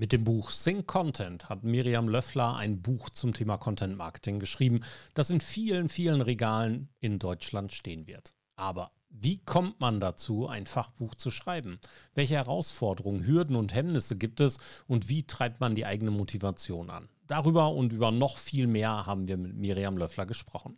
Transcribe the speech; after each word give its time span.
Mit 0.00 0.12
dem 0.12 0.22
Buch 0.22 0.52
Think 0.52 0.86
Content 0.86 1.48
hat 1.48 1.64
Miriam 1.64 2.08
Löffler 2.08 2.54
ein 2.54 2.80
Buch 2.80 3.10
zum 3.10 3.34
Thema 3.34 3.56
Content 3.56 3.96
Marketing 3.96 4.38
geschrieben, 4.38 4.82
das 5.12 5.28
in 5.28 5.40
vielen, 5.40 5.88
vielen 5.88 6.20
Regalen 6.20 6.88
in 7.00 7.18
Deutschland 7.18 7.72
stehen 7.72 8.06
wird. 8.06 8.32
Aber 8.54 8.92
wie 9.10 9.38
kommt 9.38 9.80
man 9.80 9.98
dazu, 9.98 10.46
ein 10.46 10.66
Fachbuch 10.66 11.16
zu 11.16 11.32
schreiben? 11.32 11.80
Welche 12.14 12.36
Herausforderungen, 12.36 13.26
Hürden 13.26 13.56
und 13.56 13.74
Hemmnisse 13.74 14.16
gibt 14.16 14.38
es 14.38 14.58
und 14.86 15.08
wie 15.08 15.24
treibt 15.24 15.58
man 15.58 15.74
die 15.74 15.84
eigene 15.84 16.12
Motivation 16.12 16.90
an? 16.90 17.08
Darüber 17.26 17.72
und 17.72 17.92
über 17.92 18.12
noch 18.12 18.38
viel 18.38 18.68
mehr 18.68 19.04
haben 19.04 19.26
wir 19.26 19.36
mit 19.36 19.56
Miriam 19.56 19.96
Löffler 19.96 20.26
gesprochen. 20.26 20.76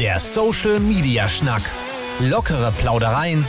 Der 0.00 0.18
Social 0.18 0.80
Media 0.80 1.28
Schnack. 1.28 1.62
Lockere 2.18 2.72
Plaudereien, 2.72 3.48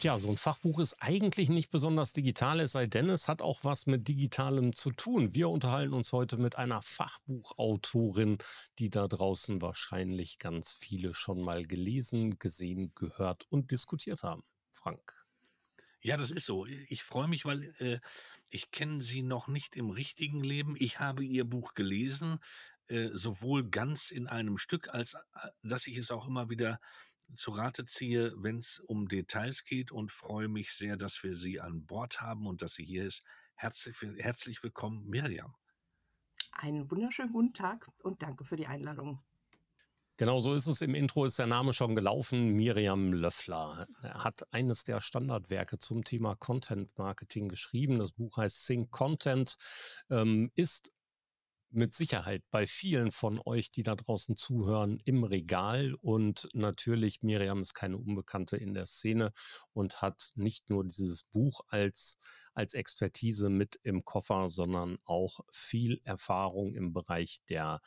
Tja, 0.00 0.18
so 0.18 0.30
ein 0.30 0.38
Fachbuch 0.38 0.78
ist 0.78 0.96
eigentlich 1.00 1.50
nicht 1.50 1.68
besonders 1.68 2.14
digital, 2.14 2.60
es 2.60 2.72
sei 2.72 2.86
denn, 2.86 3.10
es 3.10 3.28
hat 3.28 3.42
auch 3.42 3.64
was 3.64 3.84
mit 3.84 4.08
Digitalem 4.08 4.74
zu 4.74 4.92
tun. 4.92 5.34
Wir 5.34 5.50
unterhalten 5.50 5.92
uns 5.92 6.14
heute 6.14 6.38
mit 6.38 6.56
einer 6.56 6.80
Fachbuchautorin, 6.80 8.38
die 8.78 8.88
da 8.88 9.06
draußen 9.06 9.60
wahrscheinlich 9.60 10.38
ganz 10.38 10.72
viele 10.72 11.12
schon 11.12 11.42
mal 11.42 11.66
gelesen, 11.66 12.38
gesehen, 12.38 12.94
gehört 12.94 13.44
und 13.50 13.72
diskutiert 13.72 14.22
haben. 14.22 14.42
Frank. 14.72 15.26
Ja, 16.00 16.16
das 16.16 16.30
ist 16.30 16.46
so. 16.46 16.64
Ich 16.64 17.02
freue 17.02 17.28
mich, 17.28 17.44
weil 17.44 17.64
äh, 17.78 18.00
ich 18.48 18.70
kenne 18.70 19.02
sie 19.02 19.20
noch 19.20 19.48
nicht 19.48 19.76
im 19.76 19.90
richtigen 19.90 20.42
Leben. 20.42 20.76
Ich 20.78 20.98
habe 20.98 21.22
ihr 21.22 21.44
Buch 21.44 21.74
gelesen, 21.74 22.38
äh, 22.86 23.10
sowohl 23.12 23.68
ganz 23.68 24.10
in 24.10 24.28
einem 24.28 24.56
Stück, 24.56 24.88
als 24.88 25.12
äh, 25.12 25.18
dass 25.62 25.86
ich 25.86 25.98
es 25.98 26.10
auch 26.10 26.26
immer 26.26 26.48
wieder 26.48 26.80
zu 27.34 27.52
Rate 27.52 27.86
ziehe, 27.86 28.32
wenn 28.36 28.58
es 28.58 28.80
um 28.80 29.08
Details 29.08 29.64
geht 29.64 29.92
und 29.92 30.12
freue 30.12 30.48
mich 30.48 30.72
sehr, 30.72 30.96
dass 30.96 31.22
wir 31.22 31.36
Sie 31.36 31.60
an 31.60 31.86
Bord 31.86 32.20
haben 32.20 32.46
und 32.46 32.62
dass 32.62 32.74
sie 32.74 32.84
hier 32.84 33.06
ist. 33.06 33.22
Herzlich, 33.54 33.96
herzlich 34.18 34.62
willkommen, 34.62 35.06
Miriam. 35.06 35.54
Einen 36.52 36.90
wunderschönen 36.90 37.32
guten 37.32 37.54
Tag 37.54 37.88
und 38.02 38.22
danke 38.22 38.44
für 38.44 38.56
die 38.56 38.66
Einladung. 38.66 39.22
Genau 40.20 40.38
so 40.38 40.52
ist 40.52 40.66
es. 40.66 40.82
Im 40.82 40.94
Intro 40.94 41.24
ist 41.24 41.38
der 41.38 41.46
Name 41.46 41.72
schon 41.72 41.94
gelaufen. 41.94 42.54
Miriam 42.54 43.14
Löffler 43.14 43.86
er 44.02 44.22
hat 44.22 44.52
eines 44.52 44.84
der 44.84 45.00
Standardwerke 45.00 45.78
zum 45.78 46.04
Thema 46.04 46.34
Content 46.36 46.90
Marketing 46.98 47.48
geschrieben. 47.48 47.98
Das 47.98 48.12
Buch 48.12 48.36
heißt 48.36 48.66
Think 48.66 48.90
Content, 48.90 49.56
ähm, 50.10 50.50
ist 50.56 50.92
mit 51.70 51.94
Sicherheit 51.94 52.42
bei 52.50 52.66
vielen 52.66 53.12
von 53.12 53.40
euch, 53.44 53.70
die 53.70 53.82
da 53.82 53.94
draußen 53.94 54.36
zuhören, 54.36 54.98
im 55.04 55.24
Regal. 55.24 55.94
Und 55.94 56.48
natürlich, 56.52 57.22
Miriam 57.22 57.60
ist 57.60 57.74
keine 57.74 57.96
Unbekannte 57.96 58.56
in 58.56 58.74
der 58.74 58.86
Szene 58.86 59.32
und 59.72 60.02
hat 60.02 60.32
nicht 60.34 60.70
nur 60.70 60.84
dieses 60.84 61.22
Buch 61.24 61.60
als, 61.68 62.18
als 62.54 62.74
Expertise 62.74 63.48
mit 63.48 63.78
im 63.82 64.04
Koffer, 64.04 64.50
sondern 64.50 64.98
auch 65.04 65.40
viel 65.50 66.00
Erfahrung 66.04 66.74
im 66.74 66.92
Bereich 66.92 67.38
der 67.48 67.80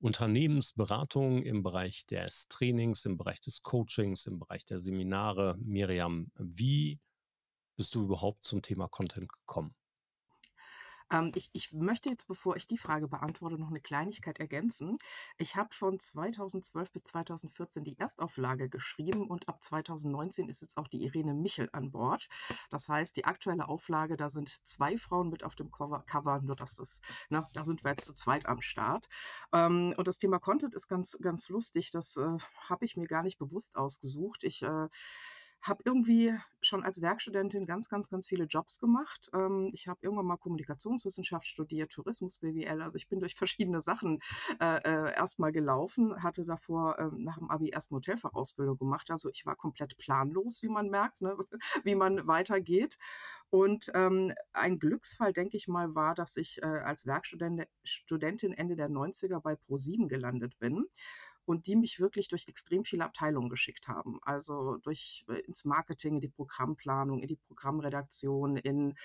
Unternehmensberatung, 0.00 1.42
im 1.42 1.62
Bereich 1.62 2.06
des 2.06 2.48
Trainings, 2.48 3.04
im 3.04 3.16
Bereich 3.16 3.40
des 3.40 3.62
Coachings, 3.62 4.26
im 4.26 4.38
Bereich 4.38 4.64
der 4.64 4.78
Seminare. 4.78 5.56
Miriam, 5.60 6.30
wie 6.36 7.00
bist 7.76 7.94
du 7.94 8.04
überhaupt 8.04 8.44
zum 8.44 8.62
Thema 8.62 8.88
Content 8.88 9.32
gekommen? 9.32 9.74
Ähm, 11.10 11.32
ich, 11.34 11.50
ich 11.52 11.72
möchte 11.72 12.10
jetzt, 12.10 12.26
bevor 12.28 12.56
ich 12.56 12.66
die 12.66 12.78
Frage 12.78 13.08
beantworte, 13.08 13.58
noch 13.58 13.70
eine 13.70 13.80
Kleinigkeit 13.80 14.38
ergänzen. 14.38 14.98
Ich 15.38 15.56
habe 15.56 15.74
von 15.74 15.98
2012 15.98 16.92
bis 16.92 17.04
2014 17.04 17.84
die 17.84 17.98
Erstauflage 17.98 18.68
geschrieben 18.68 19.26
und 19.28 19.48
ab 19.48 19.62
2019 19.62 20.48
ist 20.48 20.60
jetzt 20.60 20.76
auch 20.76 20.88
die 20.88 21.04
Irene 21.04 21.34
Michel 21.34 21.68
an 21.72 21.90
Bord. 21.90 22.28
Das 22.70 22.88
heißt, 22.88 23.16
die 23.16 23.24
aktuelle 23.24 23.68
Auflage, 23.68 24.16
da 24.16 24.28
sind 24.28 24.50
zwei 24.66 24.96
Frauen 24.96 25.30
mit 25.30 25.44
auf 25.44 25.54
dem 25.54 25.70
Cover, 25.70 26.02
Cover 26.06 26.40
nur 26.40 26.56
dass 26.56 26.76
das, 26.76 27.00
ne, 27.30 27.46
da 27.52 27.64
sind 27.64 27.84
wir 27.84 27.90
jetzt 27.90 28.06
zu 28.06 28.14
zweit 28.14 28.46
am 28.46 28.60
Start. 28.60 29.08
Ähm, 29.52 29.94
und 29.96 30.08
das 30.08 30.18
Thema 30.18 30.38
Content 30.38 30.74
ist 30.74 30.88
ganz, 30.88 31.18
ganz 31.20 31.48
lustig. 31.48 31.90
Das 31.90 32.16
äh, 32.16 32.38
habe 32.68 32.84
ich 32.84 32.96
mir 32.96 33.06
gar 33.06 33.22
nicht 33.22 33.38
bewusst 33.38 33.76
ausgesucht. 33.76 34.44
Ich 34.44 34.62
äh, 34.62 34.88
habe 35.62 35.82
irgendwie 35.84 36.34
schon 36.60 36.84
als 36.84 37.02
Werkstudentin 37.02 37.66
ganz, 37.66 37.88
ganz, 37.88 38.10
ganz 38.10 38.26
viele 38.26 38.44
Jobs 38.44 38.80
gemacht. 38.80 39.30
Ähm, 39.32 39.70
ich 39.72 39.88
habe 39.88 39.98
irgendwann 40.02 40.26
mal 40.26 40.36
Kommunikationswissenschaft 40.36 41.46
studiert, 41.46 41.92
Tourismus, 41.92 42.38
BWL. 42.38 42.82
Also 42.82 42.96
ich 42.96 43.08
bin 43.08 43.20
durch 43.20 43.34
verschiedene 43.34 43.80
Sachen 43.80 44.20
äh, 44.60 44.78
äh, 44.78 45.14
erstmal 45.14 45.52
gelaufen, 45.52 46.22
hatte 46.22 46.44
davor 46.44 46.98
äh, 46.98 47.10
nach 47.16 47.38
dem 47.38 47.50
Abi 47.50 47.70
erst 47.70 47.90
eine 47.90 47.98
Hotelfachausbildung 47.98 48.78
gemacht. 48.78 49.10
Also 49.10 49.28
ich 49.30 49.46
war 49.46 49.56
komplett 49.56 49.96
planlos, 49.98 50.62
wie 50.62 50.68
man 50.68 50.88
merkt, 50.88 51.20
ne? 51.20 51.36
wie 51.84 51.94
man 51.94 52.26
weitergeht. 52.26 52.98
Und 53.50 53.90
ähm, 53.94 54.32
ein 54.52 54.76
Glücksfall, 54.76 55.32
denke 55.32 55.56
ich 55.56 55.68
mal, 55.68 55.94
war, 55.94 56.14
dass 56.14 56.36
ich 56.36 56.62
äh, 56.62 56.66
als 56.66 57.06
Werkstudentin 57.06 58.52
Ende 58.52 58.76
der 58.76 58.88
90er 58.88 59.40
bei 59.40 59.54
Pro7 59.54 60.08
gelandet 60.08 60.58
bin 60.58 60.84
und 61.48 61.66
die 61.66 61.76
mich 61.76 61.98
wirklich 61.98 62.28
durch 62.28 62.46
extrem 62.46 62.84
viele 62.84 63.06
Abteilungen 63.06 63.48
geschickt 63.48 63.88
haben. 63.88 64.20
Also 64.22 64.76
durch 64.76 65.24
äh, 65.30 65.40
ins 65.46 65.64
Marketing, 65.64 66.16
in 66.16 66.20
die 66.20 66.28
Programmplanung, 66.28 67.20
in 67.20 67.26
die 67.26 67.36
Programmredaktion, 67.36 68.58
in 68.58 68.98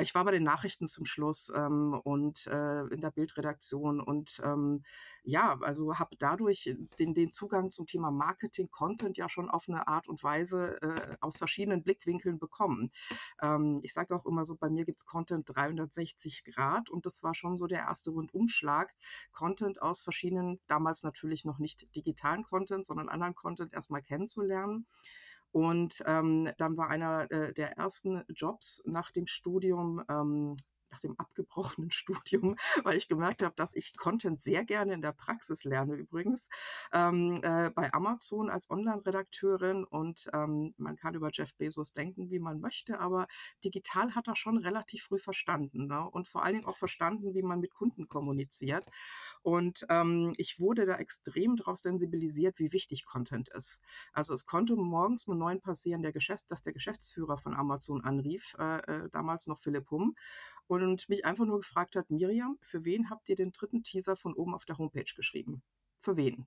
ich 0.00 0.14
war 0.14 0.24
bei 0.24 0.30
den 0.30 0.44
Nachrichten 0.44 0.86
zum 0.86 1.06
Schluss 1.06 1.52
ähm, 1.54 2.00
und 2.04 2.46
äh, 2.46 2.82
in 2.86 3.00
der 3.00 3.10
Bildredaktion 3.10 4.00
und 4.00 4.40
ähm, 4.44 4.84
ja, 5.24 5.58
also 5.60 5.98
habe 5.98 6.16
dadurch 6.16 6.74
den, 6.98 7.14
den 7.14 7.32
Zugang 7.32 7.70
zum 7.70 7.86
Thema 7.86 8.10
Marketing, 8.10 8.70
Content 8.70 9.16
ja 9.16 9.28
schon 9.28 9.50
auf 9.50 9.68
eine 9.68 9.88
Art 9.88 10.08
und 10.08 10.22
Weise 10.22 10.80
äh, 10.82 11.16
aus 11.20 11.36
verschiedenen 11.36 11.82
Blickwinkeln 11.82 12.38
bekommen. 12.38 12.92
Ähm, 13.42 13.80
ich 13.82 13.92
sage 13.92 14.14
auch 14.14 14.24
immer 14.24 14.44
so, 14.44 14.56
bei 14.56 14.70
mir 14.70 14.84
gibt 14.84 15.00
es 15.00 15.06
Content 15.06 15.48
360 15.48 16.44
Grad 16.44 16.90
und 16.90 17.04
das 17.04 17.22
war 17.22 17.34
schon 17.34 17.56
so 17.56 17.66
der 17.66 17.80
erste 17.80 18.10
Rundumschlag. 18.10 18.94
Content 19.32 19.82
aus 19.82 20.02
verschiedenen, 20.02 20.60
damals 20.68 21.02
natürlich 21.02 21.44
noch 21.44 21.58
nicht 21.58 21.94
digitalen 21.96 22.44
Content, 22.44 22.86
sondern 22.86 23.08
anderen 23.08 23.34
Content 23.34 23.74
erstmal 23.74 24.02
kennenzulernen. 24.02 24.86
Und 25.52 26.02
ähm, 26.06 26.50
dann 26.58 26.76
war 26.76 26.90
einer 26.90 27.30
äh, 27.30 27.52
der 27.54 27.72
ersten 27.78 28.24
Jobs 28.28 28.82
nach 28.86 29.10
dem 29.10 29.26
Studium 29.26 30.02
ähm, 30.08 30.56
nach 30.90 31.00
dem 31.00 31.18
abgebrochenen 31.18 31.90
Studium, 31.92 32.56
weil 32.84 32.96
ich 32.96 33.08
gemerkt 33.08 33.42
habe, 33.42 33.54
dass 33.56 33.74
ich 33.74 33.96
Content 33.96 34.40
sehr 34.40 34.64
gerne 34.64 34.94
in 34.94 35.02
der 35.02 35.12
Praxis 35.12 35.64
lerne 35.64 35.94
übrigens, 35.94 36.48
ähm, 36.92 37.38
äh, 37.42 37.70
bei 37.70 37.92
Amazon 37.92 38.50
als 38.50 38.70
Online-Redakteurin 38.70 39.84
und 39.84 40.28
ähm, 40.32 40.74
man 40.76 40.96
kann 40.96 41.14
über 41.14 41.30
Jeff 41.32 41.54
Bezos 41.56 41.92
denken, 41.92 42.30
wie 42.30 42.38
man 42.38 42.60
möchte, 42.60 43.00
aber 43.00 43.26
digital 43.64 44.14
hat 44.14 44.28
er 44.28 44.36
schon 44.36 44.58
relativ 44.58 45.04
früh 45.04 45.18
verstanden 45.18 45.86
ne? 45.86 46.08
und 46.10 46.28
vor 46.28 46.44
allen 46.44 46.54
Dingen 46.54 46.66
auch 46.66 46.76
verstanden, 46.76 47.34
wie 47.34 47.42
man 47.42 47.60
mit 47.60 47.74
Kunden 47.74 48.08
kommuniziert 48.08 48.86
und 49.42 49.86
ähm, 49.88 50.34
ich 50.36 50.60
wurde 50.60 50.86
da 50.86 50.96
extrem 50.96 51.56
darauf 51.56 51.78
sensibilisiert, 51.78 52.58
wie 52.58 52.72
wichtig 52.72 53.04
Content 53.04 53.48
ist. 53.50 53.82
Also 54.12 54.34
es 54.34 54.46
konnte 54.46 54.76
morgens 54.76 55.26
um 55.26 55.38
neun 55.38 55.60
passieren, 55.60 56.02
der 56.02 56.12
Geschäft, 56.12 56.50
dass 56.50 56.62
der 56.62 56.72
Geschäftsführer 56.72 57.38
von 57.38 57.54
Amazon 57.54 58.04
anrief, 58.04 58.54
äh, 58.58 58.78
äh 58.78 59.08
damals 59.10 59.46
noch 59.46 59.58
Philipp 59.60 59.90
Hum, 59.90 60.14
und 60.68 61.08
mich 61.08 61.24
einfach 61.24 61.44
nur 61.44 61.58
gefragt 61.58 61.96
hat, 61.96 62.10
Miriam, 62.10 62.58
für 62.62 62.84
wen 62.84 63.10
habt 63.10 63.28
ihr 63.28 63.36
den 63.36 63.52
dritten 63.52 63.82
Teaser 63.82 64.16
von 64.16 64.34
oben 64.34 64.54
auf 64.54 64.64
der 64.64 64.78
Homepage 64.78 65.12
geschrieben? 65.16 65.62
Für 65.98 66.16
wen? 66.16 66.46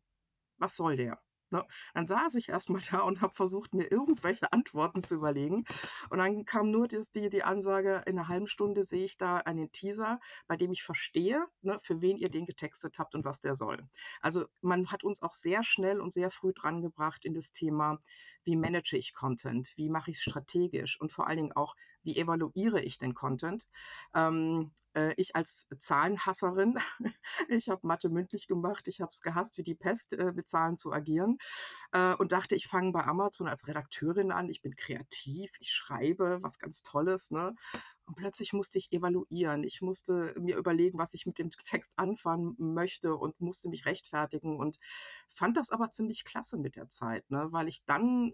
Was 0.58 0.76
soll 0.76 0.96
der? 0.96 1.20
Ne? 1.52 1.66
Dann 1.94 2.08
saß 2.08 2.36
ich 2.36 2.50
erstmal 2.50 2.82
da 2.92 3.02
und 3.02 3.22
habe 3.22 3.34
versucht, 3.34 3.74
mir 3.74 3.92
irgendwelche 3.92 4.52
Antworten 4.54 5.04
zu 5.04 5.16
überlegen. 5.16 5.66
Und 6.10 6.18
dann 6.20 6.46
kam 6.46 6.72
nur 6.72 6.88
die, 6.88 7.04
die, 7.14 7.30
die 7.30 7.44
Ansage, 7.44 8.02
in 8.06 8.18
einer 8.18 8.28
halben 8.28 8.48
Stunde 8.48 8.84
sehe 8.84 9.04
ich 9.04 9.18
da 9.18 9.38
einen 9.38 9.72
Teaser, 9.72 10.20
bei 10.48 10.56
dem 10.56 10.72
ich 10.72 10.84
verstehe, 10.84 11.46
ne, 11.62 11.80
für 11.82 12.02
wen 12.02 12.18
ihr 12.18 12.30
den 12.30 12.46
getextet 12.46 12.98
habt 12.98 13.16
und 13.16 13.26
was 13.26 13.42
der 13.42 13.56
soll. 13.56 13.88
Also 14.22 14.46
man 14.62 14.92
hat 14.92 15.04
uns 15.04 15.22
auch 15.22 15.34
sehr 15.34 15.64
schnell 15.64 16.00
und 16.00 16.14
sehr 16.14 16.32
früh 16.32 16.54
dran 16.54 16.82
gebracht 16.82 17.26
in 17.26 17.34
das 17.34 17.52
Thema, 17.52 18.00
wie 18.44 18.56
manage 18.56 18.98
ich 18.98 19.14
Content, 19.14 19.74
wie 19.76 19.90
mache 19.90 20.12
ich 20.12 20.18
es 20.18 20.24
strategisch 20.24 21.00
und 21.00 21.12
vor 21.12 21.28
allen 21.28 21.38
Dingen 21.38 21.52
auch, 21.52 21.76
wie 22.04 22.18
evaluiere 22.18 22.82
ich 22.82 22.98
den 22.98 23.14
Content. 23.14 23.68
Ähm, 24.14 24.72
äh, 24.94 25.14
ich 25.18 25.36
als 25.36 25.68
Zahlenhasserin, 25.78 26.78
ich 27.50 27.70
habe 27.70 27.88
Mathe 27.88 28.10
mündlich 28.10 28.48
gemacht, 28.48 28.88
ich 28.88 29.02
habe 29.02 29.12
es 29.12 29.22
gehasst, 29.22 29.58
wie 29.58 29.64
die 29.64 29.76
Pest 29.76 30.14
äh, 30.14 30.34
mit 30.34 30.50
Zahlen 30.50 30.78
zu 30.78 30.92
agieren 30.92 31.38
äh, 31.92 32.16
und 32.16 32.32
dachte, 32.32 32.56
ich 32.56 32.68
fange 32.68 32.92
bei 32.92 33.04
Amazon 33.04 33.48
als 33.48 33.68
Redakteurin 33.68 34.32
an, 34.32 34.50
ich 34.50 34.62
bin 34.62 34.76
kreativ, 34.76 35.52
ich 35.60 35.72
schreibe 35.72 36.40
was 36.42 36.60
ganz 36.60 36.84
Tolles. 36.84 37.32
Ne? 37.32 37.56
Und 38.12 38.18
plötzlich 38.18 38.52
musste 38.52 38.78
ich 38.78 38.92
evaluieren. 38.92 39.64
Ich 39.64 39.82
musste 39.82 40.36
mir 40.38 40.58
überlegen, 40.58 40.98
was 40.98 41.14
ich 41.14 41.26
mit 41.26 41.40
dem 41.40 41.50
Text 41.64 41.94
anfangen 41.96 42.56
möchte 42.58 43.16
und 43.16 43.40
musste 43.40 43.70
mich 43.70 43.86
rechtfertigen 43.86 44.58
und 44.58 44.80
fand 45.30 45.56
das 45.56 45.70
aber 45.70 45.92
ziemlich 45.92 46.26
klasse 46.26 46.58
mit 46.58 46.76
der 46.76 46.90
Zeit, 46.90 47.32
ne? 47.32 47.48
weil 47.52 47.70
ich 47.70 47.86
dann 47.86 48.34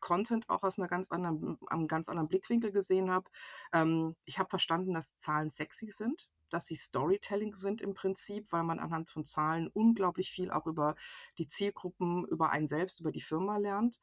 Content 0.00 0.48
auch 0.48 0.62
aus 0.62 0.78
einer 0.78 0.86
ganz 0.86 1.10
anderen, 1.10 1.58
einem 1.66 1.88
ganz 1.88 2.08
anderen 2.08 2.28
Blickwinkel 2.28 2.70
gesehen 2.70 3.10
habe. 3.10 3.28
Ähm, 3.72 4.14
ich 4.26 4.38
habe 4.38 4.48
verstanden, 4.48 4.94
dass 4.94 5.16
Zahlen 5.16 5.50
sexy 5.50 5.90
sind 5.90 6.28
dass 6.50 6.66
sie 6.68 6.76
Storytelling 6.76 7.56
sind 7.56 7.80
im 7.82 7.94
Prinzip, 7.94 8.52
weil 8.52 8.62
man 8.62 8.78
anhand 8.78 9.10
von 9.10 9.24
Zahlen 9.24 9.66
unglaublich 9.68 10.30
viel 10.30 10.52
auch 10.52 10.66
über 10.66 10.94
die 11.36 11.48
Zielgruppen, 11.48 12.24
über 12.26 12.50
einen 12.50 12.68
selbst, 12.68 13.00
über 13.00 13.10
die 13.10 13.22
Firma 13.22 13.56
lernt. 13.56 13.98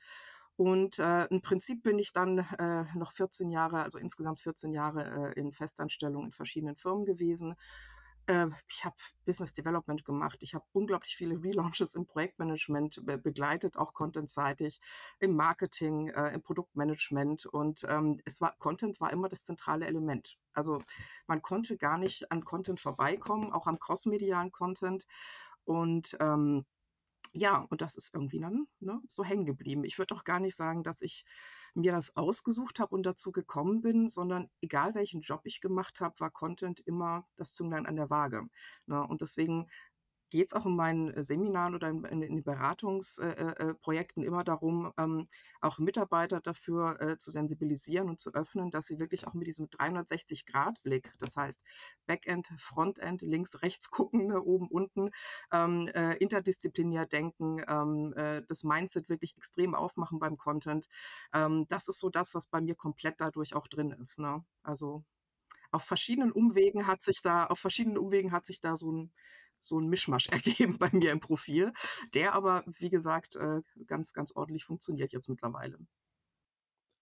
Und 0.62 1.00
äh, 1.00 1.26
im 1.26 1.42
Prinzip 1.42 1.82
bin 1.82 1.98
ich 1.98 2.14
dann 2.14 2.38
äh, 2.38 2.86
noch 2.96 3.14
14 3.14 3.50
Jahre, 3.50 3.82
also 3.82 3.98
insgesamt 3.98 4.42
14 4.42 4.74
Jahre 4.74 5.34
äh, 5.36 5.40
in 5.40 5.54
Festanstellung 5.54 6.26
in 6.26 6.32
verschiedenen 6.32 6.76
Firmen 6.76 7.04
gewesen. 7.04 7.56
Äh, 8.28 8.46
ich 8.68 8.86
habe 8.86 8.96
Business 9.26 9.54
Development 9.54 10.06
gemacht. 10.06 10.38
Ich 10.42 10.54
habe 10.54 10.64
unglaublich 10.72 11.16
viele 11.16 11.42
Relaunches 11.42 11.96
im 11.96 12.06
Projektmanagement 12.06 13.04
be 13.04 13.18
begleitet, 13.18 13.76
auch 13.76 13.96
contentseitig, 13.96 14.80
im 15.18 15.36
Marketing, 15.36 16.10
äh, 16.10 16.32
im 16.32 16.44
Produktmanagement. 16.44 17.48
Und 17.48 17.84
ähm, 17.90 18.22
es 18.26 18.40
war 18.40 18.56
Content 18.60 19.02
war 19.02 19.12
immer 19.12 19.30
das 19.30 19.44
zentrale 19.44 19.88
Element. 19.88 20.38
Also 20.54 20.84
man 21.26 21.42
konnte 21.42 21.76
gar 21.76 21.98
nicht 21.98 22.32
an 22.32 22.46
Content 22.46 22.80
vorbeikommen, 22.80 23.52
auch 23.52 23.66
am 23.66 23.80
crossmedialen 23.80 24.52
Content. 24.52 25.08
Und 25.66 26.16
ähm, 26.20 26.66
ja, 27.34 27.66
und 27.70 27.82
das 27.82 27.96
ist 27.96 28.14
irgendwie 28.14 28.40
dann 28.40 28.68
ne, 28.80 29.02
so 29.08 29.24
hängen 29.24 29.46
geblieben. 29.46 29.84
Ich 29.86 29.98
würde 29.98 30.16
auch 30.16 30.24
gar 30.24 30.40
nicht 30.40 30.56
sagen, 30.56 30.84
dass 30.84 31.02
ich 31.02 31.26
mir 31.74 31.94
das 31.94 32.16
ausgesucht 32.18 32.80
habe 32.80 32.94
und 32.94 33.04
dazu 33.04 33.32
gekommen 33.32 33.82
bin, 33.82 34.10
sondern 34.10 34.50
egal 34.62 34.94
welchen 34.96 35.22
Job 35.22 35.42
ich 35.46 35.62
gemacht 35.62 36.02
habe, 36.02 36.20
war 36.20 36.32
Content 36.32 36.82
immer 36.82 37.26
das 37.38 37.54
Zünglein 37.54 37.86
an 37.86 37.96
der 37.96 38.10
Waage. 38.10 38.44
Ne? 38.86 39.02
Und 39.08 39.22
deswegen 39.22 39.70
geht 40.32 40.48
es 40.48 40.54
auch 40.54 40.66
in 40.66 40.76
meinen 40.76 41.14
äh, 41.14 41.24
Seminaren 41.24 41.76
oder 41.76 41.90
in, 41.90 42.04
in, 42.06 42.22
in 42.24 42.36
den 42.38 42.44
Beratungsprojekten 42.44 44.24
äh, 44.24 44.26
äh, 44.26 44.28
immer 44.28 44.44
darum, 44.44 44.92
ähm, 44.98 45.28
auch 45.60 45.78
Mitarbeiter 45.78 46.40
dafür 46.42 47.00
äh, 47.00 47.18
zu 47.18 47.30
sensibilisieren 47.30 48.10
und 48.10 48.20
zu 48.20 48.34
öffnen, 48.34 48.72
dass 48.72 48.88
sie 48.88 48.98
wirklich 48.98 49.28
auch 49.28 49.34
mit 49.34 49.46
diesem 49.46 49.68
360-Grad-Blick, 49.68 51.14
das 51.20 51.36
heißt 51.36 51.62
Backend, 52.08 52.50
Frontend, 52.58 53.22
links, 53.22 53.62
rechts 53.62 53.92
gucken, 53.92 54.28
ne, 54.28 54.42
oben, 54.42 54.68
unten, 54.68 55.10
ähm, 55.52 55.90
äh, 55.94 56.16
interdisziplinär 56.18 57.06
denken, 57.06 57.62
ähm, 57.68 58.14
äh, 58.16 58.42
das 58.48 58.64
Mindset 58.64 59.10
wirklich 59.10 59.38
extrem 59.38 59.76
aufmachen 59.76 60.20
beim 60.20 60.38
Content. 60.38 60.88
Ähm, 61.34 61.66
das 61.68 61.88
ist 61.88 62.00
so 62.00 62.10
das, 62.10 62.34
was 62.34 62.48
bei 62.48 62.62
mir 62.62 62.76
komplett 62.76 63.20
dadurch 63.20 63.54
auch 63.54 63.68
drin 63.68 63.92
ist. 63.92 64.18
Ne? 64.18 64.44
Also 64.64 65.04
auf 65.72 65.84
verschiedenen 65.84 66.32
Umwegen 66.32 66.88
hat 66.88 67.02
sich 67.02 67.22
da, 67.22 67.46
auf 67.46 67.60
verschiedenen 67.60 67.98
Umwegen 67.98 68.32
hat 68.32 68.46
sich 68.46 68.60
da 68.60 68.76
so 68.76 68.92
ein 68.92 69.14
so 69.62 69.80
ein 69.80 69.88
Mischmasch 69.88 70.28
ergeben 70.30 70.78
bei 70.78 70.90
mir 70.92 71.12
im 71.12 71.20
Profil, 71.20 71.74
der 72.14 72.34
aber, 72.34 72.64
wie 72.68 72.90
gesagt, 72.90 73.36
äh, 73.38 73.62
ganz, 73.86 74.14
ganz 74.14 74.36
ordentlich 74.36 74.66
funktioniert 74.66 75.12
jetzt 75.12 75.30
mittlerweile. 75.30 75.80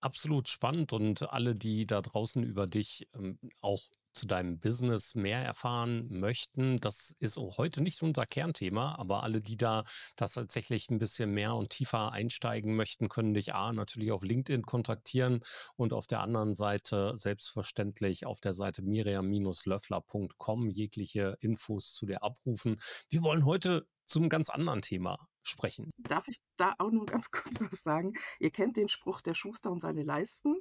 Absolut 0.01 0.47
spannend 0.47 0.93
und 0.93 1.29
alle, 1.29 1.55
die 1.55 1.85
da 1.85 2.01
draußen 2.01 2.43
über 2.43 2.67
dich 2.67 3.09
ähm, 3.13 3.37
auch 3.59 3.81
zu 4.13 4.27
deinem 4.27 4.59
Business 4.59 5.15
mehr 5.15 5.43
erfahren 5.43 6.07
möchten, 6.09 6.77
das 6.77 7.15
ist 7.19 7.37
heute 7.37 7.81
nicht 7.81 8.01
unser 8.01 8.25
Kernthema, 8.25 8.95
aber 8.97 9.23
alle, 9.23 9.41
die 9.41 9.57
da 9.57 9.83
tatsächlich 10.15 10.89
ein 10.89 10.99
bisschen 10.99 11.31
mehr 11.31 11.55
und 11.55 11.69
tiefer 11.69 12.11
einsteigen 12.11 12.75
möchten, 12.75 13.09
können 13.09 13.33
dich 13.33 13.53
A 13.53 13.73
natürlich 13.73 14.11
auf 14.11 14.23
LinkedIn 14.23 14.63
kontaktieren 14.63 15.41
und 15.75 15.93
auf 15.93 16.07
der 16.07 16.21
anderen 16.21 16.53
Seite 16.53 17.13
selbstverständlich 17.15 18.25
auf 18.25 18.39
der 18.39 18.53
Seite 18.53 18.81
miriam-löffler.com 18.81 20.69
jegliche 20.69 21.37
Infos 21.41 21.93
zu 21.93 22.05
dir 22.05 22.23
abrufen. 22.23 22.79
Wir 23.09 23.23
wollen 23.23 23.45
heute 23.45 23.87
zum 24.05 24.27
ganz 24.27 24.49
anderen 24.49 24.81
Thema 24.81 25.27
sprechen. 25.43 25.91
Darf 25.97 26.27
ich 26.27 26.37
da 26.57 26.75
auch 26.79 26.91
nur 26.91 27.05
ganz 27.05 27.31
kurz 27.31 27.59
was 27.59 27.83
sagen? 27.83 28.13
Ihr 28.39 28.51
kennt 28.51 28.77
den 28.77 28.89
Spruch 28.89 29.21
der 29.21 29.35
Schuster 29.35 29.71
und 29.71 29.79
seine 29.79 30.03
Leisten 30.03 30.55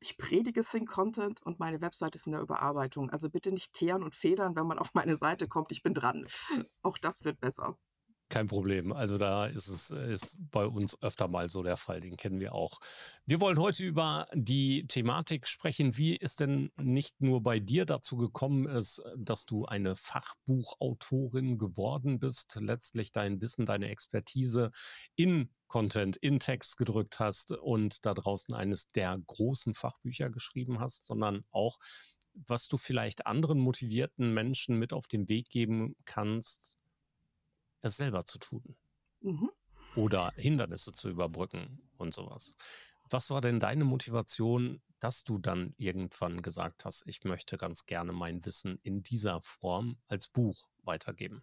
ich 0.00 0.16
predige 0.16 0.64
Think 0.64 0.88
Content 0.88 1.42
und 1.42 1.58
meine 1.58 1.80
Website 1.80 2.14
ist 2.14 2.26
in 2.26 2.32
der 2.32 2.40
Überarbeitung. 2.42 3.10
Also 3.10 3.28
bitte 3.30 3.52
nicht 3.52 3.72
teeren 3.72 4.02
und 4.02 4.14
federn, 4.14 4.56
wenn 4.56 4.66
man 4.66 4.78
auf 4.78 4.94
meine 4.94 5.16
Seite 5.16 5.48
kommt. 5.48 5.72
Ich 5.72 5.82
bin 5.82 5.94
dran. 5.94 6.26
Auch 6.82 6.98
das 6.98 7.24
wird 7.24 7.40
besser. 7.40 7.76
Kein 8.30 8.46
Problem. 8.46 8.92
Also 8.92 9.16
da 9.16 9.46
ist 9.46 9.68
es 9.68 9.90
ist 9.90 10.36
bei 10.50 10.66
uns 10.66 11.00
öfter 11.02 11.28
mal 11.28 11.48
so 11.48 11.62
der 11.62 11.78
Fall. 11.78 12.00
Den 12.00 12.18
kennen 12.18 12.40
wir 12.40 12.54
auch. 12.54 12.78
Wir 13.24 13.40
wollen 13.40 13.58
heute 13.58 13.84
über 13.84 14.28
die 14.34 14.86
Thematik 14.86 15.48
sprechen, 15.48 15.96
wie 15.96 16.20
es 16.20 16.36
denn 16.36 16.70
nicht 16.76 17.22
nur 17.22 17.42
bei 17.42 17.58
dir 17.58 17.86
dazu 17.86 18.18
gekommen 18.18 18.66
ist, 18.66 19.02
dass 19.16 19.46
du 19.46 19.64
eine 19.64 19.96
Fachbuchautorin 19.96 21.56
geworden 21.56 22.18
bist, 22.18 22.58
letztlich 22.60 23.12
dein 23.12 23.40
Wissen, 23.40 23.64
deine 23.64 23.88
Expertise 23.88 24.72
in 25.16 25.48
Content, 25.66 26.18
in 26.18 26.38
Text 26.38 26.76
gedrückt 26.76 27.20
hast 27.20 27.52
und 27.52 28.04
da 28.04 28.12
draußen 28.12 28.54
eines 28.54 28.88
der 28.88 29.18
großen 29.26 29.72
Fachbücher 29.72 30.28
geschrieben 30.28 30.80
hast, 30.80 31.06
sondern 31.06 31.44
auch, 31.50 31.78
was 32.34 32.68
du 32.68 32.76
vielleicht 32.76 33.26
anderen 33.26 33.58
motivierten 33.58 34.34
Menschen 34.34 34.78
mit 34.78 34.92
auf 34.92 35.06
den 35.06 35.30
Weg 35.30 35.48
geben 35.48 35.96
kannst, 36.04 36.78
es 37.82 37.96
selber 37.96 38.24
zu 38.24 38.38
tun. 38.38 38.76
Mhm. 39.20 39.50
Oder 39.96 40.32
Hindernisse 40.36 40.92
zu 40.92 41.08
überbrücken 41.08 41.90
und 41.96 42.14
sowas. 42.14 42.56
Was 43.10 43.30
war 43.30 43.40
denn 43.40 43.58
deine 43.58 43.84
Motivation, 43.84 44.82
dass 44.98 45.24
du 45.24 45.38
dann 45.38 45.70
irgendwann 45.76 46.42
gesagt 46.42 46.84
hast, 46.84 47.04
ich 47.06 47.24
möchte 47.24 47.56
ganz 47.56 47.86
gerne 47.86 48.12
mein 48.12 48.44
Wissen 48.44 48.78
in 48.82 49.02
dieser 49.02 49.40
Form 49.40 49.98
als 50.08 50.28
Buch 50.28 50.68
weitergeben? 50.82 51.42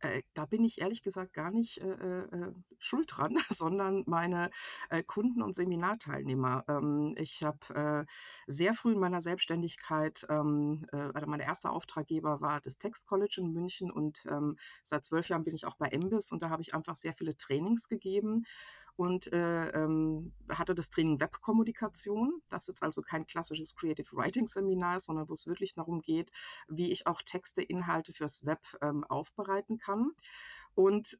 Äh, 0.00 0.22
da 0.34 0.44
bin 0.44 0.64
ich 0.64 0.80
ehrlich 0.80 1.02
gesagt 1.02 1.32
gar 1.32 1.50
nicht 1.50 1.78
äh, 1.78 1.86
äh, 1.86 2.22
äh 2.24 2.52
schuld 2.78 3.10
dran, 3.16 3.36
sondern 3.50 4.04
meine 4.06 4.50
Kunden 5.06 5.42
und 5.42 5.54
Seminarteilnehmer. 5.54 6.64
Ähm, 6.68 7.14
ich 7.18 7.42
habe 7.42 8.06
sehr 8.46 8.74
früh 8.74 8.92
in 8.92 8.98
meiner 8.98 9.22
Selbstständigkeit, 9.22 10.26
ähm, 10.28 10.86
also 10.92 11.26
mein 11.26 11.40
erster 11.40 11.72
Auftraggeber 11.72 12.40
war 12.40 12.60
das 12.60 12.78
Text 12.78 13.06
College 13.06 13.36
in 13.38 13.52
München 13.52 13.90
und 13.90 14.24
ähm, 14.28 14.56
seit 14.82 15.04
zwölf 15.04 15.28
Jahren 15.28 15.44
bin 15.44 15.54
ich 15.54 15.66
auch 15.66 15.76
bei 15.76 15.88
Embis 15.88 16.32
und 16.32 16.42
da 16.42 16.50
habe 16.50 16.62
ich 16.62 16.74
einfach 16.74 16.96
sehr 16.96 17.14
viele 17.14 17.36
Trainings 17.36 17.88
gegeben 17.88 18.44
und 18.96 19.32
äh, 19.32 19.68
ähm, 19.70 20.32
hatte 20.48 20.74
das 20.74 20.90
Training 20.90 21.20
Webkommunikation. 21.20 22.40
Das 22.48 22.68
ist 22.68 22.82
also 22.82 23.02
kein 23.02 23.26
klassisches 23.26 23.76
Creative 23.76 24.08
Writing 24.12 24.46
Seminar, 24.46 25.00
sondern 25.00 25.28
wo 25.28 25.34
es 25.34 25.46
wirklich 25.46 25.74
darum 25.74 26.00
geht, 26.00 26.32
wie 26.68 26.90
ich 26.92 27.06
auch 27.06 27.22
Texte, 27.22 27.62
Inhalte 27.62 28.12
fürs 28.12 28.46
Web 28.46 28.60
ähm, 28.80 29.04
aufbereiten 29.04 29.78
kann. 29.78 30.12
Und 30.74 31.18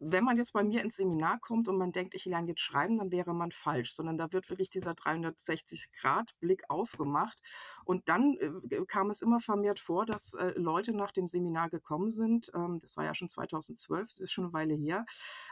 wenn 0.00 0.24
man 0.24 0.36
jetzt 0.36 0.52
bei 0.52 0.62
mir 0.62 0.82
ins 0.82 0.96
Seminar 0.96 1.40
kommt 1.40 1.68
und 1.68 1.76
man 1.76 1.92
denkt, 1.92 2.14
ich 2.14 2.24
lerne 2.24 2.48
jetzt 2.48 2.60
schreiben, 2.60 2.98
dann 2.98 3.10
wäre 3.10 3.34
man 3.34 3.50
falsch, 3.50 3.94
sondern 3.94 4.16
da 4.16 4.32
wird 4.32 4.48
wirklich 4.48 4.70
dieser 4.70 4.92
360-Grad-Blick 4.92 6.64
aufgemacht. 6.68 7.38
Und 7.84 8.08
dann 8.08 8.36
äh, 8.70 8.84
kam 8.86 9.10
es 9.10 9.22
immer 9.22 9.40
vermehrt 9.40 9.80
vor, 9.80 10.06
dass 10.06 10.34
äh, 10.34 10.52
Leute 10.56 10.92
nach 10.92 11.10
dem 11.12 11.28
Seminar 11.28 11.70
gekommen 11.70 12.10
sind. 12.10 12.50
Ähm, 12.54 12.78
das 12.80 12.96
war 12.96 13.04
ja 13.04 13.14
schon 13.14 13.28
2012, 13.28 14.10
das 14.10 14.20
ist 14.20 14.32
schon 14.32 14.44
eine 14.44 14.52
Weile 14.52 14.74
her, 14.74 15.04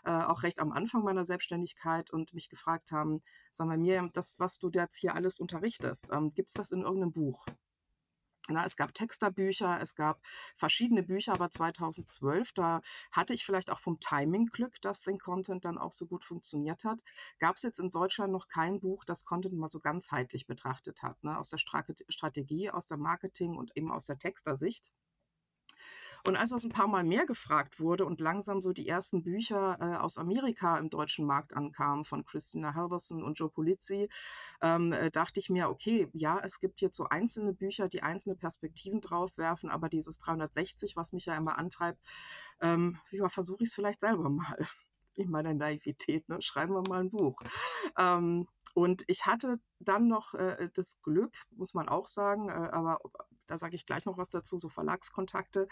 äh, 0.05 0.11
auch 0.11 0.43
recht 0.43 0.61
am 0.61 0.73
Anfang 0.73 1.03
meiner 1.03 1.25
Selbstständigkeit 1.25 2.11
und 2.11 2.35
mich 2.35 2.49
gefragt 2.49 2.93
haben, 2.93 3.23
sag 3.53 3.67
mal, 3.67 3.79
mir, 3.79 4.09
das, 4.13 4.39
was 4.39 4.59
du 4.59 4.71
jetzt 4.73 4.97
hier 4.97 5.15
alles 5.15 5.41
unterrichtest, 5.41 6.11
ähm, 6.13 6.33
gibt 6.35 6.49
es 6.49 6.55
das 6.55 6.73
in 6.73 6.83
irgendeinem 6.83 7.13
Buch? 7.13 7.45
Na, 8.49 8.65
es 8.65 8.77
gab 8.77 8.95
Texterbücher, 8.95 9.81
es 9.81 9.95
gab 9.95 10.21
verschiedene 10.57 11.03
Bücher, 11.03 11.33
aber 11.33 11.51
2012, 11.51 12.53
da 12.53 12.81
hatte 13.13 13.35
ich 13.35 13.45
vielleicht 13.45 13.71
auch 13.71 13.81
vom 13.81 14.01
Timing 14.01 14.47
Glück, 14.47 14.81
dass 14.83 15.03
den 15.03 15.19
Content 15.19 15.65
dann 15.65 15.79
auch 15.79 15.93
so 15.93 16.07
gut 16.07 16.25
funktioniert 16.25 16.85
hat. 16.85 17.03
Gab 17.39 17.57
es 17.57 17.63
jetzt 17.63 17.81
in 17.81 17.91
Deutschland 17.91 18.33
noch 18.33 18.49
kein 18.49 18.81
Buch, 18.81 19.05
das 19.05 19.25
Content 19.25 19.55
mal 19.55 19.71
so 19.71 19.81
ganzheitlich 19.81 20.47
betrachtet 20.47 21.03
hat, 21.03 21.23
ne? 21.25 21.39
aus 21.39 21.51
der 21.51 21.59
Strategie, 21.59 22.71
aus 22.71 22.87
der 22.87 22.99
Marketing 22.99 23.57
und 23.57 23.77
eben 23.77 23.91
aus 23.91 24.07
der 24.07 24.19
Textersicht. 24.19 24.93
Und 26.27 26.37
als 26.37 26.51
das 26.51 26.65
ein 26.65 26.71
paar 26.71 26.89
Mal 26.89 27.05
mehr 27.05 27.25
gefragt 27.25 27.79
wurde 27.79 28.05
und 28.05 28.21
langsam 28.21 28.61
so 28.61 28.73
die 28.73 28.89
ersten 28.89 29.23
Bücher 29.23 29.79
äh, 29.81 29.97
aus 29.97 30.19
Amerika 30.19 30.77
im 30.79 30.91
deutschen 30.91 31.25
Markt 31.25 31.55
ankamen, 31.55 32.05
von 32.05 32.25
Christina 32.25 32.75
Halverson 32.75 33.23
und 33.23 33.39
Joe 33.39 33.49
Polizzi, 33.49 34.09
ähm, 34.61 34.93
äh, 34.93 35.11
dachte 35.13 35.39
ich 35.39 35.51
mir, 35.51 35.71
okay, 35.71 36.09
ja, 36.13 36.41
es 36.43 36.59
gibt 36.59 36.81
jetzt 36.81 36.97
so 36.97 37.05
einzelne 37.05 37.53
Bücher, 37.53 37.89
die 37.89 38.03
einzelne 38.03 38.35
Perspektiven 38.35 39.01
draufwerfen, 39.01 39.71
aber 39.71 39.89
dieses 39.89 40.19
360, 40.19 40.97
was 40.97 41.13
mich 41.13 41.27
ja 41.27 41.37
immer 41.37 41.59
antreibt, 41.59 42.01
ähm, 42.61 42.99
ja, 43.11 43.29
versuche 43.29 43.63
ich 43.63 43.69
es 43.69 43.75
vielleicht 43.75 44.01
selber 44.01 44.29
mal. 44.29 44.59
In 45.15 45.31
meiner 45.31 45.55
Naivität, 45.55 46.29
ne? 46.29 46.43
schreiben 46.43 46.75
wir 46.75 46.83
mal 46.87 47.01
ein 47.01 47.11
Buch. 47.11 47.41
Ähm, 47.97 48.49
und 48.75 49.05
ich 49.07 49.25
hatte 49.25 49.59
dann 49.79 50.09
noch 50.09 50.35
äh, 50.35 50.69
das 50.75 51.01
Glück, 51.01 51.33
muss 51.53 51.73
man 51.73 51.89
auch 51.89 52.07
sagen, 52.07 52.51
äh, 52.51 52.53
aber 52.53 52.99
da 53.47 53.59
sage 53.59 53.77
ich 53.77 53.87
gleich 53.87 54.05
noch 54.05 54.19
was 54.19 54.29
dazu, 54.29 54.59
so 54.59 54.69
Verlagskontakte, 54.69 55.69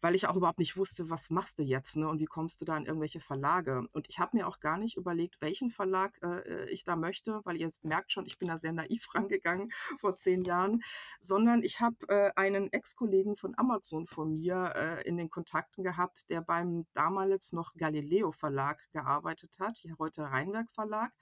weil 0.00 0.14
ich 0.14 0.26
auch 0.26 0.36
überhaupt 0.36 0.58
nicht 0.58 0.76
wusste, 0.76 1.10
was 1.10 1.30
machst 1.30 1.58
du 1.58 1.62
jetzt 1.62 1.96
ne? 1.96 2.08
und 2.08 2.20
wie 2.20 2.26
kommst 2.26 2.60
du 2.60 2.64
da 2.64 2.76
in 2.76 2.86
irgendwelche 2.86 3.20
Verlage. 3.20 3.86
Und 3.92 4.08
ich 4.08 4.18
habe 4.18 4.36
mir 4.36 4.48
auch 4.48 4.60
gar 4.60 4.78
nicht 4.78 4.96
überlegt, 4.96 5.40
welchen 5.40 5.70
Verlag 5.70 6.18
äh, 6.22 6.68
ich 6.70 6.84
da 6.84 6.96
möchte, 6.96 7.40
weil 7.44 7.56
ihr 7.56 7.70
merkt 7.82 8.12
schon, 8.12 8.26
ich 8.26 8.38
bin 8.38 8.48
da 8.48 8.58
sehr 8.58 8.72
naiv 8.72 9.06
rangegangen 9.14 9.72
vor 9.98 10.16
zehn 10.16 10.42
Jahren, 10.42 10.82
sondern 11.20 11.62
ich 11.62 11.80
habe 11.80 11.96
äh, 12.08 12.32
einen 12.36 12.72
Ex-Kollegen 12.72 13.36
von 13.36 13.54
Amazon 13.56 14.06
von 14.06 14.34
mir 14.34 14.72
äh, 14.76 15.08
in 15.08 15.16
den 15.16 15.30
Kontakten 15.30 15.84
gehabt, 15.84 16.28
der 16.30 16.40
beim 16.40 16.86
damals 16.94 17.52
noch 17.52 17.74
Galileo 17.74 18.32
Verlag 18.32 18.80
gearbeitet 18.92 19.56
hat, 19.58 19.78
hier 19.78 19.96
heute 19.98 20.22
Rheinwerk 20.22 20.70
Verlag. 20.70 21.12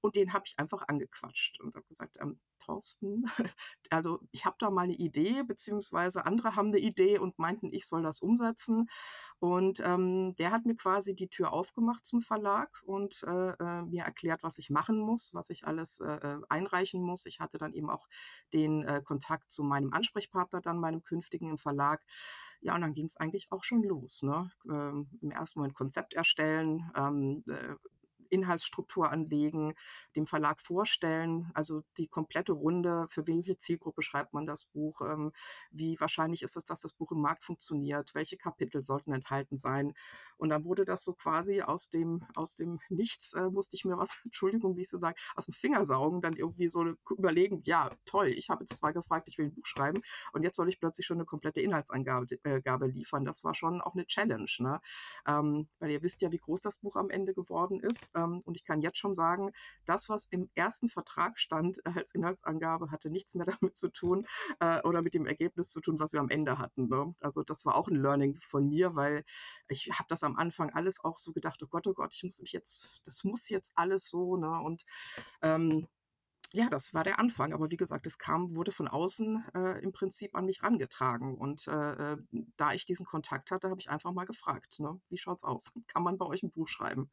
Und 0.00 0.16
den 0.16 0.34
habe 0.34 0.44
ich 0.46 0.58
einfach 0.58 0.86
angequatscht 0.86 1.58
und 1.60 1.74
habe 1.74 1.86
gesagt, 1.86 2.18
ähm, 2.20 2.38
Thorsten, 2.64 3.24
also 3.90 4.20
ich 4.30 4.44
habe 4.44 4.56
da 4.58 4.70
mal 4.70 4.82
eine 4.82 4.94
Idee, 4.94 5.42
beziehungsweise 5.42 6.26
andere 6.26 6.56
haben 6.56 6.68
eine 6.68 6.78
Idee 6.78 7.18
und 7.18 7.38
meinten, 7.38 7.72
ich 7.72 7.86
soll 7.86 8.02
das 8.02 8.20
umsetzen. 8.20 8.88
Und 9.38 9.80
ähm, 9.80 10.34
der 10.36 10.52
hat 10.52 10.64
mir 10.64 10.74
quasi 10.74 11.14
die 11.14 11.28
Tür 11.28 11.52
aufgemacht 11.52 12.06
zum 12.06 12.22
Verlag 12.22 12.70
und 12.84 13.22
äh, 13.24 13.50
äh 13.50 13.82
mir 13.82 14.04
erklärt, 14.04 14.42
was 14.42 14.58
ich 14.58 14.70
machen 14.70 14.98
muss, 14.98 15.34
was 15.34 15.50
ich 15.50 15.66
alles 15.66 16.00
äh, 16.00 16.14
äh, 16.14 16.40
einreichen 16.48 17.02
muss. 17.02 17.26
Ich 17.26 17.40
hatte 17.40 17.58
dann 17.58 17.74
eben 17.74 17.90
auch 17.90 18.08
den 18.52 18.84
äh, 18.84 19.02
Kontakt 19.04 19.52
zu 19.52 19.62
meinem 19.62 19.92
Ansprechpartner, 19.92 20.60
dann 20.60 20.78
meinem 20.78 21.02
künftigen 21.02 21.50
im 21.50 21.58
Verlag. 21.58 22.02
Ja, 22.60 22.74
und 22.74 22.80
dann 22.80 22.94
ging 22.94 23.04
es 23.04 23.18
eigentlich 23.18 23.52
auch 23.52 23.62
schon 23.62 23.82
los. 23.82 24.22
Ne? 24.22 24.50
Ähm, 24.66 25.10
Im 25.20 25.30
ersten 25.30 25.58
Moment 25.58 25.74
Konzept 25.74 26.14
erstellen, 26.14 26.90
ähm, 26.96 27.44
äh, 27.46 27.74
Inhaltsstruktur 28.34 29.10
anlegen, 29.10 29.74
dem 30.16 30.26
Verlag 30.26 30.60
vorstellen, 30.60 31.50
also 31.54 31.82
die 31.98 32.08
komplette 32.08 32.52
Runde, 32.52 33.06
für 33.08 33.26
welche 33.26 33.58
Zielgruppe 33.58 34.02
schreibt 34.02 34.32
man 34.34 34.46
das 34.46 34.64
Buch, 34.64 35.00
ähm, 35.00 35.32
wie 35.70 35.98
wahrscheinlich 36.00 36.42
ist 36.42 36.56
es, 36.56 36.64
dass 36.64 36.80
das 36.80 36.92
Buch 36.92 37.12
im 37.12 37.20
Markt 37.20 37.44
funktioniert, 37.44 38.14
welche 38.14 38.36
Kapitel 38.36 38.82
sollten 38.82 39.12
enthalten 39.12 39.58
sein. 39.58 39.94
Und 40.36 40.50
dann 40.50 40.64
wurde 40.64 40.84
das 40.84 41.04
so 41.04 41.12
quasi 41.14 41.62
aus 41.62 41.88
dem, 41.88 42.26
aus 42.34 42.56
dem 42.56 42.80
Nichts, 42.88 43.32
äh, 43.34 43.48
musste 43.50 43.76
ich 43.76 43.84
mir 43.84 43.96
was, 43.98 44.18
Entschuldigung, 44.24 44.76
wie 44.76 44.82
ich 44.82 44.90
so 44.90 44.98
sage, 44.98 45.16
aus 45.36 45.46
dem 45.46 45.54
Finger 45.54 45.84
saugen, 45.84 46.20
dann 46.20 46.36
irgendwie 46.36 46.68
so 46.68 46.94
überlegen, 47.10 47.60
ja, 47.64 47.90
toll, 48.04 48.28
ich 48.28 48.50
habe 48.50 48.64
jetzt 48.64 48.78
zwar 48.78 48.92
gefragt, 48.92 49.28
ich 49.28 49.38
will 49.38 49.46
ein 49.46 49.54
Buch 49.54 49.66
schreiben 49.66 50.02
und 50.32 50.42
jetzt 50.42 50.56
soll 50.56 50.68
ich 50.68 50.80
plötzlich 50.80 51.06
schon 51.06 51.18
eine 51.18 51.26
komplette 51.26 51.60
Inhaltsangabe 51.60 52.26
äh, 52.44 52.86
liefern. 52.86 53.24
Das 53.24 53.44
war 53.44 53.54
schon 53.54 53.80
auch 53.80 53.94
eine 53.94 54.06
Challenge, 54.06 54.50
ne? 54.58 54.80
Ähm, 55.26 55.68
weil 55.78 55.90
ihr 55.90 56.02
wisst 56.02 56.22
ja, 56.22 56.30
wie 56.32 56.38
groß 56.38 56.60
das 56.60 56.78
Buch 56.78 56.96
am 56.96 57.10
Ende 57.10 57.34
geworden 57.34 57.80
ist. 57.80 58.12
Ähm, 58.16 58.23
und 58.24 58.56
ich 58.56 58.64
kann 58.64 58.80
jetzt 58.80 58.98
schon 58.98 59.14
sagen, 59.14 59.52
das, 59.84 60.08
was 60.08 60.26
im 60.26 60.50
ersten 60.54 60.88
Vertrag 60.88 61.38
stand 61.38 61.80
als 61.86 62.14
Inhaltsangabe, 62.14 62.90
hatte 62.90 63.10
nichts 63.10 63.34
mehr 63.34 63.46
damit 63.60 63.76
zu 63.76 63.88
tun 63.88 64.26
äh, 64.60 64.82
oder 64.82 65.02
mit 65.02 65.14
dem 65.14 65.26
Ergebnis 65.26 65.70
zu 65.70 65.80
tun, 65.80 65.98
was 66.00 66.12
wir 66.12 66.20
am 66.20 66.30
Ende 66.30 66.58
hatten. 66.58 66.88
Ne? 66.88 67.14
Also 67.20 67.42
das 67.42 67.64
war 67.66 67.76
auch 67.76 67.88
ein 67.88 68.00
Learning 68.00 68.38
von 68.40 68.68
mir, 68.68 68.94
weil 68.94 69.24
ich 69.68 69.90
habe 69.92 70.06
das 70.08 70.22
am 70.22 70.36
Anfang 70.36 70.70
alles 70.70 71.02
auch 71.04 71.18
so 71.18 71.32
gedacht, 71.32 71.62
oh 71.62 71.66
Gott, 71.66 71.86
oh 71.86 71.94
Gott, 71.94 72.12
ich 72.14 72.24
muss 72.24 72.40
mich 72.40 72.52
jetzt, 72.52 73.00
das 73.04 73.24
muss 73.24 73.48
jetzt 73.48 73.72
alles 73.76 74.08
so, 74.08 74.36
ne? 74.36 74.60
Und 74.60 74.84
ähm, 75.42 75.88
ja, 76.54 76.68
das 76.70 76.94
war 76.94 77.02
der 77.02 77.18
Anfang. 77.18 77.52
Aber 77.52 77.70
wie 77.72 77.76
gesagt, 77.76 78.06
es 78.06 78.16
kam, 78.16 78.54
wurde 78.54 78.70
von 78.70 78.86
außen 78.86 79.44
äh, 79.54 79.82
im 79.82 79.92
Prinzip 79.92 80.36
an 80.36 80.46
mich 80.46 80.62
rangetragen. 80.62 81.36
Und 81.36 81.66
äh, 81.66 82.12
äh 82.12 82.16
da 82.56 82.72
ich 82.72 82.86
diesen 82.86 83.04
Kontakt 83.06 83.50
hatte, 83.50 83.70
habe 83.70 83.80
ich 83.80 83.90
einfach 83.90 84.12
mal 84.12 84.24
gefragt, 84.24 84.78
ne, 84.78 85.00
wie 85.08 85.18
schaut's 85.18 85.42
aus? 85.42 85.72
Kann 85.88 86.04
man 86.04 86.16
bei 86.16 86.26
euch 86.26 86.44
ein 86.44 86.52
Buch 86.52 86.68
schreiben? 86.68 87.10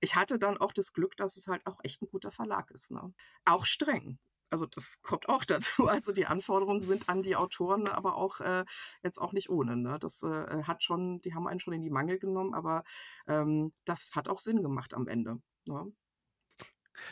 Ich 0.00 0.16
hatte 0.16 0.38
dann 0.38 0.56
auch 0.56 0.72
das 0.72 0.94
Glück, 0.94 1.14
dass 1.16 1.36
es 1.36 1.46
halt 1.46 1.66
auch 1.66 1.78
echt 1.82 2.00
ein 2.00 2.08
guter 2.10 2.30
Verlag 2.30 2.70
ist. 2.70 2.90
Ne? 2.90 3.12
Auch 3.44 3.66
streng. 3.66 4.18
Also 4.48 4.64
das 4.64 5.00
kommt 5.02 5.28
auch 5.28 5.44
dazu. 5.46 5.86
Also 5.86 6.12
die 6.12 6.24
Anforderungen 6.26 6.80
sind 6.80 7.10
an 7.10 7.22
die 7.22 7.36
Autoren, 7.36 7.86
aber 7.86 8.16
auch 8.16 8.40
äh, 8.40 8.64
jetzt 9.02 9.18
auch 9.20 9.32
nicht 9.34 9.50
ohne. 9.50 9.76
Ne? 9.76 9.98
Das 10.00 10.22
äh, 10.22 10.62
hat 10.64 10.82
schon, 10.82 11.20
die 11.20 11.34
haben 11.34 11.46
einen 11.46 11.60
schon 11.60 11.74
in 11.74 11.82
die 11.82 11.90
Mangel 11.90 12.18
genommen, 12.18 12.54
aber 12.54 12.84
ähm, 13.26 13.74
das 13.84 14.12
hat 14.14 14.28
auch 14.28 14.40
Sinn 14.40 14.62
gemacht 14.62 14.94
am 14.94 15.06
Ende. 15.06 15.42
Ne? 15.66 15.92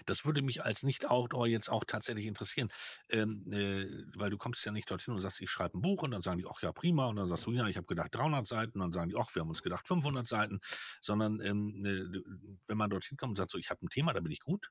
Das 0.06 0.24
würde 0.24 0.42
mich 0.42 0.64
als 0.64 0.82
Nicht-Autor 0.82 1.46
jetzt 1.46 1.70
auch 1.70 1.84
tatsächlich 1.84 2.26
interessieren, 2.26 2.68
ähm, 3.10 3.44
äh, 3.52 3.86
weil 4.16 4.30
du 4.30 4.38
kommst 4.38 4.64
ja 4.64 4.72
nicht 4.72 4.90
dorthin 4.90 5.14
und 5.14 5.20
sagst, 5.20 5.40
ich 5.40 5.50
schreibe 5.50 5.78
ein 5.78 5.82
Buch 5.82 6.02
und 6.02 6.10
dann 6.10 6.22
sagen 6.22 6.38
die, 6.38 6.46
ach 6.48 6.62
ja, 6.62 6.72
prima, 6.72 7.06
und 7.06 7.16
dann 7.16 7.28
sagst 7.28 7.46
du, 7.46 7.52
ja, 7.52 7.66
ich 7.68 7.76
habe 7.76 7.86
gedacht 7.86 8.14
300 8.14 8.46
Seiten, 8.46 8.80
und 8.80 8.80
dann 8.80 8.92
sagen 8.92 9.10
die, 9.10 9.16
ach, 9.16 9.34
wir 9.34 9.40
haben 9.40 9.48
uns 9.48 9.62
gedacht 9.62 9.86
500 9.88 10.26
Seiten, 10.26 10.60
sondern 11.00 11.40
ähm, 11.40 11.84
äh, 11.84 12.20
wenn 12.66 12.78
man 12.78 12.90
dorthin 12.90 13.16
kommt 13.16 13.30
und 13.30 13.36
sagt 13.36 13.50
so, 13.50 13.58
ich 13.58 13.70
habe 13.70 13.84
ein 13.84 13.88
Thema, 13.88 14.12
da 14.12 14.20
bin 14.20 14.32
ich 14.32 14.40
gut, 14.40 14.70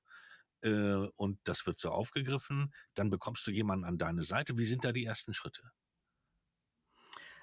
äh, 0.62 1.07
und 1.15 1.39
das 1.43 1.65
wird 1.65 1.79
so 1.79 1.91
aufgegriffen, 1.91 2.74
dann 2.93 3.09
bekommst 3.09 3.45
du 3.47 3.51
jemanden 3.51 3.86
an 3.86 3.97
deine 3.97 4.24
Seite. 4.24 4.57
Wie 4.57 4.65
sind 4.65 4.86
da 4.86 4.91
die 4.91 5.05
ersten 5.05 5.33
Schritte? 5.33 5.71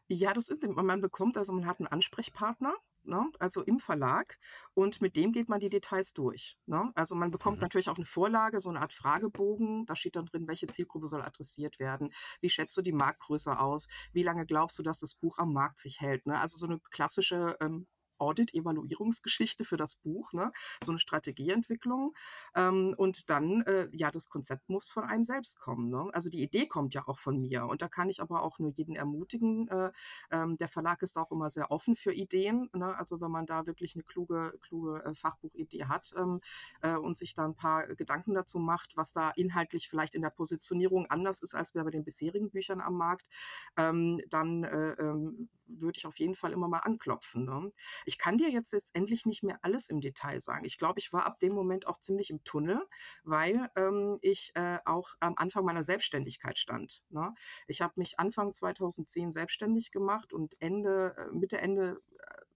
Ja, 0.09 0.35
das 0.35 0.47
sind, 0.47 0.63
man 0.77 1.01
bekommt, 1.01 1.39
also 1.39 1.53
man 1.53 1.67
hat 1.67 1.79
einen 1.79 1.87
Ansprechpartner, 1.89 2.75
ne? 3.07 3.31
also 3.39 3.63
im 3.63 3.79
Verlag, 3.79 4.39
und 4.75 5.01
mit 5.01 5.17
dem 5.17 5.33
geht 5.33 5.49
man 5.49 5.61
die 5.61 5.69
Details 5.69 6.13
durch. 6.13 6.59
Ne? 6.67 6.91
Also 6.95 7.15
man 7.15 7.31
bekommt 7.31 7.59
mhm. 7.59 7.63
natürlich 7.63 7.89
auch 7.89 7.97
eine 7.97 8.05
Vorlage, 8.05 8.61
so 8.61 8.71
eine 8.71 8.81
Art 8.81 8.93
Fragebogen, 8.93 9.87
da 9.87 9.95
steht 9.95 10.17
dann 10.17 10.27
drin, 10.27 10.49
welche 10.49 10.67
Zielgruppe 10.67 11.09
soll 11.09 11.23
adressiert 11.23 11.79
werden, 11.79 12.13
wie 12.41 12.51
schätzt 12.51 12.77
du 12.77 12.83
die 12.83 12.93
Marktgröße 12.93 13.59
aus, 13.59 13.89
wie 14.13 14.23
lange 14.23 14.47
glaubst 14.47 14.79
du, 14.79 14.83
dass 14.83 15.01
das 15.01 15.15
Buch 15.15 15.39
am 15.39 15.53
Markt 15.53 15.79
sich 15.79 16.01
hält. 16.01 16.27
Ne? 16.27 16.41
Also 16.41 16.57
so 16.57 16.67
eine 16.67 16.81
klassische 16.91 17.57
ähm, 17.61 17.87
Audit-Evaluierungsgeschichte 18.19 19.65
für 19.65 19.77
das 19.77 19.95
Buch, 19.95 20.33
ne? 20.33 20.53
so 20.83 20.93
eine 20.93 21.01
Strategieentwicklung. 21.01 22.15
Ähm, 22.55 22.95
und 22.97 23.31
dann, 23.31 23.63
äh, 23.63 23.89
ja, 23.93 24.11
das 24.11 24.29
Konzept 24.29 24.69
muss 24.69 24.91
von 24.91 25.05
einem 25.05 25.25
selbst 25.25 25.59
kommen. 25.61 25.91
Ne? 25.91 26.11
Also 26.13 26.31
die 26.31 26.43
Idee 26.43 26.67
kommt 26.67 26.95
ja 26.95 27.07
auch 27.07 27.19
von 27.19 27.41
mir. 27.41 27.67
Und 27.67 27.83
da 27.83 27.89
kann 27.89 28.09
ich 28.09 28.21
aber 28.21 28.43
auch 28.43 28.59
nur 28.59 28.71
jeden 28.71 28.97
ermutigen. 28.97 29.69
Äh, 29.69 29.93
ähm, 30.31 30.57
der 30.57 30.69
Verlag 30.69 31.03
ist 31.03 31.17
auch 31.17 31.31
immer 31.31 31.51
sehr 31.51 31.71
offen 31.71 31.97
für 31.97 32.13
Ideen. 32.13 32.71
Ne? 32.73 32.97
Also 32.97 33.21
wenn 33.21 33.31
man 33.31 33.47
da 33.47 33.67
wirklich 33.67 33.95
eine 33.95 34.05
kluge, 34.05 34.59
kluge 34.63 35.03
äh, 35.05 35.15
Fachbuchidee 35.15 35.85
hat 35.85 36.13
ähm, 36.17 36.41
äh, 36.83 36.97
und 36.97 37.19
sich 37.19 37.35
da 37.35 37.45
ein 37.45 37.55
paar 37.55 37.87
Gedanken 37.95 38.35
dazu 38.35 38.59
macht, 38.59 38.97
was 38.97 39.13
da 39.13 39.31
inhaltlich 39.31 39.89
vielleicht 39.89 40.15
in 40.15 40.23
der 40.23 40.31
Positionierung 40.31 41.07
anders 41.07 41.41
ist 41.41 41.55
als 41.55 41.73
bei 41.73 41.91
den 41.91 42.05
bisherigen 42.05 42.51
Büchern 42.51 42.81
am 42.81 42.97
Markt, 42.97 43.29
ähm, 43.77 44.21
dann 44.29 44.65
äh, 44.65 44.93
ähm, 44.93 45.49
würde 45.67 45.99
ich 45.99 46.07
auf 46.07 46.19
jeden 46.19 46.35
Fall 46.35 46.53
immer 46.53 46.69
mal 46.69 46.81
anklopfen. 46.81 47.45
Ne? 47.45 47.73
Ich 48.05 48.19
kann 48.19 48.39
dir 48.39 48.51
jetzt 48.51 48.73
letztendlich 48.73 49.27
nicht 49.27 49.43
mehr 49.43 49.59
alles 49.63 49.89
im 49.89 50.01
Detail 50.01 50.41
sagen. 50.41 50.65
Ich 50.65 50.79
glaube, 50.79 50.99
ich 50.99 51.13
war 51.13 51.27
ab 51.27 51.39
dem 51.39 51.53
Moment 51.55 51.87
auch 51.87 51.99
ziemlich 51.99 52.31
im 52.31 52.43
Tunnel, 52.45 52.85
weil 53.23 53.71
ähm, 53.77 54.19
ich 54.21 54.53
äh, 54.55 54.79
auch 54.85 55.15
am 55.21 55.35
Anfang 55.37 55.65
meiner 55.65 55.85
Selbstständigkeit 55.85 56.59
stand. 56.59 57.05
Ne? 57.11 57.35
Ich 57.67 57.81
habe 57.81 57.95
mich 57.97 58.19
Anfang 58.19 58.53
2010 58.53 59.33
selbstständig 59.33 59.93
gemacht 59.93 60.33
und 60.33 60.61
Ende, 60.61 61.15
äh, 61.17 61.35
Mitte, 61.35 61.59
Ende 61.59 62.01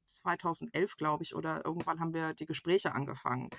2011, 0.08 0.92
äh, 0.92 0.96
glaube 0.96 1.22
ich, 1.22 1.34
oder 1.34 1.64
irgendwann 1.64 2.00
haben 2.00 2.14
wir 2.14 2.34
die 2.34 2.46
Gespräche 2.46 2.94
angefangen. 2.94 3.50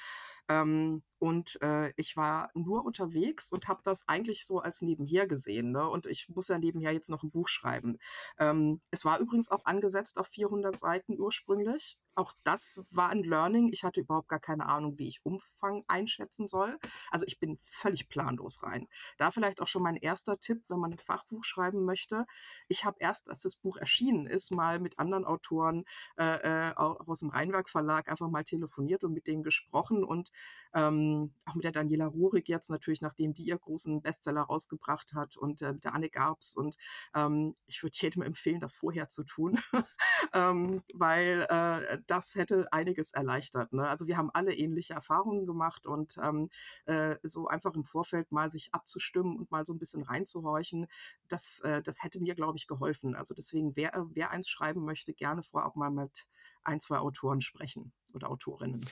Ähm, 0.49 1.03
und 1.19 1.61
äh, 1.61 1.91
ich 1.95 2.17
war 2.17 2.49
nur 2.53 2.83
unterwegs 2.83 3.51
und 3.51 3.67
habe 3.67 3.81
das 3.83 4.07
eigentlich 4.07 4.45
so 4.45 4.59
als 4.59 4.81
nebenher 4.81 5.27
gesehen. 5.27 5.71
Ne? 5.71 5.87
Und 5.87 6.07
ich 6.07 6.27
muss 6.29 6.47
ja 6.47 6.57
nebenher 6.57 6.91
jetzt 6.91 7.09
noch 7.09 7.23
ein 7.23 7.31
Buch 7.31 7.47
schreiben. 7.47 7.97
Ähm, 8.39 8.81
es 8.91 9.05
war 9.05 9.19
übrigens 9.19 9.51
auch 9.51 9.65
angesetzt 9.65 10.17
auf 10.17 10.27
400 10.27 10.79
Seiten 10.79 11.19
ursprünglich. 11.19 11.97
Auch 12.15 12.33
das 12.43 12.85
war 12.91 13.09
ein 13.09 13.23
Learning. 13.23 13.69
Ich 13.71 13.83
hatte 13.83 14.01
überhaupt 14.01 14.29
gar 14.29 14.39
keine 14.39 14.65
Ahnung, 14.65 14.97
wie 14.97 15.07
ich 15.07 15.25
Umfang 15.25 15.83
einschätzen 15.87 16.47
soll. 16.47 16.77
Also 17.11 17.25
ich 17.25 17.39
bin 17.39 17.57
völlig 17.63 18.09
planlos 18.09 18.63
rein. 18.63 18.87
Da 19.17 19.31
vielleicht 19.31 19.61
auch 19.61 19.67
schon 19.67 19.83
mein 19.83 19.95
erster 19.95 20.39
Tipp, 20.39 20.63
wenn 20.67 20.79
man 20.79 20.93
ein 20.93 20.99
Fachbuch 20.99 21.43
schreiben 21.43 21.85
möchte. 21.85 22.25
Ich 22.67 22.85
habe 22.85 22.97
erst, 22.99 23.29
als 23.29 23.41
das 23.41 23.55
Buch 23.55 23.77
erschienen 23.77 24.25
ist, 24.25 24.51
mal 24.51 24.79
mit 24.79 24.99
anderen 24.99 25.25
Autoren 25.25 25.85
äh, 26.17 26.69
äh 26.69 26.73
aus 26.75 27.19
dem 27.19 27.29
Rheinwerk 27.29 27.69
Verlag 27.69 28.09
einfach 28.09 28.29
mal 28.29 28.43
telefoniert 28.43 29.03
und 29.03 29.13
mit 29.13 29.27
denen 29.27 29.43
gesprochen 29.43 30.03
und 30.03 30.31
ähm, 30.73 31.33
auch 31.45 31.55
mit 31.55 31.63
der 31.63 31.71
Daniela 31.71 32.05
Rurik 32.05 32.47
jetzt 32.47 32.69
natürlich, 32.69 33.01
nachdem 33.01 33.33
die 33.33 33.43
ihr 33.43 33.57
großen 33.57 34.01
Bestseller 34.01 34.41
rausgebracht 34.41 35.13
hat 35.13 35.37
und 35.37 35.61
äh, 35.61 35.73
mit 35.73 35.83
der 35.83 35.93
Anne 35.93 36.09
Garbs. 36.09 36.55
Und 36.55 36.75
ähm, 37.15 37.55
ich 37.65 37.81
würde 37.81 37.97
jedem 37.99 38.21
empfehlen, 38.21 38.59
das 38.59 38.75
vorher 38.75 39.09
zu 39.09 39.23
tun, 39.23 39.59
ähm, 40.33 40.83
weil 40.93 41.47
äh, 41.49 41.98
das 42.07 42.35
hätte 42.35 42.71
einiges 42.71 43.11
erleichtert. 43.11 43.73
Ne? 43.73 43.87
Also 43.87 44.07
wir 44.07 44.17
haben 44.17 44.29
alle 44.33 44.53
ähnliche 44.53 44.93
Erfahrungen 44.93 45.45
gemacht 45.45 45.85
und 45.85 46.17
ähm, 46.21 46.49
äh, 46.85 47.15
so 47.23 47.47
einfach 47.47 47.73
im 47.75 47.83
Vorfeld 47.83 48.31
mal 48.31 48.51
sich 48.51 48.73
abzustimmen 48.73 49.37
und 49.37 49.51
mal 49.51 49.65
so 49.65 49.73
ein 49.73 49.79
bisschen 49.79 50.03
reinzuhorchen, 50.03 50.87
das, 51.27 51.59
äh, 51.61 51.81
das 51.81 52.03
hätte 52.03 52.19
mir, 52.19 52.35
glaube 52.35 52.57
ich, 52.57 52.67
geholfen. 52.67 53.15
Also 53.15 53.33
deswegen, 53.33 53.75
wer, 53.75 53.91
wer 54.11 54.31
eins 54.31 54.49
schreiben 54.49 54.83
möchte, 54.83 55.13
gerne 55.13 55.43
vorab 55.43 55.75
mal 55.75 55.91
mit 55.91 56.25
ein, 56.63 56.79
zwei 56.81 56.97
Autoren 56.97 57.41
sprechen 57.41 57.93
oder 58.13 58.29
Autorinnen. 58.29 58.85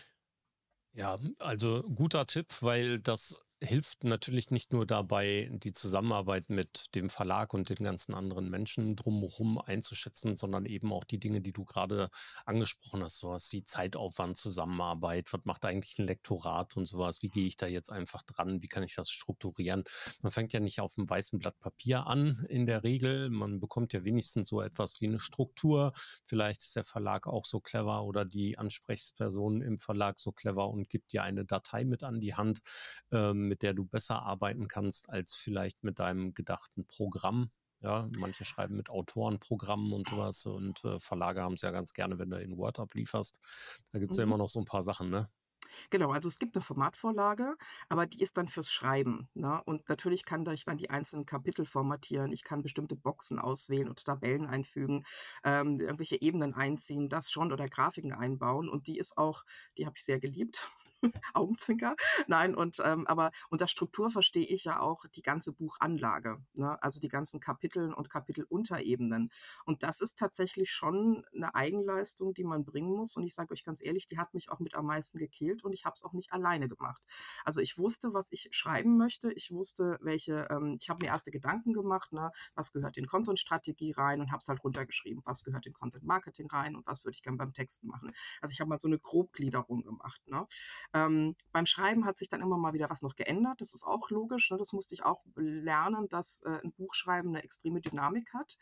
Ja, 0.94 1.20
also 1.38 1.84
guter 1.84 2.26
Tipp, 2.26 2.48
weil 2.62 3.00
das 3.00 3.46
hilft 3.60 4.04
natürlich 4.04 4.52
nicht 4.52 4.72
nur 4.72 4.86
dabei, 4.86 5.50
die 5.52 5.72
Zusammenarbeit 5.72 6.50
mit 6.50 6.94
dem 6.94 7.10
Verlag 7.10 7.54
und 7.56 7.70
den 7.70 7.84
ganzen 7.84 8.14
anderen 8.14 8.50
Menschen 8.50 8.96
drumherum 8.96 9.58
einzuschätzen, 9.58 10.36
sondern 10.36 10.66
eben 10.66 10.94
auch 10.94 11.04
die 11.04 11.20
Dinge, 11.20 11.42
die 11.42 11.54
du 11.54 11.66
gerade 11.66 12.10
angesprochen 12.46 13.02
hast, 13.02 13.18
sowas 13.18 13.52
wie 13.52 13.64
Zeitaufwand, 13.64 14.38
Zusammenarbeit, 14.38 15.34
was 15.34 15.42
macht 15.46 15.66
eigentlich 15.66 15.98
ein 15.98 16.06
Lektorat 16.06 16.78
und 16.78 16.86
sowas, 16.86 17.24
wie 17.24 17.30
gehe 17.30 17.48
ich 17.48 17.56
da 17.56 17.66
jetzt 17.66 17.92
einfach 17.92 18.22
dran, 18.24 18.62
wie 18.62 18.68
kann 18.68 18.84
ich 18.84 18.96
das 18.96 19.10
strukturieren. 19.10 19.84
Man 20.22 20.32
fängt 20.32 20.54
ja 20.54 20.60
nicht 20.60 20.80
auf 20.80 20.96
einem 20.98 21.10
weißen 21.10 21.40
Blatt 21.40 21.60
Papier 21.60 22.06
an 22.06 22.46
in 22.50 22.68
der 22.68 22.84
Regel, 22.84 23.32
man 23.32 23.60
bekommt 23.60 23.92
ja 23.94 24.04
wenigstens 24.04 24.50
so 24.50 24.62
etwas 24.62 25.02
wie 25.02 25.08
eine 25.08 25.20
Struktur, 25.20 25.94
vielleicht 26.24 26.62
ist 26.62 26.76
der 26.76 26.84
Verlag 26.84 27.26
auch 27.26 27.46
so 27.46 27.60
clever 27.60 28.04
oder 28.04 28.24
die 28.24 28.60
Ansprechperson 28.60 29.62
im 29.62 29.80
Verlag 29.80 30.20
so 30.20 30.32
clever 30.32 30.70
und 30.70 30.90
gibt 30.90 31.12
dir 31.12 31.24
eine 31.24 31.44
Datei 31.44 31.86
mit 31.86 32.04
an 32.04 32.20
die 32.20 32.36
Hand, 32.36 32.60
ähm, 33.12 33.47
mit 33.48 33.62
der 33.62 33.74
du 33.74 33.86
besser 33.86 34.24
arbeiten 34.24 34.68
kannst 34.68 35.10
als 35.10 35.34
vielleicht 35.36 35.84
mit 35.84 36.00
deinem 36.00 36.34
gedachten 36.34 36.86
Programm. 36.88 37.52
Ja, 37.80 38.10
manche 38.18 38.44
schreiben 38.44 38.76
mit 38.76 38.90
Autorenprogrammen 38.90 39.94
und 39.94 40.08
sowas 40.08 40.48
und 40.48 40.84
äh, 40.84 40.98
Verlage 40.98 41.44
haben 41.44 41.54
es 41.54 41.62
ja 41.62 41.70
ganz 41.70 41.94
gerne, 41.94 42.18
wenn 42.18 42.32
du 42.32 42.42
in 42.42 42.58
Word 42.58 42.80
ablieferst. 42.80 43.40
Da 43.92 44.00
gibt 44.00 44.12
es 44.12 44.18
mhm. 44.18 44.22
ja 44.22 44.24
immer 44.24 44.38
noch 44.38 44.50
so 44.50 44.60
ein 44.60 44.66
paar 44.66 44.82
Sachen, 44.82 45.12
ne? 45.12 45.30
Genau, 45.90 46.12
also 46.12 46.28
es 46.28 46.40
gibt 46.40 46.56
eine 46.56 46.64
Formatvorlage, 46.64 47.56
aber 47.90 48.06
die 48.06 48.22
ist 48.22 48.38
dann 48.38 48.48
fürs 48.48 48.72
Schreiben. 48.72 49.30
Ne? 49.34 49.62
Und 49.66 49.88
natürlich 49.90 50.26
kann 50.26 50.46
ich 50.52 50.66
dann 50.66 50.78
die 50.78 50.90
einzelnen 50.90 51.26
Kapitel 51.26 51.66
formatieren. 51.66 52.32
Ich 52.32 52.44
kann 52.44 52.62
bestimmte 52.62 52.96
Boxen 52.96 53.40
auswählen 53.40 53.90
und 53.90 54.04
Tabellen 54.06 54.48
einfügen, 54.48 55.06
ähm, 55.44 55.80
irgendwelche 55.80 56.22
Ebenen 56.22 56.54
einziehen, 56.54 57.10
das 57.10 57.32
schon 57.32 57.52
oder 57.52 57.68
Grafiken 57.68 58.14
einbauen. 58.14 58.70
Und 58.70 58.88
die 58.88 58.98
ist 58.98 59.18
auch, 59.18 59.44
die 59.78 59.86
habe 59.86 59.98
ich 59.98 60.06
sehr 60.06 60.20
geliebt. 60.20 60.72
Augenzwinker. 61.34 61.96
Nein, 62.28 62.56
und 62.56 62.82
ähm, 62.84 63.06
aber 63.08 63.32
unter 63.50 63.68
Struktur 63.68 64.10
verstehe 64.10 64.46
ich 64.46 64.64
ja 64.66 64.80
auch 64.80 65.06
die 65.08 65.22
ganze 65.22 65.54
Buchanlage, 65.54 66.38
ne? 66.54 66.82
also 66.82 67.00
die 67.00 67.08
ganzen 67.08 67.40
Kapiteln 67.40 67.94
und 67.94 68.10
Kapitelunterebenen. 68.10 69.32
Und 69.66 69.84
das 69.84 70.02
ist 70.02 70.18
tatsächlich 70.18 70.72
schon 70.72 71.26
eine 71.34 71.56
Eigenleistung, 71.56 72.34
die 72.34 72.44
man 72.44 72.66
bringen 72.66 72.96
muss. 72.96 73.16
Und 73.16 73.26
ich 73.26 73.36
sage 73.36 73.54
euch 73.54 73.64
ganz 73.64 73.84
ehrlich, 73.84 74.08
die 74.08 74.18
hat 74.18 74.34
mich 74.34 74.50
auch 74.50 74.60
mit 74.60 74.76
am 74.76 74.86
meisten 74.86 75.18
gekillt 75.18 75.64
und 75.64 75.74
ich 75.74 75.86
habe 75.86 75.94
es 75.96 76.04
auch 76.04 76.14
nicht 76.14 76.34
alleine 76.34 76.68
gemacht. 76.68 77.02
Also 77.44 77.62
ich 77.62 77.78
wusste, 77.78 78.14
was 78.14 78.28
ich 78.32 78.50
schreiben 78.52 78.98
möchte. 78.98 79.32
Ich 79.34 79.52
wusste, 79.52 79.98
welche, 80.02 80.48
ähm, 80.50 80.78
ich 80.80 80.90
habe 80.90 81.06
mir 81.06 81.12
erste 81.12 81.32
Gedanken 81.32 81.74
gemacht, 81.74 82.12
ne? 82.14 82.32
was 82.56 82.72
gehört 82.72 82.98
in 82.98 83.08
Content-Strategie 83.08 83.92
rein 83.92 84.22
und 84.22 84.32
habe 84.32 84.40
es 84.40 84.48
halt 84.48 84.64
runtergeschrieben, 84.64 85.22
was 85.26 85.44
gehört 85.44 85.66
in 85.66 85.74
Content-Marketing 85.74 86.48
rein 86.50 86.76
und 86.76 86.86
was 86.88 87.04
würde 87.04 87.16
ich 87.16 87.24
gerne 87.24 87.38
beim 87.38 87.54
Texten 87.54 87.88
machen. 87.88 88.14
Also 88.42 88.52
ich 88.52 88.60
habe 88.60 88.70
mal 88.70 88.80
so 88.80 88.88
eine 88.88 89.00
Grobgliederung 89.00 89.84
gemacht. 89.84 90.22
Ne? 90.28 90.48
Ähm, 90.94 91.36
beim 91.52 91.66
Schreiben 91.66 92.06
hat 92.06 92.18
sich 92.18 92.30
dann 92.30 92.42
immer 92.42 92.58
mal 92.58 92.74
wieder 92.74 92.90
was 92.90 93.02
noch 93.02 93.16
geändert. 93.16 93.62
Das 93.62 93.74
ist 93.74 93.84
auch 93.84 94.10
logisch. 94.10 94.52
Ne? 94.52 94.58
Das 94.58 94.74
musste 94.74 94.96
ich 94.96 95.04
auch 95.04 95.24
lernen, 95.36 96.08
dass 96.10 96.42
äh, 96.44 96.60
ein 96.64 96.72
Buchschreiben 96.72 97.30
eine 97.30 97.44
extreme 97.44 97.82
Dynamik 97.82 98.34
hat. 98.34 98.58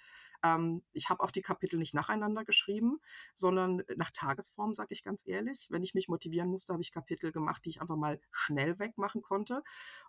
Ähm, 0.45 0.83
ich 0.93 1.09
habe 1.09 1.23
auch 1.23 1.31
die 1.31 1.41
Kapitel 1.41 1.77
nicht 1.79 1.93
nacheinander 1.93 2.45
geschrieben, 2.45 2.99
sondern 3.33 3.83
nach 3.95 4.11
Tagesform, 4.11 4.73
sage 4.73 4.93
ich 4.93 5.03
ganz 5.03 5.25
ehrlich. 5.25 5.67
Wenn 5.71 5.83
ich 5.83 5.93
mich 5.93 6.07
motivieren 6.07 6.49
musste, 6.49 6.73
habe 6.73 6.83
ich 6.83 6.91
Kapitel 6.91 7.31
gemacht, 7.31 7.65
die 7.65 7.69
ich 7.69 7.81
einfach 7.81 7.95
mal 7.95 8.19
schnell 8.31 8.77
wegmachen 8.79 9.21
konnte. 9.21 9.63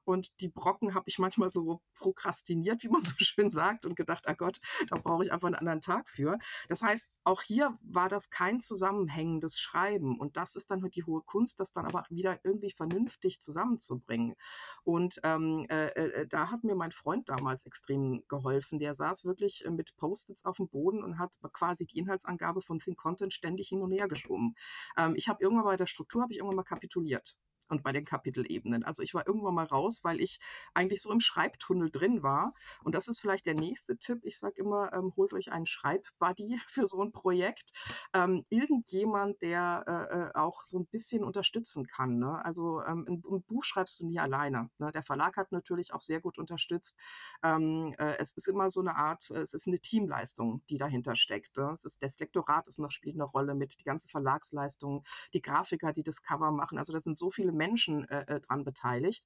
Und 0.04 0.40
die 0.40 0.48
Brocken 0.48 0.94
habe 0.94 1.08
ich 1.08 1.18
manchmal 1.18 1.50
so 1.50 1.80
prokrastiniert, 1.94 2.82
wie 2.82 2.88
man 2.88 3.02
so 3.02 3.14
schön 3.18 3.50
sagt, 3.50 3.86
und 3.86 3.96
gedacht, 3.96 4.28
ah 4.28 4.34
Gott, 4.34 4.60
da 4.88 4.96
brauche 4.96 5.24
ich 5.24 5.32
einfach 5.32 5.46
einen 5.46 5.56
anderen 5.56 5.80
Tag 5.80 6.08
für. 6.08 6.38
Das 6.68 6.82
heißt, 6.82 7.10
auch 7.24 7.42
hier 7.42 7.78
war 7.82 8.08
das 8.08 8.30
kein 8.30 8.60
zusammenhängendes 8.60 9.58
Schreiben. 9.58 10.18
Und 10.18 10.36
das 10.36 10.54
ist 10.54 10.70
dann 10.70 10.82
halt 10.82 10.94
die 10.96 11.04
hohe 11.04 11.22
Kunst, 11.22 11.60
das 11.60 11.72
dann 11.72 11.86
aber 11.86 12.04
wieder 12.10 12.38
irgendwie 12.44 12.70
vernünftig 12.70 13.40
zusammenzubringen. 13.40 14.36
Und 14.84 15.20
ähm, 15.22 15.66
äh, 15.70 15.86
äh, 15.86 16.26
da 16.26 16.50
hat 16.50 16.62
mir 16.64 16.74
mein 16.74 16.92
Freund 16.92 17.28
damals 17.28 17.64
extrem 17.64 18.22
geholfen. 18.28 18.78
Der 18.78 18.94
saß 18.94 19.24
wirklich 19.24 19.64
äh, 19.64 19.70
mit 19.70 19.96
Post-its 20.26 20.44
auf 20.44 20.56
dem 20.56 20.68
Boden 20.68 21.02
und 21.02 21.18
hat 21.18 21.32
quasi 21.52 21.86
die 21.86 21.98
Inhaltsangabe 21.98 22.60
von 22.60 22.78
Think 22.78 22.98
Content 22.98 23.32
ständig 23.32 23.68
hin 23.68 23.82
und 23.82 23.92
her 23.92 24.08
geschoben. 24.08 24.54
Ähm, 24.96 25.14
ich 25.16 25.28
habe 25.28 25.42
irgendwann 25.42 25.64
bei 25.64 25.76
der 25.76 25.86
Struktur 25.86 26.22
habe 26.22 26.32
ich 26.32 26.38
irgendwann 26.38 26.56
mal 26.56 26.64
kapituliert 26.64 27.36
und 27.68 27.82
bei 27.82 27.92
den 27.92 28.04
Kapitelebenen. 28.04 28.84
Also 28.84 29.02
ich 29.02 29.14
war 29.14 29.26
irgendwann 29.26 29.54
mal 29.54 29.66
raus, 29.66 30.00
weil 30.02 30.20
ich 30.20 30.38
eigentlich 30.74 31.02
so 31.02 31.10
im 31.10 31.20
Schreibtunnel 31.20 31.90
drin 31.90 32.22
war. 32.22 32.52
Und 32.82 32.94
das 32.94 33.08
ist 33.08 33.20
vielleicht 33.20 33.46
der 33.46 33.54
nächste 33.54 33.98
Tipp. 33.98 34.20
Ich 34.22 34.38
sage 34.38 34.54
immer, 34.60 34.92
ähm, 34.92 35.12
holt 35.16 35.32
euch 35.32 35.52
einen 35.52 35.66
Schreibbuddy 35.66 36.60
für 36.66 36.86
so 36.86 37.02
ein 37.02 37.12
Projekt. 37.12 37.72
Ähm, 38.12 38.44
irgendjemand, 38.48 39.40
der 39.42 39.84
äh, 39.86 40.16
äh, 40.16 40.34
auch 40.34 40.64
so 40.64 40.78
ein 40.78 40.86
bisschen 40.86 41.24
unterstützen 41.24 41.86
kann. 41.86 42.18
Ne? 42.18 42.44
Also 42.44 42.82
ähm, 42.82 43.06
ein, 43.08 43.22
ein, 43.30 43.42
Buch 43.42 43.64
schreibst 43.64 44.00
du 44.00 44.06
nie 44.06 44.18
alleine. 44.18 44.70
Ne? 44.78 44.90
Der 44.92 45.02
Verlag 45.02 45.36
hat 45.36 45.52
natürlich 45.52 45.92
auch 45.92 46.00
sehr 46.00 46.20
gut 46.20 46.38
unterstützt. 46.38 46.96
Ähm, 47.42 47.94
äh, 47.98 48.16
es 48.18 48.32
ist 48.32 48.48
immer 48.48 48.70
so 48.70 48.80
eine 48.80 48.96
Art, 48.96 49.30
es 49.30 49.54
ist 49.54 49.66
eine 49.66 49.78
Teamleistung, 49.78 50.62
die 50.68 50.78
dahinter 50.78 51.16
steckt. 51.16 51.56
Ne? 51.56 51.70
Es 51.72 51.84
ist, 51.84 52.02
das 52.02 52.18
Lektorat 52.18 52.68
ist 52.68 52.78
noch 52.78 52.90
spielt 52.90 53.16
eine 53.16 53.24
Rolle 53.24 53.54
mit, 53.54 53.78
die 53.78 53.84
ganze 53.84 54.08
Verlagsleistung, 54.08 55.04
die 55.32 55.40
Grafiker, 55.40 55.92
die 55.92 56.02
das 56.02 56.22
Cover 56.22 56.50
machen. 56.50 56.78
Also 56.78 56.92
da 56.92 57.00
sind 57.00 57.16
so 57.18 57.30
viele 57.30 57.52
Menschen 57.56 58.08
äh, 58.08 58.36
äh, 58.36 58.40
dran 58.40 58.64
beteiligt. 58.64 59.24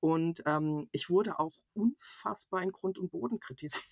Und 0.00 0.42
ähm, 0.46 0.88
ich 0.92 1.10
wurde 1.10 1.38
auch 1.38 1.52
unfassbar 1.74 2.62
in 2.62 2.72
Grund 2.72 2.96
und 2.96 3.10
Boden 3.10 3.38
kritisiert. 3.38 3.84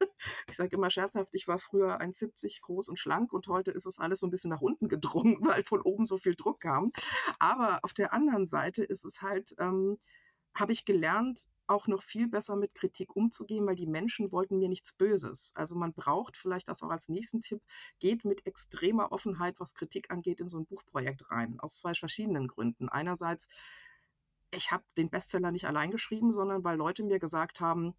ich 0.46 0.56
sage 0.56 0.76
immer 0.76 0.90
scherzhaft, 0.90 1.30
ich 1.32 1.48
war 1.48 1.58
früher 1.58 2.00
1,70 2.00 2.60
groß 2.60 2.90
und 2.90 2.98
schlank 2.98 3.32
und 3.32 3.48
heute 3.48 3.70
ist 3.70 3.86
es 3.86 3.98
alles 3.98 4.20
so 4.20 4.26
ein 4.26 4.30
bisschen 4.30 4.50
nach 4.50 4.60
unten 4.60 4.88
gedrungen, 4.88 5.38
weil 5.40 5.64
von 5.64 5.80
oben 5.80 6.06
so 6.06 6.18
viel 6.18 6.34
Druck 6.34 6.60
kam. 6.60 6.92
Aber 7.38 7.80
auf 7.82 7.94
der 7.94 8.12
anderen 8.12 8.46
Seite 8.46 8.84
ist 8.84 9.04
es 9.04 9.22
halt, 9.22 9.54
ähm, 9.58 9.98
habe 10.54 10.72
ich 10.72 10.84
gelernt, 10.84 11.40
auch 11.66 11.86
noch 11.86 12.02
viel 12.02 12.28
besser 12.28 12.56
mit 12.56 12.74
Kritik 12.74 13.16
umzugehen, 13.16 13.66
weil 13.66 13.76
die 13.76 13.86
Menschen 13.86 14.32
wollten 14.32 14.58
mir 14.58 14.68
nichts 14.68 14.92
Böses. 14.92 15.52
Also 15.54 15.74
man 15.74 15.92
braucht 15.92 16.36
vielleicht 16.36 16.68
das 16.68 16.82
auch 16.82 16.90
als 16.90 17.08
nächsten 17.08 17.40
Tipp, 17.40 17.62
geht 17.98 18.24
mit 18.24 18.46
extremer 18.46 19.12
Offenheit, 19.12 19.60
was 19.60 19.74
Kritik 19.74 20.10
angeht, 20.10 20.40
in 20.40 20.48
so 20.48 20.58
ein 20.58 20.66
Buchprojekt 20.66 21.30
rein. 21.30 21.58
Aus 21.60 21.78
zwei 21.78 21.94
verschiedenen 21.94 22.48
Gründen. 22.48 22.88
Einerseits, 22.88 23.48
ich 24.50 24.70
habe 24.70 24.84
den 24.96 25.10
Bestseller 25.10 25.50
nicht 25.50 25.66
allein 25.66 25.90
geschrieben, 25.90 26.32
sondern 26.32 26.64
weil 26.64 26.76
Leute 26.76 27.02
mir 27.02 27.18
gesagt 27.18 27.60
haben, 27.60 27.94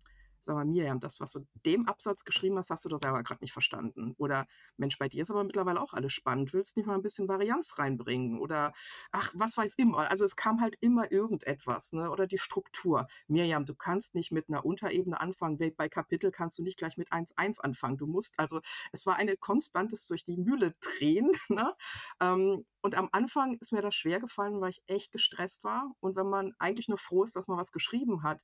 sag 0.46 0.56
mal, 0.56 0.66
Miriam, 0.66 1.00
das, 1.00 1.20
was 1.20 1.34
du 1.34 1.46
dem 1.66 1.88
Absatz 1.88 2.24
geschrieben 2.24 2.58
hast, 2.58 2.70
hast 2.70 2.86
du 2.86 2.90
doch 2.90 3.00
selber 3.00 3.24
gerade 3.24 3.44
nicht 3.44 3.54
verstanden. 3.54 4.16
Oder 4.18 4.48
Mensch, 4.78 4.98
bei 4.98 5.10
dir 5.10 5.24
ist 5.24 5.32
aber 5.32 5.44
mittlerweile 5.44 5.82
auch 5.82 5.94
alles 5.94 6.14
spannend. 6.14 6.54
Willst 6.54 6.78
nicht 6.78 6.86
mal 6.86 6.96
ein 6.96 7.02
bisschen 7.02 7.28
Varianz 7.28 7.78
reinbringen? 7.78 8.40
Oder 8.40 8.74
ach, 9.12 9.32
was 9.36 9.58
weiß 9.58 9.74
immer. 9.76 10.10
Also 10.10 10.24
es 10.26 10.36
kam 10.36 10.62
halt 10.62 10.78
immer 10.82 11.12
irgendetwas, 11.12 11.94
ne? 11.94 12.12
Oder 12.12 12.28
die 12.28 12.38
Struktur. 12.38 13.08
Miriam, 13.28 13.66
du 13.66 13.76
kannst 13.76 14.16
nicht 14.16 14.32
mit 14.32 14.48
einer 14.50 14.66
Unterebene 14.66 15.20
anfangen. 15.20 15.58
Bei 15.76 15.90
Kapitel 15.90 16.32
kannst 16.32 16.60
du 16.60 16.64
nicht 16.64 16.78
gleich 16.78 16.98
mit 16.98 17.12
1.1 17.12 17.60
anfangen. 17.62 17.98
Du 17.98 18.08
musst, 18.08 18.34
also 18.38 18.62
es 18.92 19.06
war 19.06 19.18
eine 19.18 19.38
konstantes 19.38 20.06
durch 20.08 20.26
die 20.26 20.38
Mühle 20.38 20.76
drehen. 20.82 21.32
Ne? 21.56 21.74
Ähm, 22.20 22.66
und 22.82 22.96
am 22.96 23.08
Anfang 23.12 23.58
ist 23.60 23.72
mir 23.72 23.82
das 23.82 23.96
schwer 23.96 24.20
gefallen, 24.20 24.60
weil 24.60 24.72
ich 24.72 24.84
echt 24.88 25.12
gestresst 25.12 25.64
war. 25.64 25.92
Und 26.02 26.16
wenn 26.16 26.28
man 26.28 26.54
eigentlich 26.60 26.88
nur 26.90 26.98
froh 26.98 27.24
ist, 27.24 27.36
dass 27.36 27.48
man 27.48 27.58
was 27.58 27.72
geschrieben 27.72 28.24
hat 28.24 28.44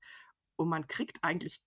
und 0.56 0.70
man 0.70 0.88
kriegt 0.88 1.24
eigentlich 1.24 1.60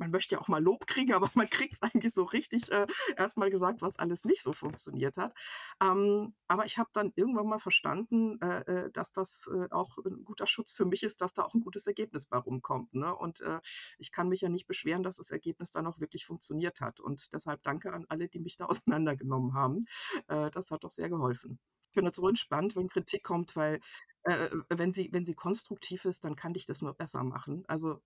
man 0.00 0.10
möchte 0.10 0.34
ja 0.34 0.40
auch 0.40 0.48
mal 0.48 0.62
Lob 0.62 0.86
kriegen, 0.86 1.12
aber 1.14 1.30
man 1.34 1.48
kriegt 1.48 1.74
es 1.74 1.82
eigentlich 1.82 2.12
so 2.12 2.24
richtig 2.24 2.72
äh, 2.72 2.86
erstmal 3.16 3.50
gesagt, 3.50 3.82
was 3.82 3.96
alles 3.98 4.24
nicht 4.24 4.42
so 4.42 4.52
funktioniert 4.52 5.16
hat. 5.16 5.34
Ähm, 5.80 6.34
aber 6.48 6.66
ich 6.66 6.78
habe 6.78 6.90
dann 6.92 7.12
irgendwann 7.14 7.46
mal 7.46 7.60
verstanden, 7.60 8.40
äh, 8.40 8.60
äh, 8.62 8.90
dass 8.90 9.12
das 9.12 9.48
äh, 9.54 9.68
auch 9.70 9.98
ein 9.98 10.24
guter 10.24 10.46
Schutz 10.46 10.72
für 10.72 10.86
mich 10.86 11.04
ist, 11.04 11.20
dass 11.20 11.34
da 11.34 11.44
auch 11.44 11.54
ein 11.54 11.60
gutes 11.60 11.86
Ergebnis 11.86 12.26
bei 12.26 12.38
rumkommt. 12.38 12.94
Ne? 12.94 13.14
Und 13.14 13.40
äh, 13.42 13.60
ich 13.98 14.10
kann 14.10 14.28
mich 14.28 14.40
ja 14.40 14.48
nicht 14.48 14.66
beschweren, 14.66 15.02
dass 15.02 15.18
das 15.18 15.30
Ergebnis 15.30 15.70
dann 15.70 15.86
auch 15.86 16.00
wirklich 16.00 16.24
funktioniert 16.26 16.80
hat. 16.80 16.98
Und 16.98 17.32
deshalb 17.32 17.62
danke 17.62 17.92
an 17.92 18.06
alle, 18.08 18.28
die 18.28 18.40
mich 18.40 18.56
da 18.56 18.64
auseinandergenommen 18.66 19.54
haben. 19.54 19.86
Äh, 20.28 20.50
das 20.50 20.70
hat 20.70 20.82
doch 20.84 20.90
sehr 20.90 21.10
geholfen. 21.10 21.60
Ich 21.90 21.94
bin 21.94 22.06
jetzt 22.06 22.16
so 22.16 22.28
entspannt, 22.28 22.76
wenn 22.76 22.88
Kritik 22.88 23.24
kommt, 23.24 23.56
weil 23.56 23.80
äh, 24.22 24.48
wenn, 24.68 24.92
sie, 24.92 25.10
wenn 25.12 25.24
sie 25.26 25.34
konstruktiv 25.34 26.04
ist, 26.04 26.24
dann 26.24 26.36
kann 26.36 26.54
ich 26.54 26.64
das 26.64 26.82
nur 26.82 26.94
besser 26.94 27.24
machen. 27.24 27.64
Also 27.66 28.00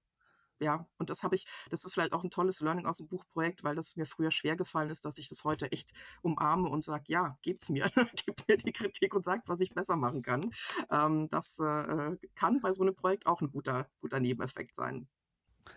ja, 0.60 0.86
und 0.98 1.10
das 1.10 1.22
habe 1.22 1.34
ich, 1.34 1.46
das 1.70 1.84
ist 1.84 1.94
vielleicht 1.94 2.12
auch 2.12 2.24
ein 2.24 2.30
tolles 2.30 2.60
Learning 2.60 2.86
aus 2.86 2.98
dem 2.98 3.08
Buchprojekt, 3.08 3.64
weil 3.64 3.74
das 3.74 3.96
mir 3.96 4.06
früher 4.06 4.30
schwer 4.30 4.56
gefallen 4.56 4.90
ist, 4.90 5.04
dass 5.04 5.18
ich 5.18 5.28
das 5.28 5.44
heute 5.44 5.70
echt 5.72 5.92
umarme 6.22 6.68
und 6.68 6.82
sage, 6.82 7.04
ja, 7.08 7.38
gebt's 7.42 7.68
mir, 7.68 7.84
gebt 8.26 8.48
mir 8.48 8.56
die 8.56 8.72
Kritik 8.72 9.14
und 9.14 9.24
sagt, 9.24 9.48
was 9.48 9.60
ich 9.60 9.74
besser 9.74 9.96
machen 9.96 10.22
kann. 10.22 10.52
Ähm, 10.90 11.28
das 11.30 11.58
äh, 11.58 12.16
kann 12.34 12.60
bei 12.60 12.72
so 12.72 12.82
einem 12.82 12.94
Projekt 12.94 13.26
auch 13.26 13.40
ein 13.40 13.50
guter, 13.50 13.88
guter 14.00 14.20
Nebeneffekt 14.20 14.74
sein. 14.74 15.08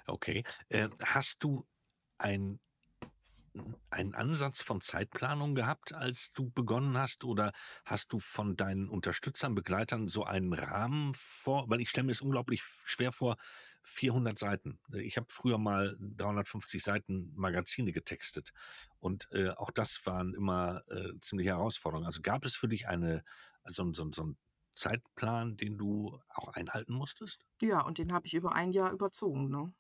Okay. 0.06 0.44
Äh, 0.70 0.90
hast 1.02 1.44
du 1.44 1.66
ein 2.18 2.60
einen 3.90 4.16
Ansatz 4.16 4.62
von 4.62 4.82
Zeitplanung 4.82 5.56
gehabt, 5.56 5.94
als 5.94 6.32
du 6.34 6.50
begonnen 6.50 6.98
hast? 6.98 7.24
Oder 7.24 7.54
hast 7.86 8.14
du 8.14 8.20
von 8.20 8.56
deinen 8.56 8.90
Unterstützern, 8.90 9.56
Begleitern 9.56 10.08
so 10.08 10.24
einen 10.24 10.54
Rahmen 10.54 11.14
vor? 11.16 11.70
Weil 11.70 11.82
ich 11.82 11.90
stelle 11.90 12.06
mir 12.06 12.12
es 12.12 12.22
unglaublich 12.22 12.64
schwer 12.86 13.12
vor, 13.12 13.38
400 13.88 14.38
Seiten. 14.38 14.80
Ich 14.94 15.18
habe 15.18 15.28
früher 15.30 15.58
mal 15.58 15.98
350 16.00 16.84
Seiten 16.84 17.32
Magazine 17.36 17.92
getextet 17.94 18.52
und 19.00 19.30
äh, 19.32 19.50
auch 19.52 19.72
das 19.72 20.06
waren 20.06 20.34
immer 20.34 20.84
äh, 20.90 21.14
ziemliche 21.22 21.52
Herausforderungen. 21.52 22.06
Also 22.06 22.22
gab 22.22 22.46
es 22.46 22.56
für 22.56 22.68
dich 22.68 22.88
eine, 22.88 23.24
also 23.64 23.92
so, 23.94 24.12
so 24.12 24.24
ein 24.24 24.38
Zeitplan, 24.76 25.58
den 25.58 25.78
du 25.78 26.20
auch 26.30 26.50
einhalten 26.50 26.94
musstest? 26.94 27.46
Ja, 27.62 27.82
und 27.82 27.98
den 27.98 28.14
habe 28.14 28.28
ich 28.28 28.34
über 28.34 28.54
ein 28.54 28.72
Jahr 28.72 28.92
überzogen, 28.92 29.50
ne? 29.50 29.74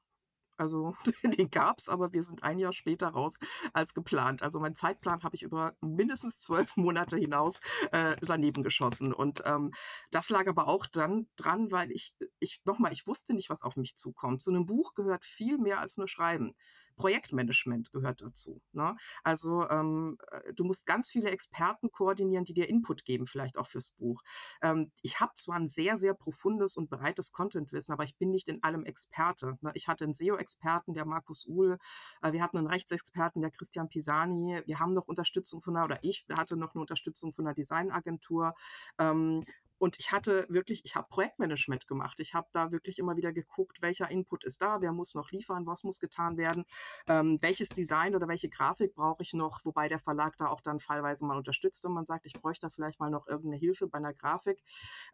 Also, 0.57 0.95
den 1.23 1.49
gab's, 1.51 1.87
aber 1.89 2.13
wir 2.13 2.23
sind 2.23 2.43
ein 2.43 2.57
Jahr 2.59 2.73
später 2.73 3.09
raus 3.09 3.37
als 3.73 3.93
geplant. 3.93 4.41
Also, 4.41 4.59
meinen 4.59 4.75
Zeitplan 4.75 5.23
habe 5.23 5.35
ich 5.35 5.43
über 5.43 5.75
mindestens 5.81 6.39
zwölf 6.39 6.75
Monate 6.77 7.17
hinaus, 7.17 7.59
äh, 7.91 8.15
daneben 8.21 8.63
geschossen. 8.63 9.13
Und, 9.13 9.43
ähm, 9.45 9.71
das 10.11 10.29
lag 10.29 10.47
aber 10.47 10.67
auch 10.67 10.85
dann 10.87 11.27
dran, 11.35 11.71
weil 11.71 11.91
ich 11.91 12.15
ich 12.39 12.61
noch 12.65 12.79
mal, 12.79 12.91
ich 12.91 13.07
wusste 13.07 13.33
nicht, 13.33 13.49
was 13.49 13.61
auf 13.61 13.75
mich 13.77 13.95
zukommt. 13.97 14.41
Zu 14.41 14.51
'nem 14.51 14.65
Buch 14.65 14.93
gehört 14.95 15.25
viel 15.25 15.57
mehr 15.57 15.79
als 15.79 15.97
nur 15.97 16.07
Schreiben. 16.07 16.55
Projektmanagement 16.97 17.91
gehört 17.91 18.21
dazu, 18.21 18.61
ne? 18.73 18.97
Also, 19.23 19.69
ähm, 19.69 20.17
äh, 20.31 20.53
du 20.53 20.65
musst 20.65 20.85
ganz 20.85 21.09
viele 21.09 21.31
Experten 21.31 21.91
koordinieren, 21.91 22.43
die 22.43 22.53
dir 22.53 22.67
Input 22.67 23.05
geben, 23.05 23.27
vielleicht 23.27 23.57
auch 23.57 23.67
fürs 23.67 23.91
Buch. 23.91 24.23
Ähm, 24.61 24.91
ich 25.01 25.19
habe 25.19 25.31
zwar 25.35 25.55
ein 25.55 25.67
sehr, 25.67 25.97
sehr 25.97 26.13
profundes 26.13 26.75
und 26.75 26.89
breites 26.89 27.31
Contentwissen, 27.31 27.93
aber 27.93 28.03
ich 28.03 28.17
bin 28.17 28.31
nicht 28.31 28.49
in 28.49 28.63
allem 28.63 28.83
Experte, 28.85 29.57
ne? 29.61 29.71
Ich 29.75 29.87
hatte 29.87 30.03
einen 30.03 30.13
SEO-Experten, 30.13 30.93
der 30.93 31.05
Markus 31.05 31.45
Uhl, 31.45 31.77
äh, 32.21 32.31
wir 32.33 32.41
hatten 32.41 32.57
einen 32.57 32.67
Rechtsexperten, 32.67 33.41
der 33.41 33.51
Christian 33.51 33.89
Pisani, 33.89 34.61
wir 34.65 34.79
haben 34.79 34.93
noch 34.93 35.07
Unterstützung 35.07 35.61
von 35.61 35.75
einer 35.75 35.85
oder 35.85 35.99
ich 36.03 36.25
hatte 36.37 36.57
noch 36.57 36.73
eine 36.73 36.81
Unterstützung 36.81 37.31
von 37.33 37.45
einer 37.45 37.53
Designagentur. 37.53 38.53
Ähm, 38.99 39.43
und 39.79 39.99
ich 39.99 40.11
hatte 40.11 40.45
wirklich 40.49 40.83
ich 40.85 40.95
habe 40.95 41.07
Projektmanagement 41.09 41.87
gemacht. 41.87 42.19
Ich 42.19 42.33
habe 42.33 42.47
da 42.53 42.71
wirklich 42.71 42.99
immer 42.99 43.17
wieder 43.17 43.31
geguckt, 43.33 43.81
welcher 43.81 44.09
Input 44.09 44.43
ist 44.43 44.61
da, 44.61 44.81
wer 44.81 44.91
muss 44.91 45.15
noch 45.15 45.31
liefern, 45.31 45.65
was 45.65 45.83
muss 45.83 45.99
getan 45.99 46.37
werden, 46.37 46.65
ähm, 47.07 47.37
welches 47.41 47.69
Design 47.69 48.15
oder 48.15 48.27
welche 48.27 48.49
Grafik 48.49 48.95
brauche 48.95 49.23
ich 49.23 49.33
noch, 49.33 49.63
wobei 49.65 49.87
der 49.87 49.99
Verlag 49.99 50.37
da 50.37 50.47
auch 50.47 50.61
dann 50.61 50.79
fallweise 50.79 51.25
mal 51.25 51.37
unterstützt 51.37 51.85
und 51.85 51.93
man 51.93 52.05
sagt, 52.05 52.25
ich 52.25 52.33
bräuchte 52.33 52.67
da 52.67 52.69
vielleicht 52.69 52.99
mal 52.99 53.09
noch 53.09 53.27
irgendeine 53.27 53.57
Hilfe 53.57 53.87
bei 53.87 53.97
einer 53.97 54.13
Grafik. 54.13 54.63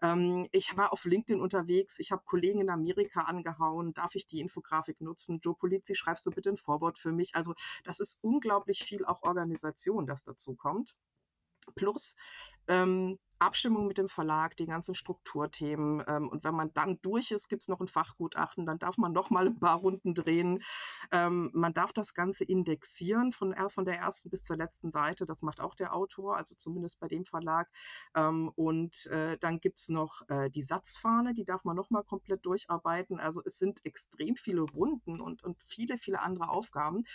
Ähm, 0.02 0.48
ich 0.52 0.76
war 0.78 0.94
auf 0.94 1.06
LinkedIn 1.06 1.42
unterwegs, 1.42 2.00
ich 2.00 2.12
habe 2.12 2.24
Kollegen 2.26 2.62
in 2.62 2.70
Amerika 2.70 3.22
angehauen, 3.22 3.94
darf 3.94 4.16
ich 4.16 4.28
die 4.28 4.40
Infografik 4.40 5.02
nutzen? 5.02 5.40
Joe 5.42 5.56
Polizzi, 5.56 5.96
schreibst 5.96 6.26
du 6.26 6.32
bitte 6.32 6.50
ein 6.50 6.58
Vorwort 6.58 6.98
für 6.98 7.12
mich? 7.12 7.36
Also 7.36 7.54
das 7.84 8.00
ist 8.00 8.20
unglaublich 8.22 8.84
viel 8.84 9.06
auch 9.06 9.24
Organisation, 9.24 10.06
das 10.06 10.24
dazu 10.24 10.56
kommt. 10.56 10.96
Plus 11.76 12.16
ähm, 12.68 13.20
Abstimmung 13.44 13.88
mit 13.88 13.98
dem 13.98 14.08
Verlag, 14.08 14.58
die 14.58 14.66
ganzen 14.66 14.96
Strukturthemen. 14.96 16.04
Ähm, 16.08 16.30
und 16.30 16.44
wenn 16.44 16.56
man 16.56 16.74
dann 16.74 17.00
durch 17.02 17.32
ist, 17.32 17.50
gibt 17.50 17.62
es 17.64 17.68
noch 17.68 17.80
ein 17.80 17.88
Fachgutachten, 17.88 18.66
dann 18.66 18.80
darf 18.80 18.98
man 18.98 19.12
noch 19.14 19.30
mal 19.30 19.48
ein 19.48 19.60
paar 19.60 19.78
Runden 19.78 20.16
drehen. 20.16 20.64
Ähm, 21.12 21.52
man 21.54 21.74
darf 21.74 21.94
das 21.94 22.14
Ganze 22.14 22.44
indexieren 22.44 23.32
von, 23.32 23.56
von 23.70 23.86
der 23.86 23.98
ersten 24.00 24.30
bis 24.30 24.44
zur 24.44 24.58
letzten 24.58 24.92
Seite. 24.92 25.26
Das 25.26 25.42
macht 25.42 25.60
auch 25.60 25.76
der 25.76 25.94
Autor, 25.96 26.38
also 26.38 26.56
zumindest 26.56 27.00
bei 27.00 27.08
dem 27.08 27.26
Verlag. 27.26 27.70
Ähm, 28.16 28.52
und 28.56 29.08
äh, 29.08 29.38
dann 29.38 29.60
gibt 29.60 29.80
es 29.80 29.90
noch 29.90 30.28
äh, 30.30 30.50
die 30.50 30.62
Satzfahne, 30.62 31.34
die 31.34 31.46
darf 31.46 31.64
man 31.64 31.76
noch 31.76 31.90
mal 31.90 32.04
komplett 32.04 32.46
durcharbeiten. 32.46 33.20
Also 33.20 33.42
es 33.46 33.58
sind 33.58 33.86
extrem 33.86 34.36
viele 34.36 34.62
Runden 34.62 35.22
und, 35.22 35.44
und 35.44 35.58
viele, 35.68 35.98
viele 35.98 36.22
andere 36.22 36.50
Aufgaben. 36.50 37.06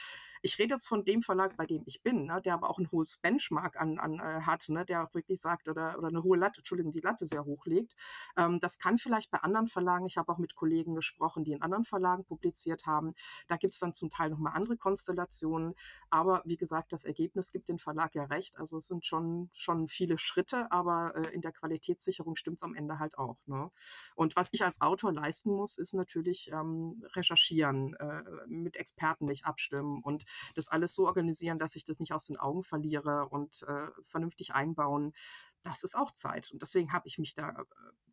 Ich 0.42 0.58
rede 0.58 0.74
jetzt 0.74 0.88
von 0.88 1.04
dem 1.04 1.22
Verlag, 1.22 1.56
bei 1.56 1.66
dem 1.66 1.82
ich 1.86 2.02
bin, 2.02 2.26
ne, 2.26 2.40
der 2.40 2.54
aber 2.54 2.70
auch 2.70 2.78
ein 2.78 2.90
hohes 2.92 3.16
Benchmark 3.16 3.80
an, 3.80 3.98
an 3.98 4.20
äh, 4.20 4.42
hat, 4.42 4.68
ne, 4.68 4.84
der 4.84 5.04
auch 5.04 5.14
wirklich 5.14 5.40
sagt, 5.40 5.68
oder, 5.68 5.98
oder 5.98 6.08
eine 6.08 6.17
hohe 6.22 6.36
Latte, 6.36 6.60
Entschuldigung, 6.60 6.92
die 6.92 7.00
Latte 7.00 7.26
sehr 7.26 7.44
hoch 7.44 7.66
legt. 7.66 7.94
Ähm, 8.36 8.60
das 8.60 8.78
kann 8.78 8.98
vielleicht 8.98 9.30
bei 9.30 9.38
anderen 9.38 9.68
Verlagen, 9.68 10.06
ich 10.06 10.16
habe 10.16 10.32
auch 10.32 10.38
mit 10.38 10.54
Kollegen 10.54 10.94
gesprochen, 10.94 11.44
die 11.44 11.52
in 11.52 11.62
anderen 11.62 11.84
Verlagen 11.84 12.24
publiziert 12.24 12.86
haben. 12.86 13.14
Da 13.46 13.56
gibt 13.56 13.74
es 13.74 13.80
dann 13.80 13.94
zum 13.94 14.10
Teil 14.10 14.30
nochmal 14.30 14.54
andere 14.54 14.76
Konstellationen. 14.76 15.74
Aber 16.10 16.42
wie 16.44 16.56
gesagt, 16.56 16.92
das 16.92 17.04
Ergebnis 17.04 17.52
gibt 17.52 17.68
den 17.68 17.78
Verlag 17.78 18.14
ja 18.14 18.24
recht. 18.24 18.56
Also 18.56 18.78
es 18.78 18.86
sind 18.86 19.04
schon, 19.04 19.50
schon 19.52 19.88
viele 19.88 20.18
Schritte, 20.18 20.70
aber 20.70 21.14
äh, 21.16 21.34
in 21.34 21.40
der 21.40 21.52
Qualitätssicherung 21.52 22.36
stimmt 22.36 22.58
es 22.58 22.62
am 22.62 22.74
Ende 22.74 22.98
halt 22.98 23.18
auch. 23.18 23.38
Ne? 23.46 23.70
Und 24.14 24.36
was 24.36 24.48
ich 24.52 24.64
als 24.64 24.80
Autor 24.80 25.12
leisten 25.12 25.50
muss, 25.50 25.78
ist 25.78 25.94
natürlich 25.94 26.50
ähm, 26.52 27.04
recherchieren, 27.14 27.94
äh, 27.94 28.22
mit 28.46 28.76
Experten 28.76 29.26
mich 29.26 29.44
abstimmen 29.44 30.02
und 30.02 30.24
das 30.54 30.68
alles 30.68 30.94
so 30.94 31.06
organisieren, 31.06 31.58
dass 31.58 31.76
ich 31.76 31.84
das 31.84 31.98
nicht 31.98 32.12
aus 32.12 32.26
den 32.26 32.36
Augen 32.36 32.62
verliere 32.62 33.28
und 33.28 33.62
äh, 33.62 33.88
vernünftig 34.04 34.54
einbauen. 34.54 35.12
Das 35.62 35.82
ist 35.82 35.96
auch 35.96 36.12
Zeit. 36.12 36.50
Und 36.52 36.62
deswegen 36.62 36.92
habe 36.92 37.08
ich 37.08 37.18
mich 37.18 37.34
da 37.34 37.50
äh, 37.50 37.64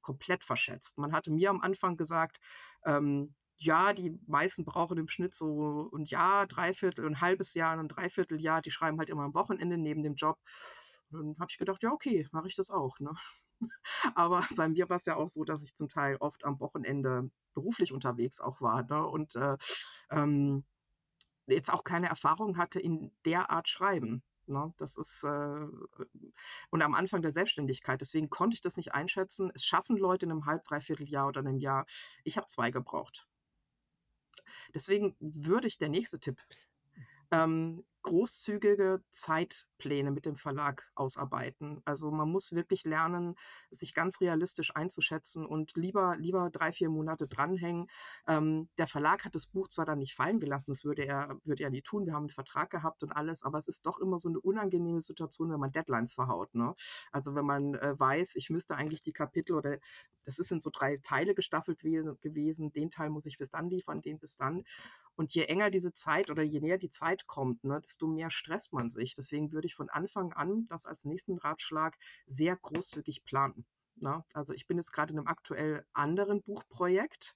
komplett 0.02 0.44
verschätzt. 0.44 0.98
Man 0.98 1.14
hatte 1.14 1.32
mir 1.32 1.50
am 1.50 1.62
Anfang 1.62 1.98
gesagt, 1.98 2.40
ähm, 2.86 3.36
ja, 3.58 3.94
die 3.94 4.20
meisten 4.28 4.66
brauchen 4.66 4.98
im 4.98 5.08
Schnitt 5.08 5.34
so 5.34 5.90
ein 5.96 6.06
Jahr, 6.06 6.46
Dreiviertel, 6.48 7.06
ein 7.06 7.22
halbes 7.22 7.54
Jahr, 7.54 7.78
ein 7.78 7.88
Dreivierteljahr. 7.88 8.62
Die 8.62 8.72
schreiben 8.72 9.00
halt 9.00 9.10
immer 9.10 9.24
am 9.24 9.34
Wochenende 9.34 9.78
neben 9.78 10.04
dem 10.04 10.16
Job. 10.16 10.40
Und 11.12 11.20
dann 11.20 11.40
habe 11.40 11.52
ich 11.52 11.58
gedacht, 11.58 11.84
ja, 11.84 11.92
okay, 11.92 12.28
mache 12.32 12.48
ich 12.48 12.56
das 12.56 12.70
auch. 12.70 13.00
Ne? 13.00 13.14
Aber 14.16 14.42
bei 14.56 14.68
mir 14.68 14.90
war 14.90 14.98
es 14.98 15.06
ja 15.06 15.16
auch 15.16 15.28
so, 15.28 15.44
dass 15.44 15.64
ich 15.64 15.76
zum 15.76 15.88
Teil 15.88 16.18
oft 16.18 16.44
am 16.44 16.60
Wochenende 16.60 17.30
beruflich 17.54 17.94
unterwegs 17.94 18.40
auch 18.42 18.62
war. 18.62 18.84
Ne? 18.84 19.06
Und 19.06 19.36
äh, 19.36 19.58
ähm, 20.12 20.66
jetzt 21.48 21.72
auch 21.72 21.84
keine 21.84 22.10
Erfahrung 22.10 22.58
hatte 22.58 22.80
in 22.80 23.12
der 23.26 23.50
Art 23.50 23.70
Schreiben. 23.70 24.24
Ne? 24.48 24.74
Das 24.78 24.98
ist 24.98 25.24
äh, 25.24 25.68
und 26.70 26.82
am 26.82 26.94
Anfang 26.94 27.22
der 27.22 27.32
Selbstständigkeit. 27.32 28.02
Deswegen 28.02 28.30
konnte 28.30 28.56
ich 28.56 28.62
das 28.62 28.78
nicht 28.78 28.94
einschätzen. 28.94 29.52
Es 29.54 29.66
schaffen 29.66 29.98
Leute 29.98 30.26
in 30.26 30.32
einem 30.32 30.46
halb, 30.46 30.64
dreiviertel 30.64 31.08
Jahr 31.08 31.28
oder 31.28 31.40
einem 31.42 31.58
Jahr. 31.58 31.86
Ich 32.24 32.38
habe 32.38 32.48
zwei 32.48 32.72
gebraucht. 32.72 33.28
Deswegen 34.74 35.16
würde 35.20 35.68
ich 35.68 35.78
der 35.78 35.90
nächste 35.90 36.20
Tipp 36.20 36.42
ähm, 37.32 37.84
großzügige 38.06 39.02
Zeitpläne 39.10 40.12
mit 40.12 40.28
dem 40.28 40.36
Verlag 40.36 40.88
ausarbeiten. 40.94 41.82
Also 41.86 42.12
man 42.12 42.30
muss 42.30 42.52
wirklich 42.52 42.86
lernen, 42.86 43.36
sich 43.72 43.96
ganz 43.96 44.22
realistisch 44.22 44.76
einzuschätzen 44.76 45.44
und 45.44 45.76
lieber, 45.76 46.16
lieber 46.16 46.52
drei, 46.52 46.72
vier 46.72 46.90
Monate 46.90 47.28
dranhängen. 47.28 47.88
Ähm, 48.28 48.70
der 48.78 48.86
Verlag 48.86 49.26
hat 49.26 49.34
das 49.34 49.48
Buch 49.48 49.70
zwar 49.70 49.86
dann 49.86 49.98
nicht 49.98 50.14
fallen 50.14 50.40
gelassen, 50.40 50.70
das 50.70 50.86
würde 50.86 51.04
er, 51.04 51.40
würde 51.46 51.64
er 51.64 51.72
nie 51.72 51.82
tun. 51.82 52.06
Wir 52.06 52.14
haben 52.14 52.26
einen 52.26 52.30
Vertrag 52.30 52.70
gehabt 52.70 53.02
und 53.02 53.12
alles, 53.12 53.42
aber 53.42 53.58
es 53.58 53.68
ist 53.68 53.88
doch 53.88 53.98
immer 53.98 54.20
so 54.20 54.30
eine 54.30 54.40
unangenehme 54.40 55.02
Situation, 55.02 55.52
wenn 55.52 55.60
man 55.60 55.72
Deadlines 55.72 56.14
verhaut. 56.14 56.54
Ne? 56.54 56.76
Also 57.12 57.34
wenn 57.34 57.46
man 57.46 57.74
äh, 57.74 58.00
weiß, 58.00 58.36
ich 58.36 58.52
müsste 58.52 58.76
eigentlich 58.76 59.02
die 59.02 59.14
Kapitel 59.14 59.54
oder 59.56 59.80
das 60.26 60.38
ist 60.38 60.52
in 60.52 60.62
so 60.62 60.70
drei 60.72 60.98
Teile 60.98 61.34
gestaffelt 61.34 61.80
gewesen, 61.80 62.72
den 62.72 62.92
Teil 62.92 63.10
muss 63.10 63.26
ich 63.26 63.40
bis 63.40 63.50
dann 63.50 63.68
liefern, 63.68 64.04
den 64.04 64.20
bis 64.20 64.38
dann. 64.38 64.64
Und 65.16 65.34
je 65.34 65.44
enger 65.44 65.70
diese 65.72 65.94
Zeit 65.94 66.30
oder 66.30 66.44
je 66.44 66.60
näher 66.60 66.78
die 66.78 66.90
Zeit 66.90 67.28
kommt, 67.28 67.64
ne, 67.64 67.80
desto 67.82 68.08
mehr 68.08 68.30
stresst 68.30 68.74
man 68.74 68.90
sich. 68.90 69.16
Deswegen 69.16 69.52
würde 69.52 69.68
ich 69.68 69.76
von 69.76 69.90
Anfang 69.90 70.34
an 70.34 70.68
das 70.68 70.86
als 70.86 71.06
nächsten 71.06 71.38
Ratschlag 71.38 71.98
sehr 72.28 72.56
großzügig 72.58 73.24
planen. 73.24 73.66
Na, 73.98 74.18
ne? 74.18 74.26
also 74.34 74.54
ich 74.54 74.68
bin 74.68 74.78
jetzt 74.78 74.92
gerade 74.92 75.14
in 75.14 75.20
einem 75.20 75.28
aktuell 75.28 75.86
anderen 75.94 76.42
Buchprojekt 76.44 77.34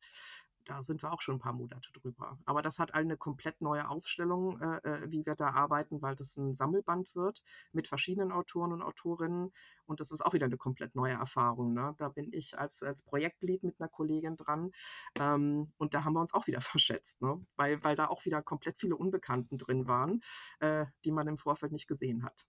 da 0.70 0.84
sind 0.84 1.02
wir 1.02 1.12
auch 1.12 1.22
schon 1.22 1.36
ein 1.36 1.40
paar 1.40 1.54
Monate 1.54 1.92
drüber. 1.94 2.38
Aber 2.46 2.62
das 2.62 2.78
hat 2.78 2.94
eine 2.94 3.18
komplett 3.18 3.60
neue 3.60 3.90
Aufstellung, 3.90 4.62
äh, 4.62 4.78
äh, 4.78 5.12
wie 5.12 5.26
wir 5.26 5.36
da 5.36 5.50
arbeiten, 5.50 6.02
weil 6.02 6.16
das 6.16 6.38
ein 6.38 6.56
Sammelband 6.56 7.16
wird 7.16 7.44
mit 7.72 7.88
verschiedenen 7.88 8.32
Autoren 8.32 8.72
und 8.72 8.84
Autorinnen. 8.84 9.52
Und 9.88 10.00
das 10.00 10.12
ist 10.12 10.22
auch 10.22 10.34
wieder 10.34 10.46
eine 10.46 10.58
komplett 10.58 10.94
neue 10.94 11.14
Erfahrung. 11.14 11.74
Ne? 11.74 11.96
Da 11.98 12.10
bin 12.10 12.32
ich 12.32 12.60
als, 12.60 12.84
als 12.84 13.02
Projektlead 13.02 13.64
mit 13.64 13.80
einer 13.80 13.90
Kollegin 13.90 14.38
dran. 14.38 14.72
Ähm, 15.20 15.72
und 15.78 15.96
da 15.96 16.04
haben 16.04 16.14
wir 16.14 16.22
uns 16.22 16.36
auch 16.36 16.46
wieder 16.46 16.62
verschätzt, 16.62 17.20
ne? 17.22 17.44
weil, 17.56 17.84
weil 17.84 17.96
da 17.96 18.08
auch 18.08 18.26
wieder 18.26 18.44
komplett 18.44 18.78
viele 18.78 18.96
Unbekannten 18.96 19.58
drin 19.58 19.88
waren, 19.88 20.22
äh, 20.60 20.86
die 21.04 21.12
man 21.12 21.28
im 21.28 21.40
Vorfeld 21.40 21.72
nicht 21.72 21.88
gesehen 21.88 22.24
hat. 22.24 22.46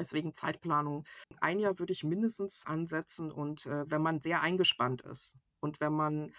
Deswegen 0.00 0.34
Zeitplanung. 0.34 1.04
Ein 1.40 1.60
Jahr 1.60 1.78
würde 1.78 1.92
ich 1.92 2.02
mindestens 2.02 2.66
ansetzen 2.66 3.30
und 3.30 3.64
äh, 3.66 3.88
wenn 3.88 4.02
man 4.02 4.20
sehr 4.20 4.40
eingespannt 4.40 5.02
ist 5.02 5.38
und 5.60 5.80
wenn 5.80 5.92
man 5.92 6.32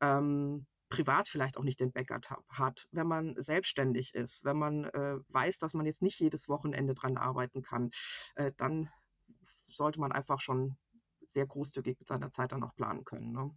ähm, 0.00 0.66
privat 0.88 1.28
vielleicht 1.28 1.56
auch 1.56 1.62
nicht 1.62 1.80
den 1.80 1.92
Backup 1.92 2.28
hat, 2.48 2.88
wenn 2.90 3.06
man 3.06 3.34
selbstständig 3.40 4.14
ist, 4.14 4.44
wenn 4.44 4.58
man 4.58 4.84
äh, 4.84 5.18
weiß, 5.28 5.58
dass 5.58 5.72
man 5.72 5.86
jetzt 5.86 6.02
nicht 6.02 6.18
jedes 6.18 6.48
Wochenende 6.48 6.94
dran 6.94 7.16
arbeiten 7.16 7.62
kann, 7.62 7.90
äh, 8.34 8.52
dann 8.56 8.90
sollte 9.68 10.00
man 10.00 10.12
einfach 10.12 10.40
schon 10.40 10.76
sehr 11.26 11.46
großzügig 11.46 11.98
mit 12.00 12.08
seiner 12.08 12.30
Zeit 12.30 12.52
dann 12.52 12.64
auch 12.64 12.74
planen 12.74 13.04
können. 13.04 13.32
Ne? 13.32 13.50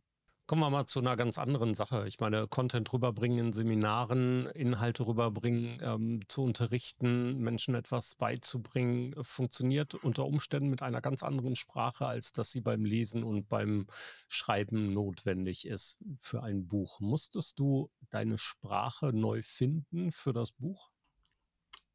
Kommen 0.46 0.62
wir 0.62 0.70
mal 0.70 0.86
zu 0.86 1.00
einer 1.00 1.16
ganz 1.16 1.38
anderen 1.38 1.74
Sache. 1.74 2.06
Ich 2.06 2.20
meine, 2.20 2.50
Content 2.50 2.92
rüberbringen 2.92 3.48
in 3.48 3.54
Seminaren, 3.54 4.46
Inhalte 4.48 5.08
rüberbringen, 5.08 5.80
ähm, 5.82 6.20
zu 6.28 6.44
unterrichten, 6.44 7.40
Menschen 7.40 7.76
etwas 7.76 8.16
beizubringen, 8.16 9.16
funktioniert 9.24 9.96
unter 9.96 10.26
Umständen 10.26 10.70
mit 10.70 10.82
einer 10.82 11.00
ganz 11.00 11.24
anderen 11.24 11.56
Sprache, 11.56 12.06
als 12.08 12.34
dass 12.34 12.52
sie 12.52 12.60
beim 12.60 12.84
Lesen 12.84 13.24
und 13.24 13.48
beim 13.48 13.88
Schreiben 14.28 14.92
notwendig 14.92 15.66
ist 15.66 15.98
für 16.20 16.44
ein 16.44 16.68
Buch. 16.68 17.00
Musstest 17.00 17.58
du 17.60 17.90
deine 18.10 18.38
Sprache 18.38 19.14
neu 19.14 19.42
finden 19.44 20.12
für 20.12 20.34
das 20.34 20.52
Buch? 20.52 20.90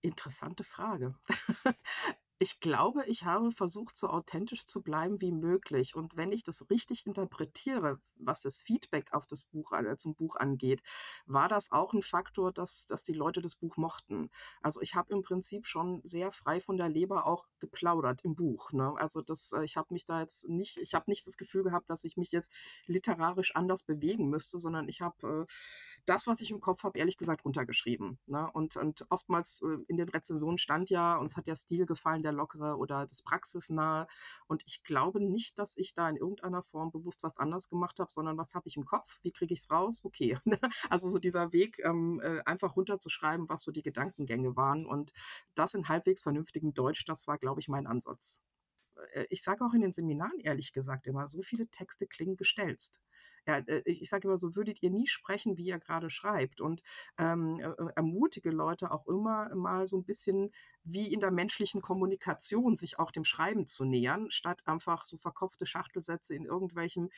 Interessante 0.01 0.65
Frage. 0.65 1.15
Ich 2.41 2.61
glaube, 2.61 3.05
ich 3.07 3.25
habe 3.25 3.51
versucht, 3.51 3.97
so 3.97 4.09
authentisch 4.09 4.65
zu 4.65 4.81
bleiben 4.81 5.21
wie 5.21 5.33
möglich. 5.33 5.97
Und 5.97 6.17
wenn 6.17 6.31
ich 6.31 6.45
das 6.45 6.71
richtig 6.71 7.05
interpretiere, 7.05 7.99
was 8.15 8.43
das 8.43 8.59
Feedback 8.59 9.13
auf 9.13 9.27
das 9.27 9.43
Buch 9.43 9.73
äh, 9.73 9.97
zum 9.97 10.15
Buch 10.15 10.37
angeht, 10.37 10.83
war 11.27 11.49
das 11.49 11.73
auch 11.73 11.93
ein 11.95 12.03
Faktor, 12.03 12.53
dass 12.53 12.87
dass 12.87 13.03
die 13.03 13.13
Leute 13.13 13.41
das 13.43 13.57
Buch 13.57 13.77
mochten. 13.77 14.31
Also, 14.63 14.81
ich 14.83 14.95
habe 14.95 15.13
im 15.13 15.23
Prinzip 15.23 15.67
schon 15.67 16.01
sehr 16.05 16.31
frei 16.31 16.61
von 16.61 16.77
der 16.77 16.89
Leber 16.89 17.27
auch 17.27 17.49
geplaudert 17.59 18.21
im 18.25 18.37
Buch, 18.37 18.71
ne? 18.73 18.95
Also, 18.99 19.21
das 19.21 19.53
äh, 19.53 19.65
ich 19.65 19.77
habe 19.77 19.93
mich 19.93 20.05
da 20.07 20.21
jetzt 20.21 20.49
nicht 20.49 20.77
ich 20.79 20.95
habe 20.95 21.11
nicht 21.11 21.27
das 21.27 21.39
Gefühl 21.39 21.65
gehabt, 21.65 21.91
dass 21.91 22.05
ich 22.05 22.17
mich 22.17 22.31
jetzt 22.31 22.53
literarisch 22.87 23.57
anders 23.57 23.83
bewegen 23.83 24.29
müsste, 24.31 24.61
sondern 24.61 24.89
ich 24.89 25.01
habe, 25.01 25.47
äh, 25.49 25.53
das, 26.07 26.27
was 26.27 26.41
ich 26.41 26.51
im 26.51 26.61
Kopf 26.61 26.83
habe, 26.85 26.99
ehrlich 26.99 27.17
gesagt 27.17 27.45
runtergeschrieben, 27.45 28.19
ne? 28.27 28.51
Und 28.53 28.77
und 28.77 29.07
oftmals, 29.11 29.63
äh, 29.63 29.79
in 29.89 29.97
den 29.97 30.09
Rezensionen 30.09 30.59
stand 30.59 30.91
ja: 30.91 31.17
„Uns 31.17 31.37
hat 31.37 31.47
der 31.47 31.57
Stil 31.57 31.87
gefallen, 31.87 32.23
der 32.29 32.35
Lockere 32.37 32.77
oder 32.77 33.07
das 33.07 33.23
Praxisnahe.“ 33.23 34.07
Und 34.47 34.63
ich 34.67 34.83
glaube 34.85 35.21
nicht, 35.21 35.59
dass 35.59 35.77
ich 35.77 35.95
da 35.95 36.09
in 36.09 36.17
irgendeiner 36.17 36.63
Form 36.63 36.91
bewusst 36.91 37.23
was 37.23 37.39
anders 37.39 37.69
gemacht 37.69 37.99
habe, 37.99 38.11
sondern 38.13 38.37
was 38.39 38.55
habe 38.55 38.69
ich 38.69 38.77
im 38.77 38.85
Kopf? 38.85 39.19
Wie 39.23 39.33
kriege 39.33 39.55
ich's 39.55 39.71
raus? 39.71 40.05
Okay. 40.05 40.39
Also, 40.91 41.09
so 41.09 41.19
dieser 41.19 41.53
Weg, 41.53 41.79
ähm, 41.85 42.21
äh, 42.23 42.41
einfach 42.45 42.77
runterzuschreiben, 42.77 43.49
was 43.49 43.63
so 43.63 43.73
die 43.73 43.83
Gedankengänge 43.83 44.57
waren 44.57 44.87
und 44.87 45.13
das 45.55 45.75
in 45.75 45.89
halbwegs 45.89 46.23
vernünftigem 46.23 46.75
Deutsch, 46.75 47.05
das 47.07 47.27
war, 47.27 47.39
glaube 47.39 47.61
ich, 47.61 47.69
mein 47.69 47.87
Ansatz. 47.87 48.41
Äh, 49.13 49.27
ich 49.31 49.43
sage 49.43 49.65
auch 49.65 49.75
in 49.75 49.81
den 49.83 49.93
Seminaren 49.93 50.41
ehrlich 50.41 50.73
gesagt 50.73 51.07
immer, 51.07 51.27
so 51.27 51.43
viele 51.43 51.69
Texte 51.69 52.07
klingen 52.07 52.37
gestelzt. 52.37 53.01
Ja, 53.47 53.59
äh, 53.59 53.83
ich 53.87 54.09
sage 54.11 54.29
immer 54.29 54.37
so, 54.39 54.57
würdet 54.57 54.83
ihr 54.83 54.91
nie 54.91 55.07
sprechen, 55.07 55.57
wie 55.57 55.65
ihr 55.67 55.79
gerade 55.79 56.11
schreibt 56.11 56.61
und, 56.61 56.83
ähm, 57.19 57.59
äh, 57.61 57.69
äh, 57.69 57.93
ermutige 57.97 58.51
Leute 58.51 58.91
auch 58.91 59.07
immer 59.07 59.55
mal 59.55 59.87
so 59.87 59.97
ein 59.97 60.05
bisschen 60.05 60.53
wie 60.93 61.13
in 61.13 61.21
der 61.21 61.31
menschlichen 61.31 61.81
Kommunikation 61.83 62.77
sich 62.77 62.99
auch 62.99 63.11
dem 63.11 63.25
Schreiben 63.25 63.67
zu 63.67 63.85
nähern, 63.85 64.31
statt 64.31 64.63
einfach 64.67 65.05
so 65.05 65.17
verkopfte 65.17 65.67
Schachtelsätze 65.67 66.35
in 66.35 66.45
irgendwelchen 66.45 67.11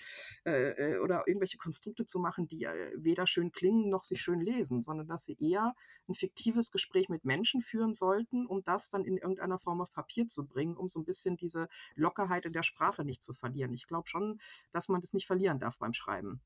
äh, 0.44 0.94
äh, 0.94 0.98
oder 0.98 1.26
irgendwelche 1.26 1.58
Konstrukte 1.58 2.06
zu 2.06 2.18
machen, 2.18 2.46
die 2.46 2.64
äh, 2.64 2.92
weder 2.96 3.26
schön 3.26 3.52
klingen 3.52 3.88
noch 3.88 4.04
sich 4.04 4.20
schön 4.20 4.40
lesen, 4.40 4.82
sondern 4.82 5.06
dass 5.06 5.24
sie 5.24 5.36
eher 5.40 5.74
ein 6.08 6.14
fiktives 6.14 6.70
Gespräch 6.70 7.08
mit 7.08 7.24
Menschen 7.24 7.62
führen 7.62 7.94
sollten, 7.94 8.46
um 8.46 8.62
das 8.62 8.90
dann 8.90 9.04
in 9.04 9.16
irgendeiner 9.16 9.58
Form 9.58 9.80
auf 9.80 9.92
Papier 9.92 10.28
zu 10.28 10.46
bringen, 10.46 10.76
um 10.76 10.88
so 10.88 11.00
ein 11.00 11.04
bisschen 11.04 11.36
diese 11.36 11.68
Lockerheit 11.94 12.46
in 12.46 12.52
der 12.52 12.62
Sprache 12.62 13.04
nicht 13.04 13.22
zu 13.22 13.34
verlieren. 13.34 13.72
Ich 13.72 13.86
glaube 13.86 14.08
schon, 14.08 14.40
dass 14.72 14.88
man 14.88 15.00
das 15.00 15.12
nicht 15.12 15.26
verlieren 15.26 15.58
darf 15.58 15.78
beim 15.78 15.92
Schreiben. 15.92 16.40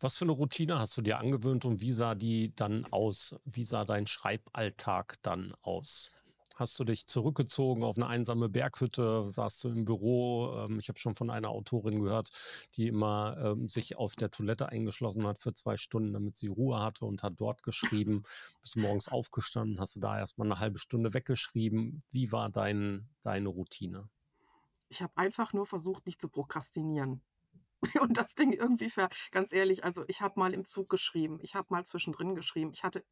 Was 0.00 0.16
für 0.16 0.24
eine 0.24 0.32
Routine 0.32 0.78
hast 0.78 0.96
du 0.96 1.02
dir 1.02 1.18
angewöhnt 1.18 1.64
und 1.64 1.80
wie 1.80 1.90
sah 1.90 2.14
die 2.14 2.54
dann 2.54 2.86
aus? 2.92 3.34
Wie 3.44 3.64
sah 3.64 3.84
dein 3.84 4.06
Schreiballtag 4.06 5.16
dann 5.22 5.54
aus? 5.62 6.12
Hast 6.58 6.80
du 6.80 6.82
dich 6.82 7.06
zurückgezogen 7.06 7.84
auf 7.84 7.96
eine 7.96 8.08
einsame 8.08 8.48
Berghütte? 8.48 9.30
Saßt 9.30 9.62
du 9.62 9.68
im 9.68 9.84
Büro? 9.84 10.64
Ähm, 10.64 10.80
ich 10.80 10.88
habe 10.88 10.98
schon 10.98 11.14
von 11.14 11.30
einer 11.30 11.50
Autorin 11.50 12.02
gehört, 12.02 12.30
die 12.74 12.88
immer 12.88 13.36
ähm, 13.40 13.68
sich 13.68 13.96
auf 13.96 14.16
der 14.16 14.32
Toilette 14.32 14.68
eingeschlossen 14.68 15.24
hat 15.24 15.40
für 15.40 15.54
zwei 15.54 15.76
Stunden, 15.76 16.12
damit 16.12 16.36
sie 16.36 16.48
Ruhe 16.48 16.82
hatte 16.82 17.06
und 17.06 17.22
hat 17.22 17.34
dort 17.36 17.62
geschrieben. 17.62 18.24
Bist 18.60 18.76
morgens 18.76 19.06
aufgestanden, 19.06 19.78
hast 19.78 19.94
du 19.94 20.00
da 20.00 20.18
erstmal 20.18 20.48
eine 20.48 20.58
halbe 20.58 20.78
Stunde 20.78 21.14
weggeschrieben. 21.14 22.02
Wie 22.10 22.32
war 22.32 22.50
dein, 22.50 23.08
deine 23.22 23.50
Routine? 23.50 24.08
Ich 24.88 25.00
habe 25.00 25.12
einfach 25.14 25.52
nur 25.52 25.64
versucht, 25.64 26.06
nicht 26.06 26.20
zu 26.20 26.28
prokrastinieren. 26.28 27.22
Und 28.00 28.16
das 28.16 28.34
Ding 28.34 28.52
irgendwie 28.52 28.90
ver 28.90 29.10
ganz 29.30 29.52
ehrlich, 29.52 29.84
also, 29.84 30.02
ich 30.08 30.22
habe 30.22 30.40
mal 30.40 30.52
im 30.52 30.64
Zug 30.64 30.88
geschrieben, 30.88 31.38
ich 31.40 31.54
habe 31.54 31.68
mal 31.70 31.84
zwischendrin 31.84 32.34
geschrieben. 32.34 32.72
Ich 32.72 32.82
hatte 32.82 33.04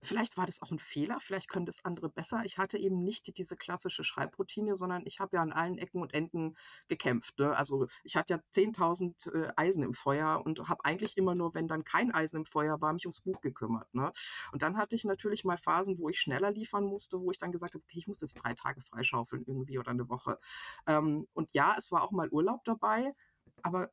Vielleicht 0.00 0.36
war 0.36 0.46
das 0.46 0.62
auch 0.62 0.70
ein 0.70 0.78
Fehler, 0.78 1.18
vielleicht 1.20 1.48
können 1.48 1.66
das 1.66 1.84
andere 1.84 2.08
besser. 2.08 2.42
Ich 2.44 2.56
hatte 2.56 2.78
eben 2.78 3.02
nicht 3.02 3.36
diese 3.36 3.56
klassische 3.56 4.04
Schreibroutine, 4.04 4.76
sondern 4.76 5.02
ich 5.04 5.18
habe 5.18 5.36
ja 5.36 5.42
an 5.42 5.52
allen 5.52 5.76
Ecken 5.76 6.00
und 6.00 6.14
Enden 6.14 6.56
gekämpft, 6.86 7.36
ne? 7.40 7.56
Also, 7.56 7.88
ich 8.04 8.16
hatte 8.16 8.34
ja 8.34 8.40
10.000, 8.52 9.26
äh, 9.34 9.48
Eisen 9.56 9.82
im 9.82 9.94
Feuer 9.94 10.40
und 10.46 10.68
habe 10.68 10.84
eigentlich 10.84 11.16
immer 11.16 11.34
nur, 11.34 11.52
wenn 11.54 11.66
dann 11.66 11.82
kein 11.82 12.12
Eisen 12.14 12.36
im 12.38 12.44
Feuer 12.46 12.80
war, 12.80 12.92
mich 12.92 13.06
ums 13.06 13.20
Buch 13.20 13.40
gekümmert, 13.40 13.92
ne? 13.92 14.12
Und 14.52 14.62
dann 14.62 14.76
hatte 14.76 14.94
ich 14.94 15.02
natürlich 15.04 15.44
mal 15.44 15.56
Phasen, 15.58 15.98
wo 15.98 16.08
ich 16.08 16.20
schneller 16.20 16.52
liefern 16.52 16.84
musste, 16.84 17.20
wo 17.20 17.32
ich 17.32 17.38
dann 17.38 17.50
gesagt 17.50 17.74
habe: 17.74 17.82
„Okay, 17.82 17.98
ich 17.98 18.06
muss 18.06 18.20
jetzt 18.20 18.34
3 18.34 18.54
Tage 18.54 18.80
freischaufeln 18.82 19.44
irgendwie 19.48 19.78
oder 19.80 19.90
eine 19.90 20.08
Woche.“ 20.08 20.38
Ähm, 20.86 21.26
und 21.32 21.52
ja, 21.54 21.74
es 21.76 21.90
war 21.90 22.02
auch 22.04 22.12
mal 22.12 22.28
Urlaub 22.30 22.62
dabei, 22.64 23.14
aber 23.62 23.90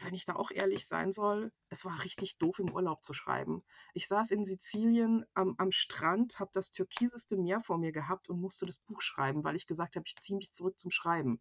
wenn 0.00 0.14
ich 0.14 0.24
da 0.24 0.36
auch 0.36 0.50
ehrlich 0.50 0.86
sein 0.86 1.12
soll, 1.12 1.52
es 1.68 1.84
war 1.84 2.02
richtig 2.04 2.38
doof, 2.38 2.58
im 2.58 2.70
Urlaub 2.72 3.04
zu 3.04 3.12
schreiben. 3.14 3.64
Ich 3.94 4.08
saß 4.08 4.30
in 4.30 4.44
Sizilien 4.44 5.26
am 5.34 5.54
am 5.58 5.72
Strand, 5.72 6.38
habe 6.38 6.50
das 6.54 6.70
türkiseste 6.70 7.36
Meer 7.36 7.60
vor 7.60 7.78
mir 7.78 7.92
gehabt 7.92 8.30
und 8.30 8.40
musste 8.40 8.66
das 8.66 8.78
Buch 8.78 9.02
schreiben, 9.02 9.44
weil 9.44 9.56
ich 9.56 9.66
gesagt 9.66 9.96
habe: 9.96 10.06
„Ich 10.06 10.16
ziehe 10.16 10.36
mich 10.36 10.52
zurück 10.52 10.78
zum 10.78 10.90
Schreiben.“ 10.90 11.40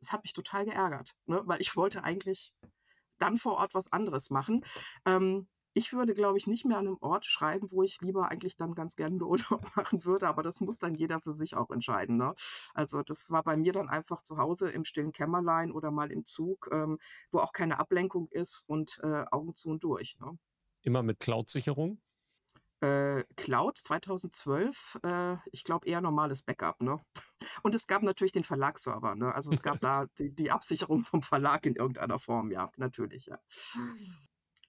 Das 0.00 0.12
hat 0.12 0.24
mich 0.24 0.32
total 0.34 0.64
geärgert, 0.66 1.16
ne, 1.26 1.42
weil 1.46 1.60
ich 1.60 1.76
wollte 1.76 2.04
eigentlich 2.04 2.54
dann 3.18 3.36
vor 3.38 3.56
Ort 3.58 3.74
was 3.74 3.92
anderes 3.92 4.30
machen. 4.30 4.64
Ähm, 5.06 5.48
ich 5.76 5.92
würde, 5.92 6.14
glaube 6.14 6.38
ich, 6.38 6.46
nicht 6.46 6.64
mehr 6.64 6.78
an 6.78 6.86
einem 6.86 6.96
Ort 7.02 7.26
schreiben, 7.26 7.70
wo 7.70 7.82
ich 7.82 8.00
lieber 8.00 8.30
eigentlich 8.30 8.56
dann 8.56 8.74
ganz 8.74 8.96
gerne 8.96 9.16
Urlaub 9.24 9.76
machen 9.76 10.04
würde, 10.04 10.26
aber 10.26 10.42
das 10.42 10.60
muss 10.60 10.78
dann 10.78 10.94
jeder 10.94 11.20
für 11.20 11.32
sich 11.32 11.54
auch 11.54 11.70
entscheiden, 11.70 12.16
ne? 12.16 12.34
Also, 12.74 13.02
das 13.02 13.30
war 13.30 13.42
bei 13.42 13.56
mir 13.58 13.72
dann 13.72 13.90
einfach 13.90 14.22
zu 14.22 14.38
Hause 14.38 14.70
im 14.70 14.86
stillen 14.86 15.12
Kämmerlein 15.12 15.72
oder 15.72 15.90
mal 15.90 16.10
im 16.10 16.24
Zug, 16.24 16.70
ähm, 16.72 16.98
wo 17.30 17.40
auch 17.40 17.52
keine 17.52 17.78
Ablenkung 17.78 18.28
ist 18.30 18.68
und, 18.68 18.98
äh, 19.02 19.24
Augen 19.30 19.54
zu 19.54 19.68
und 19.68 19.84
durch, 19.84 20.18
ne? 20.18 20.38
Immer 20.80 21.02
mit 21.02 21.20
Cloud-Sicherung? 21.20 22.00
Äh, 22.80 23.24
Cloud 23.36 23.76
2012, 23.78 24.98
äh, 25.02 25.36
ich 25.52 25.64
glaube 25.64 25.86
eher 25.86 26.00
normales 26.00 26.42
Backup, 26.42 26.80
ne? 26.80 27.00
Und 27.62 27.74
es 27.74 27.86
gab 27.86 28.02
natürlich 28.02 28.32
den 28.32 28.44
Verlagsserver, 28.44 29.14
ne? 29.14 29.34
Also, 29.34 29.50
es 29.50 29.62
gab 29.62 29.80
da 29.80 30.06
die 30.18 30.34
die 30.34 30.50
Absicherung 30.50 31.04
vom 31.04 31.22
Verlag 31.22 31.66
in 31.66 31.74
irgendeiner 31.76 32.18
Form, 32.18 32.50
ja, 32.50 32.70
natürlich, 32.76 33.26
ja. 33.26 33.38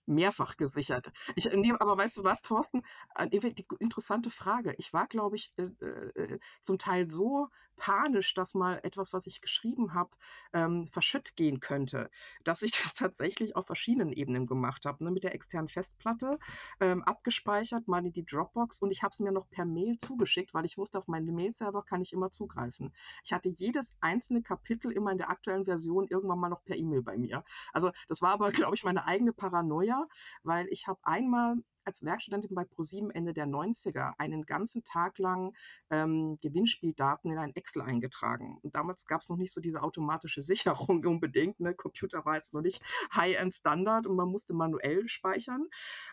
Mehrfach 0.08 0.58
gesichert. 0.58 1.12
Ich 1.36 1.52
äh, 1.52 1.82
aber 1.82 1.98
weißt 1.98 2.18
du 2.18 2.24
was, 2.24 2.42
Thorsten? 2.42 2.84
Äh, 3.16 3.28
die 3.54 3.66
interessante 3.80 4.30
Frage. 4.32 4.74
Ich 4.78 4.94
war, 4.94 5.08
glaube 5.08 5.36
ich, 5.36 5.54
äh, 5.58 5.64
äh, 5.86 6.24
äh, 6.34 6.40
zum 6.64 6.80
Teil 6.80 7.10
so 7.10 7.50
panisch, 7.78 8.34
dass 8.34 8.54
mal 8.54 8.80
etwas, 8.84 9.14
was 9.14 9.28
ich 9.28 9.42
geschrieben 9.42 9.94
habe, 9.94 10.12
ähm, 10.54 10.88
verschütt 10.88 11.36
gehen 11.36 11.60
könnte, 11.60 12.10
dass 12.44 12.62
ich 12.62 12.72
das 12.84 12.94
tatsächlich 12.94 13.56
auf 13.56 13.68
verschiedenen 13.68 14.12
Ebenen 14.12 14.48
gemacht 14.48 14.86
habe, 14.86 15.04
ne? 15.04 15.12
Mit 15.12 15.24
der 15.24 15.34
externen 15.34 15.70
Festplatte, 15.70 16.40
ähm, 16.80 17.04
abgespeichert, 17.04 17.88
mal 17.88 18.06
in 18.06 18.14
die 18.14 18.26
Dropbox 18.26 18.82
und 18.82 18.92
ich 18.92 19.04
habe 19.04 19.12
es 19.12 19.20
mir 19.20 19.32
noch 19.32 19.50
per 19.50 19.66
Mail 19.66 19.98
zugeschickt, 19.98 20.54
weil 20.54 20.66
ich 20.66 20.78
wusste, 20.78 20.98
auf 20.98 21.08
meinen 21.08 21.34
Mail-Server 21.34 21.84
kann 21.84 22.02
ich 22.02 22.14
immer 22.14 22.32
zugreifen. 22.32 22.94
Ich 23.24 23.34
hatte 23.34 23.50
jedes 23.50 23.96
einzelne 24.02 24.42
Kapitel 24.42 24.92
immer 24.92 25.12
in 25.12 25.18
der 25.18 25.30
aktuellen 25.30 25.66
Version 25.66 26.08
irgendwann 26.08 26.40
mal 26.40 26.50
noch 26.50 26.64
per 26.64 26.76
E-Mail 26.76 27.04
bei 27.04 27.18
mir. 27.18 27.44
Also, 27.74 27.92
das 28.08 28.22
war 28.22 28.32
aber, 28.32 28.52
glaube 28.52 28.76
ich, 28.76 28.84
meine 28.84 29.06
eigene 29.06 29.34
Paranoia, 29.34 30.08
weil 30.44 30.68
ich 30.70 30.88
habe 30.88 31.00
einmal 31.04 31.58
als 31.88 32.04
Werkstudentin 32.04 32.54
bei 32.54 32.66
ProSieben 32.66 33.12
Ende 33.12 33.34
der 33.34 33.48
90er 33.48 34.14
einen 34.18 34.46
ganzen 34.46 34.84
Tag 34.84 35.18
lang 35.18 35.56
ähm, 35.90 36.38
Gewinnspieldaten 36.42 37.32
in 37.32 37.38
ein 37.38 37.56
Excel 37.56 37.82
eingetragen. 37.82 38.60
Und 38.62 38.76
damals 38.76 39.06
gab 39.06 39.22
es 39.22 39.30
noch 39.30 39.38
nicht 39.38 39.54
so 39.54 39.62
diese 39.62 39.82
automatische 39.82 40.42
Sicherung 40.44 41.04
unbedingt. 41.06 41.60
Ne? 41.60 41.74
Computer 41.74 42.26
war 42.26 42.36
jetzt 42.36 42.54
noch 42.54 42.62
nicht 42.62 42.82
High-End-Standard 43.16 44.06
und 44.06 44.18
man 44.18 44.28
musste 44.28 44.54
manuell 44.54 45.08
speichern. 45.08 45.68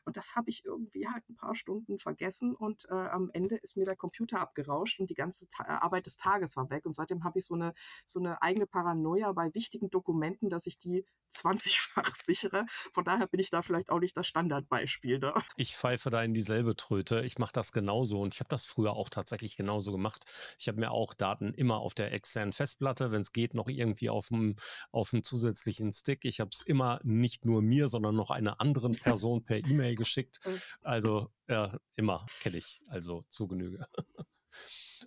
Und 0.05 0.17
das 0.17 0.37
habe 0.37 0.49
ich 0.49 0.65
irgendwie 0.65 1.09
halt 1.09 1.29
ein 1.29 1.35
paar 1.37 1.57
Stunden 1.57 1.99
vergessen 1.99 2.55
und 2.55 2.87
äh, 2.89 2.95
am 2.95 3.31
Ende 3.33 3.57
ist 3.57 3.77
mir 3.77 3.85
der 3.85 3.97
Computer 3.97 4.41
abgerauscht 4.41 5.01
und 5.01 5.11
die 5.11 5.15
ganze 5.15 5.49
Ta 5.49 5.65
Arbeit 5.65 6.07
des 6.07 6.17
Tages 6.17 6.57
war 6.57 6.71
weg. 6.71 6.87
Und 6.87 6.95
seitdem 6.95 7.25
habe 7.25 7.41
ich 7.41 7.47
so 7.47 7.55
eine, 7.55 7.75
so 8.07 8.21
eine 8.21 8.41
eigene 8.43 8.67
Paranoia 8.67 9.33
bei 9.33 9.53
wichtigen 9.55 9.91
Dokumenten, 9.91 10.51
dass 10.51 10.67
ich 10.67 10.79
die 10.79 11.05
20-fach 11.35 12.15
sichere. 12.15 12.65
Von 12.93 13.05
daher 13.05 13.27
bin 13.27 13.41
ich 13.41 13.51
da 13.51 13.63
vielleicht 13.63 13.91
auch 13.91 13.99
nicht 13.99 14.17
das 14.17 14.29
Standardbeispiel. 14.29 15.19
Ne? 15.19 15.35
Ich 15.65 15.77
pfeife 15.77 16.11
da 16.11 16.23
in 16.23 16.35
dieselbe 16.35 16.77
Tröte. 16.77 17.23
Ich 17.23 17.39
mache 17.39 17.55
das 17.55 17.73
genauso 17.73 18.21
und 18.21 18.35
ich 18.35 18.41
habe 18.41 18.51
das 18.51 18.67
früher 18.67 18.93
auch 18.93 19.09
tatsächlich 19.09 19.57
genauso 19.57 19.93
gemacht. 19.93 20.31
Ich 20.59 20.69
habe 20.69 20.79
mir 20.79 20.91
auch 20.91 21.15
Daten 21.15 21.55
immer 21.55 21.79
auf 21.79 21.95
der 21.95 22.13
externen 22.13 22.53
Festplatte, 22.53 23.13
wenn 23.13 23.23
es 23.23 23.33
geht, 23.33 23.55
noch 23.55 23.69
irgendwie 23.71 24.11
auf 24.11 24.29
dem 24.29 24.57
auf 24.93 25.09
dem 25.09 25.23
zusätzlichen 25.23 25.91
Stick. 25.91 26.27
Ich 26.27 26.41
habe 26.41 26.51
es 26.53 26.61
immer 26.61 27.01
nicht 27.03 27.47
nur 27.47 27.63
mir, 27.63 27.89
sondern 27.89 28.15
noch 28.15 28.29
einer 28.31 28.61
anderen 28.61 28.93
Person 29.17 29.43
per 29.43 29.57
E-Mail 29.57 29.95
geschickt. 29.95 30.39
Also 30.83 31.31
ja, 31.49 31.75
immer 31.97 32.27
kenne 32.43 32.59
ich, 32.59 32.83
also 32.89 33.25
zu 33.31 33.49
Genüge. 33.49 33.87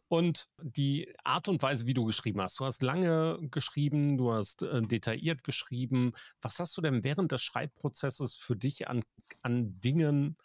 Und 0.09 0.49
die 0.61 1.13
Art 1.23 1.47
und 1.47 1.61
Weise, 1.61 1.85
wie 1.85 1.93
du 1.93 2.05
geschrieben 2.05 2.41
hast. 2.41 2.59
Du 2.59 2.65
hast 2.65 2.81
lange 2.81 3.39
geschrieben, 3.51 4.17
du 4.17 4.31
hast 4.31 4.61
äh, 4.61 4.81
detailliert 4.81 5.43
geschrieben. 5.43 6.13
Was 6.41 6.59
hast 6.59 6.75
du 6.77 6.81
denn 6.81 7.03
während 7.03 7.31
des 7.31 7.41
Schreibprozesses 7.41 8.35
für 8.35 8.55
dich 8.55 8.87
an, 8.87 9.03
an 9.41 9.79
Dingen 9.79 10.37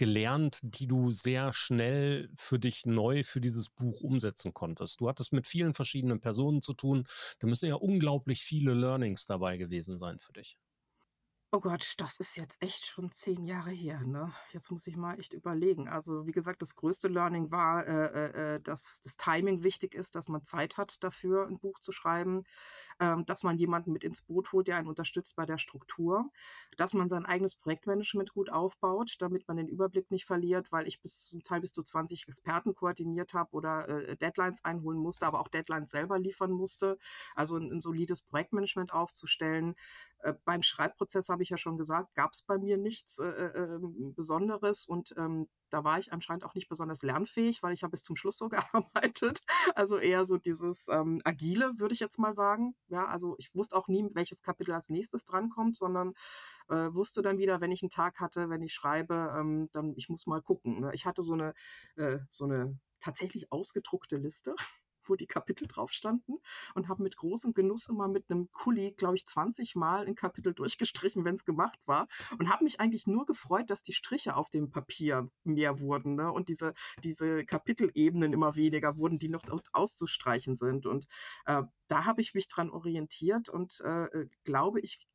gelernt, 0.00 0.60
die 0.64 0.88
du 0.88 1.12
sehr 1.12 1.52
schnell 1.52 2.30
für 2.36 2.58
dich 2.58 2.86
neu 2.86 3.22
für 3.24 3.40
dieses 3.40 3.68
Buch 3.70 4.00
umsetzen 4.02 4.54
konntest? 4.54 5.00
Du 5.00 5.08
hattest 5.08 5.32
mit 5.32 5.46
vielen 5.46 5.74
verschiedenen 5.74 6.20
Personen 6.20 6.62
zu 6.62 6.74
tun. 6.74 7.06
Da 7.38 7.46
müssen 7.48 7.68
ja 7.68 7.76
unglaublich 7.76 8.42
viele 8.42 8.74
Learnings 8.74 9.26
dabei 9.26 9.58
gewesen 9.58 9.98
sein 9.98 10.18
für 10.18 10.32
dich. 10.32 10.56
Oh 11.52 11.58
Gott, 11.58 11.94
das 11.96 12.18
ist 12.20 12.36
jetzt 12.36 12.62
echt 12.62 12.84
schon 12.86 13.10
10 13.10 13.42
Jahre 13.44 13.72
her, 13.72 14.02
ne? 14.06 14.32
Jetzt 14.52 14.70
muss 14.70 14.86
ich 14.86 14.94
mal 14.96 15.18
echt 15.18 15.32
überlegen. 15.32 15.88
Also, 15.88 16.24
wie 16.24 16.30
gesagt, 16.30 16.62
das 16.62 16.76
größte 16.76 17.08
Learning 17.08 17.50
war, 17.50 17.84
äh, 17.88 18.54
äh, 18.54 18.54
äh, 18.56 18.60
dass 18.60 19.00
das 19.02 19.16
Timing 19.16 19.64
wichtig 19.64 19.94
ist, 19.96 20.14
dass 20.14 20.28
man 20.28 20.44
Zeit 20.44 20.76
hat 20.76 21.02
dafür, 21.02 21.48
'n 21.48 21.58
Buch 21.58 21.80
zu 21.80 21.90
schreiben, 21.92 22.44
ähm, 23.00 23.26
dass 23.26 23.42
man 23.42 23.58
jemanden 23.58 23.92
mit 23.92 24.04
ins 24.04 24.22
Boot 24.22 24.52
holt, 24.52 24.68
der 24.68 24.76
einen 24.76 24.88
unterstützt 24.88 25.36
bei 25.36 25.46
der 25.46 25.58
Struktur, 25.58 26.30
dass 26.76 26.94
man 26.94 27.08
sein 27.08 27.26
eigenes 27.26 27.54
Projektmanagement 27.56 28.32
gut 28.32 28.50
aufbaut, 28.50 29.16
damit 29.20 29.48
man 29.48 29.56
den 29.56 29.68
Überblick 29.68 30.10
nicht 30.10 30.26
verliert, 30.26 30.70
weil 30.72 30.86
ich 30.86 31.00
bis 31.00 31.28
zum 31.28 31.42
Teil 31.42 31.60
bis 31.60 31.72
zu 31.72 31.82
20 31.82 32.26
Experten 32.28 32.74
koordiniert 32.74 33.34
habe 33.34 33.50
oder, 33.52 33.88
äh, 33.88 34.16
Deadlines 34.16 34.64
einholen 34.64 34.98
musste, 34.98 35.26
aber 35.26 35.40
auch 35.40 35.48
Deadlines 35.48 35.90
selber 35.90 36.18
liefern 36.18 36.52
musste. 36.52 36.98
Also, 37.34 37.56
'n 37.56 37.70
'n 37.72 37.80
solides 37.80 38.22
Projektmanagement 38.22 38.92
aufzustellen. 38.92 39.74
Äh, 40.22 40.34
beim 40.44 40.62
Schreibprozess 40.62 41.28
habe 41.28 41.42
ich 41.42 41.50
ja 41.50 41.58
schon 41.58 41.78
gesagt, 41.78 42.14
gab 42.14 42.32
es 42.32 42.42
bei 42.42 42.58
mir 42.58 42.76
nichts 42.78 43.18
äh, 43.18 43.24
äh, 43.28 43.74
ähm, 43.76 44.14
Besonderes 44.14 44.86
und 44.86 45.14
ähm, 45.16 45.48
da 45.70 45.84
war 45.84 45.98
ich 45.98 46.12
anscheinend 46.12 46.44
auch 46.44 46.54
nicht 46.54 46.68
besonders 46.68 47.02
lernfähig, 47.02 47.62
weil 47.62 47.72
ich 47.72 47.82
habe 47.82 47.92
bis 47.92 48.02
zum 48.02 48.16
Schluss 48.16 48.36
so 48.38 48.48
gearbeitet. 49.04 49.40
Also 49.74 49.98
eher 49.98 50.24
so 50.26 50.36
dieses 50.36 50.86
ähm, 50.88 51.20
Agile, 51.24 51.78
würde 51.78 51.94
ich 51.94 52.00
jetzt 52.00 52.18
mal 52.18 52.34
sagen. 52.34 52.74
Ja, 52.88 53.06
also 53.06 53.36
ich 53.38 53.54
wusste 53.54 53.76
auch 53.76 53.88
nie, 53.88 54.06
welches 54.12 54.42
Kapitel 54.42 54.72
als 54.72 54.88
nächstes 54.88 55.24
drankommt, 55.24 55.76
sondern 55.76 56.14
äh, 56.68 56.92
wusste 56.92 57.22
dann 57.22 57.38
wieder, 57.38 57.60
wenn 57.60 57.72
ich 57.72 57.82
einen 57.82 57.90
Tag 57.90 58.20
hatte, 58.20 58.50
wenn 58.50 58.62
ich 58.62 58.74
schreibe, 58.74 59.34
ähm, 59.36 59.68
dann 59.72 59.94
ich 59.96 60.08
muss 60.08 60.26
mal 60.26 60.42
gucken. 60.42 60.80
Ne? 60.80 60.90
Ich 60.94 61.06
hatte 61.06 61.22
so 61.22 61.34
eine, 61.34 61.54
äh, 61.96 62.18
so 62.28 62.44
eine 62.44 62.78
tatsächlich 63.00 63.50
ausgedruckte 63.50 64.16
Liste 64.16 64.54
wo 65.10 65.16
die 65.16 65.26
Kapitel 65.26 65.66
drauf 65.66 65.92
standen 65.92 66.38
und 66.74 66.88
habe 66.88 67.02
mit 67.02 67.16
großem 67.16 67.52
Genuss 67.52 67.86
immer 67.88 68.08
mit 68.08 68.30
einem 68.30 68.50
Kuli, 68.52 68.92
glaube 68.92 69.16
ich, 69.16 69.26
20 69.26 69.74
Mal 69.74 70.06
ein 70.06 70.14
Kapitel 70.14 70.54
durchgestrichen, 70.54 71.24
wenn 71.24 71.34
es 71.34 71.44
gemacht 71.44 71.78
war 71.86 72.08
und 72.38 72.50
habe 72.50 72.64
mich 72.64 72.80
eigentlich 72.80 73.06
nur 73.06 73.26
gefreut, 73.26 73.68
dass 73.70 73.82
die 73.82 73.92
Striche 73.92 74.36
auf 74.36 74.48
dem 74.48 74.70
Papier 74.70 75.28
mehr 75.44 75.80
wurden 75.80 76.14
ne? 76.14 76.32
und 76.32 76.48
diese, 76.48 76.74
diese 77.02 77.44
Kapitelebenen 77.44 78.32
immer 78.32 78.54
weniger 78.56 78.96
wurden, 78.96 79.18
die 79.18 79.28
noch 79.28 79.42
auszustreichen 79.72 80.56
sind. 80.56 80.86
Und 80.86 81.06
äh, 81.46 81.62
da 81.88 82.04
habe 82.04 82.20
ich 82.20 82.34
mich 82.34 82.48
dran 82.48 82.70
orientiert 82.70 83.48
und 83.48 83.80
äh, 83.80 84.04
äh 84.04 84.28
glaube 84.44 84.80
ich, 84.80 85.08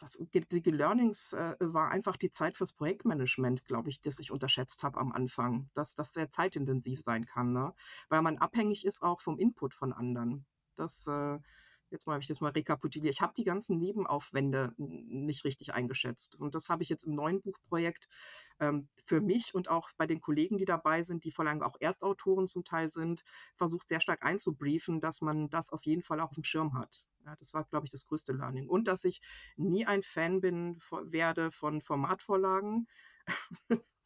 was 0.00 0.18
die 0.30 0.70
Learnings 0.70 1.32
äh, 1.32 1.56
war 1.60 1.90
einfach 1.90 2.16
die 2.16 2.30
Zeit 2.30 2.56
fürs 2.56 2.72
Projektmanagement, 2.72 3.64
glaube 3.64 3.90
ich, 3.90 4.00
das 4.00 4.18
ich 4.18 4.30
unterschätzt 4.30 4.82
habe 4.82 5.00
am 5.00 5.12
Anfang, 5.12 5.70
dass 5.74 5.94
das 5.94 6.12
sehr 6.12 6.30
zeitintensiv 6.30 7.00
sein 7.00 7.26
kann, 7.26 7.52
ne? 7.52 7.74
Weil 8.08 8.22
man 8.22 8.38
abhängig 8.38 8.84
ist 8.84 9.02
auch 9.02 9.20
vom 9.20 9.38
Input 9.38 9.74
von 9.74 9.92
anderen. 9.92 10.46
Das, 10.76 11.06
äh, 11.06 11.38
jetzt 11.90 12.06
mal 12.06 12.14
habe 12.14 12.22
ich 12.22 12.28
das 12.28 12.40
mal 12.40 12.50
rekapituliert. 12.50 13.14
Ich 13.14 13.22
habe 13.22 13.32
die 13.36 13.44
ganzen 13.44 13.78
Nebenaufwände 13.78 14.72
nicht 14.76 15.44
richtig 15.44 15.74
eingeschätzt. 15.74 16.36
Und 16.36 16.54
das 16.54 16.68
habe 16.68 16.82
ich 16.82 16.88
jetzt 16.88 17.04
im 17.04 17.14
neuen 17.14 17.40
Buchprojekt 17.42 18.08
ähm, 18.60 18.88
für 18.96 19.20
mich 19.20 19.54
und 19.54 19.68
auch 19.68 19.90
bei 19.96 20.06
den 20.06 20.20
Kollegen, 20.20 20.58
die 20.58 20.64
dabei 20.64 21.02
sind, 21.02 21.24
die 21.24 21.30
vor 21.30 21.46
allem 21.46 21.62
auch 21.62 21.76
Erstautoren 21.80 22.46
zum 22.48 22.64
Teil 22.64 22.88
sind, 22.88 23.24
versucht 23.54 23.88
sehr 23.88 24.00
stark 24.00 24.22
einzubriefen, 24.24 25.00
dass 25.00 25.20
man 25.20 25.48
das 25.48 25.70
auf 25.70 25.84
jeden 25.86 26.02
Fall 26.02 26.20
auch 26.20 26.30
auf 26.30 26.34
dem 26.34 26.44
Schirm 26.44 26.74
hat. 26.74 27.04
Ja, 27.26 27.34
das 27.36 27.52
war, 27.54 27.64
glaube 27.64 27.86
ich, 27.86 27.90
das 27.90 28.06
größte 28.06 28.32
Learning. 28.32 28.68
Und 28.68 28.86
dass 28.88 29.04
ich 29.04 29.20
nie 29.56 29.84
ein 29.84 30.02
Fan 30.02 30.40
bin, 30.40 30.78
werde 31.02 31.50
von 31.50 31.80
Formatvorlagen. 31.82 32.86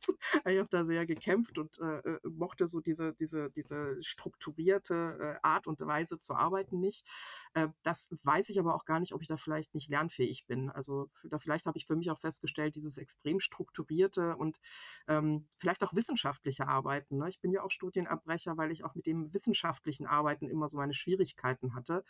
ich 0.47 0.59
habe 0.59 0.69
da 0.71 0.85
sehr 0.85 1.07
gekämpft 1.07 1.59
und 1.59 1.79
äh, 1.79 1.99
äh, 1.99 2.21
mochte 2.29 2.67
so 2.67 2.81
diese, 2.81 3.15
diese, 3.15 3.51
diese 3.51 4.03
strukturierte 4.03 5.19
äh, 5.21 5.47
Art 5.47 5.67
und 5.67 5.81
Weise 5.81 6.19
zu 6.19 6.35
arbeiten 6.35 6.81
nicht. 6.81 7.07
Äh, 7.55 7.69
das 7.83 8.11
weiß 8.23 8.49
ich 8.51 8.59
aber 8.59 8.75
auch 8.75 8.85
gar 8.85 9.01
nicht, 9.01 9.13
ob 9.13 9.23
ich 9.23 9.29
da 9.29 9.37
vielleicht 9.37 9.75
nicht 9.75 9.89
lernfähig 9.91 10.47
bin. 10.47 10.71
Also 10.71 11.11
da 11.25 11.39
vielleicht 11.39 11.67
habe 11.67 11.79
ich 11.79 11.87
für 11.87 11.97
mich 11.97 12.11
auch 12.11 12.19
festgestellt, 12.19 12.77
dieses 12.77 12.99
extrem 12.99 13.41
strukturierte 13.41 14.37
und 14.37 14.61
ähm, 15.09 15.49
vielleicht 15.57 15.83
auch 15.83 15.95
wissenschaftliche 15.95 16.67
Arbeiten. 16.67 17.19
Ne? 17.19 17.29
Ich 17.29 17.41
bin 17.41 17.53
ja 17.53 17.63
auch 17.63 17.71
Studienabbrecher, 17.71 18.57
weil 18.57 18.71
ich 18.71 18.85
auch 18.85 18.95
mit 18.95 19.07
dem 19.07 19.33
wissenschaftlichen 19.33 20.07
Arbeiten 20.07 20.49
immer 20.49 20.69
so 20.69 20.79
meine 20.79 20.95
Schwierigkeiten 20.95 21.75
hatte. 21.75 22.05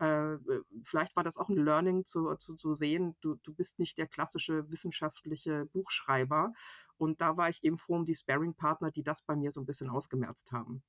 Äh, 0.00 0.34
äh, 0.34 0.62
vielleicht 0.82 1.16
war 1.16 1.24
das 1.24 1.36
auch 1.36 1.48
ein 1.48 1.56
Learning 1.56 2.04
zu, 2.04 2.34
zu, 2.36 2.56
zu 2.56 2.74
sehen, 2.74 3.16
du, 3.20 3.36
du 3.36 3.54
bist 3.54 3.78
nicht 3.78 3.98
der 3.98 4.06
klassische 4.06 4.70
wissenschaftliche 4.70 5.66
Buchschreiber 5.66 6.49
und 6.96 7.20
da 7.20 7.36
war 7.36 7.48
ich 7.48 7.64
eben 7.64 7.78
froh 7.78 7.96
um 7.96 8.04
die 8.04 8.14
Sparring-Partner, 8.14 8.90
die 8.90 9.02
das 9.02 9.22
bei 9.22 9.36
mir 9.36 9.50
so 9.50 9.60
ein 9.60 9.66
bisschen 9.66 9.88
ausgemerzt 9.88 10.52
haben. 10.52 10.82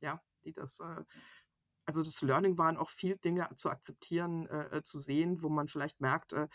Ja, 0.00 0.22
die 0.44 0.52
das, 0.52 0.80
äh, 0.80 1.04
also 1.86 2.02
das 2.02 2.20
Learning 2.22 2.58
waren 2.58 2.76
auch 2.76 2.90
viel 2.90 3.16
Dinge 3.16 3.48
zu 3.56 3.70
akzeptieren, 3.70 4.46
äh, 4.48 4.78
äh, 4.78 4.82
zu 4.82 5.00
sehen, 5.00 5.42
wo 5.42 5.48
man 5.48 5.68
vielleicht 5.68 6.00
merkt, 6.00 6.32
äh, 6.32 6.48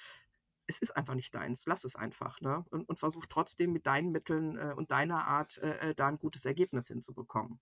es 0.67 0.79
ist 0.79 0.95
einfach 0.95 1.15
nicht 1.15 1.33
deins, 1.33 1.65
lass 1.65 1.85
es 1.85 1.95
einfach, 1.95 2.41
ne? 2.41 2.65
Und, 2.69 2.89
und 2.89 2.99
versuch 2.99 3.25
trotzdem 3.27 3.71
mit 3.71 3.87
deinen 3.87 4.11
Mitteln 4.11 4.57
äh, 4.57 4.73
und 4.75 4.91
deiner 4.91 5.25
Art 5.25 5.57
äh, 5.59 5.95
da 5.95 6.07
ein 6.07 6.19
gutes 6.19 6.45
Ergebnis 6.45 6.87
hinzubekommen. 6.87 7.59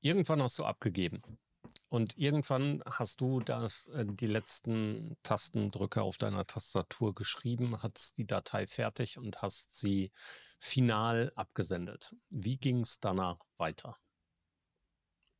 Irgendwann 0.00 0.42
hast 0.42 0.58
du 0.58 0.64
abgegeben. 0.64 1.22
Und 1.88 2.16
irgendwann 2.16 2.82
hast 2.86 3.20
du 3.20 3.40
das, 3.40 3.88
äh, 3.88 4.04
die 4.06 4.26
letzten 4.26 5.16
Tastendrücke 5.22 6.02
auf 6.02 6.18
deiner 6.18 6.44
Tastatur 6.44 7.14
geschrieben, 7.14 7.82
hattest 7.82 8.18
die 8.18 8.26
Datei 8.26 8.66
fertig 8.66 9.18
und 9.18 9.42
hast 9.42 9.78
sie 9.78 10.12
final 10.58 11.32
abgesendet. 11.34 12.14
Wie 12.30 12.58
ging 12.58 12.80
es 12.80 13.00
danach 13.00 13.38
weiter? 13.56 13.96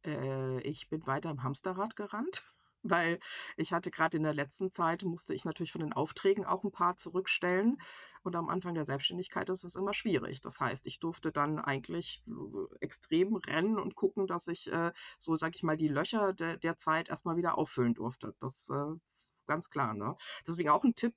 Äh, 0.04 0.60
ich 0.60 0.88
bin 0.88 1.06
weiter 1.06 1.30
im 1.30 1.42
Hamsterrad 1.42 1.96
gerannt 1.96 2.44
weil 2.82 3.18
ich 3.56 3.72
hatte 3.72 3.90
gerade 3.90 4.16
in 4.16 4.22
der 4.22 4.34
letzten 4.34 4.70
Zeit 4.70 5.02
musste 5.02 5.34
ich 5.34 5.44
natürlich 5.44 5.72
von 5.72 5.80
den 5.80 5.92
Aufträgen 5.92 6.44
auch 6.44 6.64
ein 6.64 6.72
paar 6.72 6.96
zurückstellen 6.96 7.78
und 8.22 8.36
am 8.36 8.48
Anfang 8.48 8.74
der 8.74 8.84
Selbstständigkeit 8.84 9.48
ist 9.48 9.64
es 9.64 9.76
immer 9.76 9.94
schwierig. 9.94 10.40
Das 10.40 10.60
heißt, 10.60 10.86
ich 10.86 10.98
durfte 10.98 11.32
dann 11.32 11.58
eigentlich 11.58 12.22
äh, 12.26 12.76
extrem 12.80 13.36
rennen 13.36 13.78
und 13.78 13.94
gucken, 13.94 14.26
dass 14.26 14.48
ich, 14.48 14.70
äh, 14.72 14.92
so 15.18 15.36
sage 15.36 15.56
ich 15.56 15.62
mal, 15.62 15.76
die 15.76 15.88
Löcher 15.88 16.32
de 16.32 16.58
der 16.58 16.76
Zeit 16.76 17.08
erst 17.08 17.24
mal 17.24 17.36
wieder 17.36 17.58
auffüllen 17.58 17.94
durfte. 17.94 18.34
Das, 18.40 18.68
äh, 18.70 18.96
ganz 19.46 19.70
klar, 19.70 19.94
ne? 19.94 20.16
Deswegen 20.46 20.70
auch 20.70 20.84
ein 20.84 20.94
Tipp, 20.94 21.14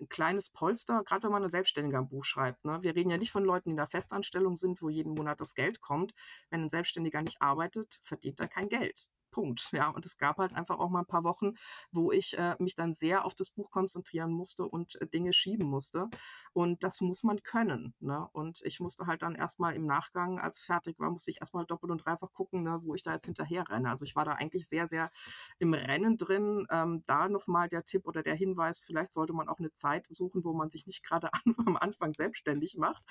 ein 0.00 0.08
kleines 0.08 0.50
Polster, 0.50 1.02
gerade 1.04 1.24
wenn 1.24 1.32
man 1.32 1.42
eine 1.42 1.50
Selbstständige 1.50 1.98
am 1.98 2.08
Buch 2.08 2.24
schreibt. 2.24 2.64
Ne? 2.64 2.82
Wir 2.82 2.94
reden 2.94 3.10
ja 3.10 3.18
nicht 3.18 3.32
von 3.32 3.44
Leuten, 3.44 3.68
die 3.68 3.72
in 3.72 3.76
der 3.76 3.86
Festanstellung 3.86 4.56
sind, 4.56 4.82
wo 4.82 4.88
jeden 4.88 5.14
Monat 5.14 5.40
das 5.40 5.54
Geld 5.54 5.80
kommt. 5.80 6.14
Wenn 6.50 6.62
ein 6.64 6.70
Selbstständiger 6.70 7.22
nicht 7.22 7.40
arbeitet, 7.42 8.00
verdient 8.02 8.40
er 8.40 8.48
kein 8.48 8.68
Geld. 8.68 9.08
Punkt. 9.30 9.70
Ja, 9.72 9.90
und 9.90 10.04
es 10.06 10.18
gab 10.18 10.38
halt 10.38 10.52
einfach 10.54 10.78
auch 10.78 10.90
mal 10.90 11.00
ein 11.00 11.06
paar 11.06 11.24
Wochen, 11.24 11.54
wo 11.92 12.12
ich 12.12 12.38
äh, 12.38 12.56
mich 12.58 12.74
dann 12.74 12.92
sehr 12.92 13.24
auf 13.24 13.34
das 13.34 13.50
Buch 13.50 13.70
konzentrieren 13.70 14.32
musste 14.32 14.64
und 14.64 15.00
äh, 15.00 15.06
Dinge 15.06 15.32
schieben 15.32 15.68
musste. 15.68 16.08
Und 16.52 16.82
das 16.82 17.00
muss 17.00 17.22
man 17.22 17.42
können. 17.42 17.94
Ne? 18.00 18.28
Und 18.32 18.60
ich 18.64 18.80
musste 18.80 19.06
halt 19.06 19.22
dann 19.22 19.34
erstmal 19.34 19.74
im 19.74 19.86
Nachgang, 19.86 20.38
als 20.38 20.58
fertig 20.60 20.98
war, 20.98 21.10
musste 21.10 21.30
ich 21.30 21.40
erstmal 21.40 21.66
doppelt 21.66 21.92
und 21.92 22.04
dreifach 22.04 22.32
gucken, 22.32 22.62
ne, 22.62 22.80
wo 22.82 22.94
ich 22.94 23.02
da 23.02 23.12
jetzt 23.12 23.26
hinterher 23.26 23.68
renne. 23.68 23.90
Also 23.90 24.04
ich 24.04 24.16
war 24.16 24.24
da 24.24 24.32
eigentlich 24.32 24.68
sehr, 24.68 24.88
sehr 24.88 25.10
im 25.58 25.74
Rennen 25.74 26.16
drin. 26.16 26.66
Ähm, 26.70 27.02
da 27.06 27.28
nochmal 27.28 27.68
der 27.68 27.84
Tipp 27.84 28.06
oder 28.06 28.22
der 28.22 28.34
Hinweis, 28.34 28.80
vielleicht 28.80 29.12
sollte 29.12 29.32
man 29.32 29.48
auch 29.48 29.58
eine 29.58 29.72
Zeit 29.74 30.06
suchen, 30.08 30.44
wo 30.44 30.52
man 30.52 30.70
sich 30.70 30.86
nicht 30.86 31.04
gerade 31.04 31.30
am 31.66 31.76
Anfang 31.76 32.14
selbstständig 32.14 32.76
macht 32.76 33.02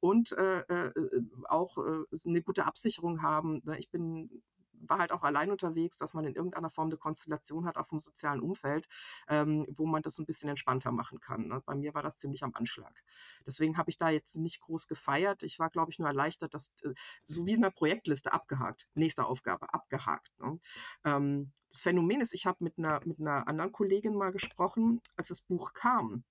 und 0.00 0.32
äh, 0.32 0.60
äh, 0.60 0.88
äh 0.88 1.22
auch 1.48 1.78
äh, 1.78 2.04
eine 2.26 2.42
gute 2.42 2.66
Absicherung 2.66 3.22
haben. 3.22 3.62
Ne? 3.64 3.78
Ich 3.78 3.90
bin 3.90 4.42
war 4.88 4.98
halt 4.98 5.12
auch 5.12 5.22
allein 5.22 5.50
unterwegs, 5.50 5.96
dass 5.96 6.14
man 6.14 6.24
in 6.24 6.34
irgendeiner 6.34 6.70
Form 6.70 6.88
eine 6.88 6.96
Konstellation 6.96 7.66
hat 7.66 7.76
auf 7.76 7.88
dem 7.88 8.00
sozialen 8.00 8.40
Umfeld, 8.40 8.88
ähm, 9.28 9.66
wo 9.70 9.86
man 9.86 10.02
das 10.02 10.18
ein 10.18 10.26
bisschen 10.26 10.50
entspannter 10.50 10.92
machen 10.92 11.20
kann. 11.20 11.48
Ne? 11.48 11.62
Bei 11.64 11.74
mir 11.74 11.94
war 11.94 12.02
das 12.02 12.18
ziemlich 12.18 12.42
am 12.42 12.54
Anschlag. 12.54 13.02
Deswegen 13.46 13.76
habe 13.76 13.90
ich 13.90 13.98
da 13.98 14.10
jetzt 14.10 14.36
nicht 14.36 14.60
groß 14.60 14.88
gefeiert. 14.88 15.42
Ich 15.42 15.58
war, 15.58 15.70
glaube 15.70 15.90
ich, 15.90 15.98
nur 15.98 16.08
erleichtert, 16.08 16.54
dass 16.54 16.74
äh, 16.82 16.94
so 17.24 17.46
wie 17.46 17.52
in 17.52 17.62
der 17.62 17.70
Projektliste 17.70 18.32
abgehakt, 18.32 18.88
nächste 18.94 19.24
Aufgabe 19.26 19.72
abgehakt. 19.72 20.32
Ne? 20.40 20.58
Ähm, 21.04 21.52
das 21.68 21.82
Phänomen 21.82 22.20
ist, 22.20 22.34
ich 22.34 22.44
habe 22.46 22.62
mit 22.62 22.78
einer, 22.78 23.00
mit 23.06 23.18
einer 23.18 23.48
anderen 23.48 23.72
Kollegin 23.72 24.14
mal 24.14 24.30
gesprochen, 24.30 25.00
als 25.16 25.28
das 25.28 25.40
Buch 25.40 25.72
kam. 25.72 26.24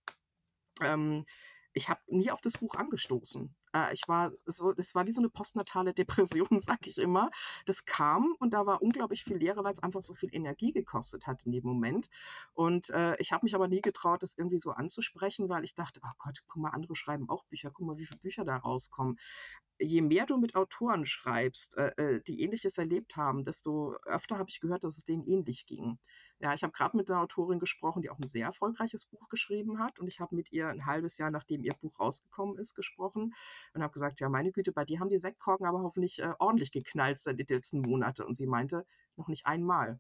Ähm, 0.82 1.26
ich 1.74 1.90
habe 1.90 2.02
nie 2.08 2.32
auf 2.32 2.42
das 2.42 2.58
Buch 2.58 2.76
angestoßen. 2.76 3.56
Äh, 3.76 3.94
ich 3.94 4.02
war 4.08 4.32
so, 4.46 4.74
es 4.78 4.96
war 4.96 5.06
wie 5.08 5.12
so 5.12 5.22
eine 5.22 5.30
postnatale 5.30 5.94
Depression, 5.94 6.60
sag 6.60 6.88
ich 6.88 6.98
immer. 6.98 7.32
Das 7.66 7.86
kam 7.86 8.36
und 8.40 8.54
da 8.54 8.66
war 8.66 8.82
unglaublich 8.82 9.24
viel 9.24 9.38
Leere, 9.38 9.64
weil 9.64 9.74
es 9.74 9.84
einfach 9.84 10.04
so 10.04 10.14
viel 10.14 10.30
Energie 10.34 10.72
gekostet 10.72 11.28
hat 11.28 11.44
in 11.46 11.52
dem 11.52 11.64
Moment. 11.64 12.10
Und 12.54 12.90
äh, 12.92 13.16
ich 13.18 13.32
habe 13.32 13.46
mich 13.46 13.56
aber 13.56 13.68
nie 13.68 13.82
getraut, 13.82 14.24
das 14.24 14.38
irgendwie 14.38 14.60
so 14.60 14.72
anzusprechen, 14.72 15.50
weil 15.50 15.64
ich 15.64 15.76
dachte, 15.76 16.00
oh 16.04 16.12
Gott, 16.20 16.44
guck 16.48 16.62
mal, 16.62 16.70
andere 16.70 16.96
schreiben 16.96 17.30
auch 17.30 17.46
Bücher, 17.46 17.72
guck 17.72 17.86
mal, 17.86 17.98
wie 17.98 18.06
viele 18.06 18.20
Bücher 18.22 18.46
da 18.46 18.58
rauskommen 18.58 19.18
je 19.82 20.02
mehr 20.02 20.26
du 20.26 20.38
mit 20.38 20.56
Autoren 20.56 21.06
schreibst, 21.06 21.78
äh, 21.78 21.92
äh 21.98 22.22
die 22.22 22.42
ähnliches 22.42 22.78
erlebt 22.78 23.16
haben, 23.16 23.46
desto 23.46 23.96
öfter 24.06 24.38
habe 24.38 24.50
ich 24.50 24.60
gehört, 24.60 24.84
dass 24.84 24.98
es 24.98 25.06
denen 25.06 25.26
ähnlich 25.26 25.66
ging. 25.66 25.98
Ja, 26.42 26.56
ich 26.56 26.64
habe 26.64 26.74
gerade 26.74 26.98
mit 26.98 27.08
einer 27.08 27.22
Autorin 27.22 27.60
gesprochen, 27.60 28.02
die 28.02 28.10
auch 28.10 28.18
ein 28.18 28.26
sehr 28.28 28.48
erfolgreiches 28.48 29.06
Buch 29.06 29.30
geschrieben 29.30 29.78
hat. 29.78 30.00
Und 30.00 30.08
ich 30.08 30.20
habe 30.20 30.36
mit 30.36 30.52
ihr 30.52 30.70
ein 30.70 30.88
halbes 30.88 31.20
Jahr, 31.20 31.30
nachdem 31.30 31.64
ihr 31.64 31.74
Buch 31.80 32.00
rausgekommen 32.00 32.58
ist, 32.58 32.74
gesprochen 32.74 33.36
und 33.76 33.84
habe 33.84 33.94
gesagt, 33.94 34.20
ja, 34.20 34.28
meine 34.28 34.52
Güte, 34.52 34.72
bei 34.72 34.84
dir 34.84 35.00
haben 35.00 35.10
die 35.10 35.20
Sektkorken 35.20 35.68
aber 35.68 35.84
hoffentlich 35.84 36.20
äh, 36.20 36.34
ordentlich 36.40 36.72
geknallt 36.72 37.20
seit 37.20 37.38
den 37.38 37.46
letzten 37.48 37.82
Monate. 37.82 38.26
Und 38.26 38.36
sie 38.38 38.48
meinte, 38.48 38.88
noch 39.18 39.28
nicht 39.28 39.46
einmal. 39.46 40.00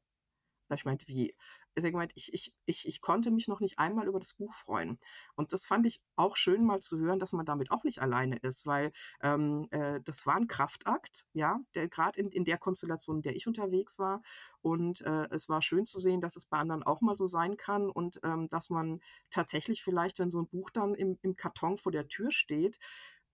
Habe 0.72 0.78
ich 0.80 0.84
gemeint: 0.84 1.08
„Wie?“ 1.08 1.36
Sie 1.76 1.86
hat 1.86 1.92
gemeint: 1.94 2.12
„Ich 2.16 2.34
ich 2.34 2.54
ich 2.66 2.88
ich 2.88 3.02
konnte 3.02 3.32
mich 3.32 3.48
noch 3.48 3.60
nicht 3.62 3.80
einmal 3.80 4.08
über 4.08 4.20
das 4.20 4.34
Buch 4.34 4.54
freuen.“ 4.56 4.98
Und 5.36 5.54
das 5.54 5.66
fand 5.66 5.86
ich 5.86 6.02
auch 6.16 6.36
schön, 6.38 6.66
mal 6.66 6.82
zu 6.82 7.00
hören, 7.00 7.20
dass 7.20 7.34
man 7.34 7.46
damit 7.46 7.72
auch 7.72 7.84
nicht 7.84 8.02
alleine 8.02 8.38
ist, 8.38 8.66
weil, 8.68 8.92
ähm, 9.22 9.68
äh, 9.72 10.02
das 10.02 10.26
war 10.28 10.38
'n 10.38 10.48
Kraftakt, 10.48 11.26
ja, 11.34 11.60
der 11.76 11.88
grad 11.90 12.18
in 12.18 12.30
in 12.32 12.46
der 12.46 12.58
Konstellation, 12.58 13.18
in 13.18 13.22
der 13.24 13.36
ich 13.36 13.48
unterwegs 13.48 14.00
war. 14.00 14.22
Und, 14.62 15.02
äh, 15.02 15.28
es 15.32 15.50
war 15.50 15.62
schön 15.62 15.86
zu 15.86 16.00
sehen, 16.00 16.22
dass 16.22 16.36
es 16.36 16.46
bei 16.46 16.58
anderen 16.60 16.84
auch 16.84 17.02
mal 17.02 17.18
so 17.18 17.26
sein 17.28 17.58
kann 17.58 17.90
und, 17.90 18.20
ähm, 18.24 18.50
dass 18.50 18.70
man 18.70 19.02
tatsächlich 19.32 19.84
vielleicht, 19.84 20.20
wenn 20.20 20.32
so 20.32 20.40
'n 20.40 20.48
Buch 20.50 20.70
dann 20.72 20.96
im 20.96 21.18
im 21.22 21.36
Karton 21.36 21.78
vor 21.78 21.92
der 21.92 22.08
Tür 22.08 22.32
steht 22.32 22.80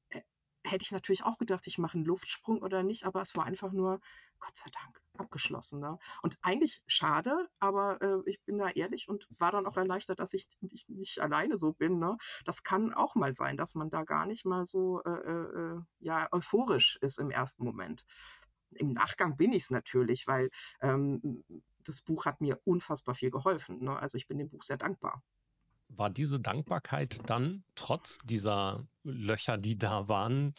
äh, 0.10 0.22
hätte 0.66 0.84
ich 0.84 0.92
natürlich 0.92 1.24
auch 1.26 1.38
gedacht, 1.38 1.68
ich 1.68 1.78
mache 1.78 1.98
'n 1.98 2.06
Luftsprung 2.06 2.62
oder 2.62 2.84
nicht, 2.84 3.06
aber 3.06 3.22
es 3.22 3.36
war 3.36 3.46
einfach 3.46 3.72
nur, 3.74 4.02
Gott 4.40 4.56
sei 4.58 4.70
Dank, 4.72 5.02
abgeschlossen, 5.18 5.80
ne? 5.80 5.98
Und 6.22 6.38
eigentlich 6.42 6.84
schade, 6.88 7.50
aber, 7.60 8.02
äh, 8.02 8.30
ich 8.30 8.42
bin 8.44 8.58
da 8.60 8.70
ehrlich 8.70 9.10
und 9.10 9.28
war 9.38 9.52
dann 9.52 9.66
auch 9.66 9.78
erleichtert, 9.78 10.20
dass 10.20 10.34
ich 10.34 10.48
ich 10.62 10.88
nicht 10.90 11.20
alleine 11.20 11.58
so 11.58 11.74
bin, 11.74 12.00
ne? 12.00 12.18
Das 12.46 12.64
kann 12.64 12.94
auch 12.94 13.16
mal 13.16 13.34
sein, 13.34 13.58
dass 13.58 13.76
man 13.76 13.90
da 13.90 14.04
gar 14.04 14.26
nicht 14.26 14.46
mal 14.46 14.66
so, 14.66 15.02
äh, 15.04 15.10
äh, 15.10 15.78
äh, 15.78 15.82
ja, 16.00 16.28
euphorisch 16.32 16.98
ist 17.02 17.20
im 17.20 17.32
ersten 17.32 17.64
Moment. 17.64 18.06
Im 18.72 18.94
Nachgang 18.94 19.38
bin 19.38 19.54
ich's 19.54 19.72
natürlich, 19.72 20.28
weil, 20.28 20.50
ähm, 20.82 21.44
das 21.84 22.02
Buch 22.02 22.26
hat 22.26 22.42
mir 22.42 22.60
unfassbar 22.66 23.16
viel 23.16 23.32
geholfen, 23.32 23.84
ne? 23.84 23.98
Also, 24.00 24.18
ich 24.18 24.28
bin 24.28 24.38
dem 24.40 24.50
Buch 24.50 24.64
sehr 24.64 24.78
dankbar. 24.78 25.24
War 25.90 26.10
diese 26.10 26.40
Dankbarkeit 26.42 27.30
dann 27.30 27.64
trotz 27.76 28.18
dieser 28.20 28.88
Löcher, 29.04 29.58
die 29.58 29.78
da 29.78 30.10
waren, 30.10 30.54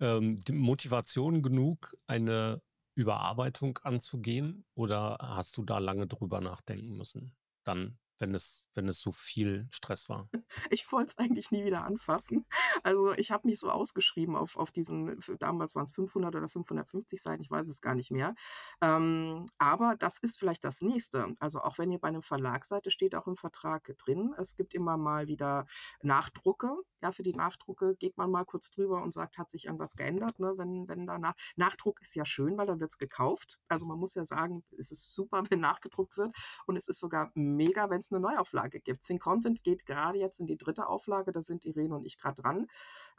ähm, 0.00 0.40
d 0.40 0.52
Motivation 0.52 1.40
genug, 1.42 1.94
eine 2.08 2.60
Überarbeitung 2.94 3.78
anzugehen? 3.82 4.64
Oder 4.74 5.18
hast 5.20 5.56
du 5.56 5.64
da 5.64 5.78
lange 5.78 6.06
drüber 6.06 6.40
nachdenken 6.40 6.96
müssen, 6.96 7.36
dann, 7.64 7.98
wenn 8.22 8.34
es 8.34 8.70
wenn 8.74 8.88
es 8.88 9.00
so 9.00 9.12
viel 9.12 9.68
Stress 9.72 10.08
war? 10.08 10.30
Ich 10.70 10.90
wollte 10.92 11.10
es 11.12 11.18
eigentlich 11.18 11.50
nie 11.50 11.64
wieder 11.64 11.84
anfassen. 11.84 12.46
Also, 12.82 13.12
ich 13.12 13.30
habe 13.30 13.46
mich 13.48 13.58
so 13.60 13.70
ausgeschrieben 13.70 14.36
auf 14.36 14.56
auf 14.56 14.70
diesen 14.70 15.18
damals 15.38 15.74
waren's 15.74 15.92
500 15.92 16.34
oder 16.36 16.48
550 16.48 17.22
Seiten, 17.22 17.42
ich 17.42 17.50
weiß 17.50 17.68
es 17.68 17.80
gar 17.80 17.94
nicht 17.94 18.10
mehr. 18.10 18.34
Ähm, 18.80 19.46
aber 19.58 19.96
das 19.98 20.18
ist 20.18 20.38
vielleicht 20.38 20.64
das 20.64 20.80
Nächste. 20.80 21.34
Also, 21.40 21.60
auch 21.60 21.78
wenn 21.78 21.90
ihr 21.92 21.98
bei 21.98 22.10
'nem 22.10 22.22
Verlag 22.22 22.64
es 22.84 22.92
steht 22.92 23.14
auch 23.14 23.26
im 23.26 23.36
Vertrag 23.36 23.92
drin, 23.98 24.34
es 24.38 24.56
gibt 24.56 24.74
immer 24.74 24.96
mal 24.96 25.26
wieder 25.28 25.66
Nachdrucke. 26.02 26.76
Ja, 27.02 27.10
für 27.12 27.22
die 27.24 27.34
Nachdrucke 27.34 27.96
geht 27.96 28.16
man 28.16 28.30
mal 28.30 28.44
kurz 28.44 28.70
drüber 28.70 29.02
und 29.02 29.12
sagt: 29.12 29.38
„Hat 29.38 29.50
sich 29.50 29.66
irgendwas 29.66 29.94
geändert“, 29.96 30.38
ne, 30.38 30.54
wenn 30.56 30.88
wenn 30.88 31.06
da 31.06 31.18
Nach 31.18 31.34
Nachdruck 31.56 32.00
ist 32.00 32.14
ja 32.14 32.24
schön, 32.24 32.56
weil 32.58 32.66
dann 32.66 32.80
wird's 32.80 32.98
gekauft. 32.98 33.58
Also, 33.68 33.86
man 33.86 33.98
muss 33.98 34.14
ja 34.14 34.24
sagen, 34.24 34.64
es 34.78 34.90
ist 34.92 35.12
super, 35.14 35.42
wenn 35.50 35.60
nachgedruckt 35.60 36.16
wird 36.16 36.34
und 36.66 36.76
es 36.76 36.88
ist 36.88 37.00
sogar 37.00 37.30
mega, 37.34 37.90
wenn's 38.12 38.22
'ne 38.24 38.30
Neuauflage 38.36 38.80
gibt. 38.80 39.04
Think 39.06 39.22
Content 39.22 39.62
geht 39.64 39.86
grade 39.86 40.18
jetzt 40.18 40.40
in 40.40 40.46
die 40.46 40.56
3. 40.58 40.88
Auflage, 40.88 41.32
da 41.32 41.40
sind 41.42 41.64
Irene 41.64 41.94
und 41.96 42.04
ich 42.06 42.18
grad 42.18 42.38
dran. 42.42 42.68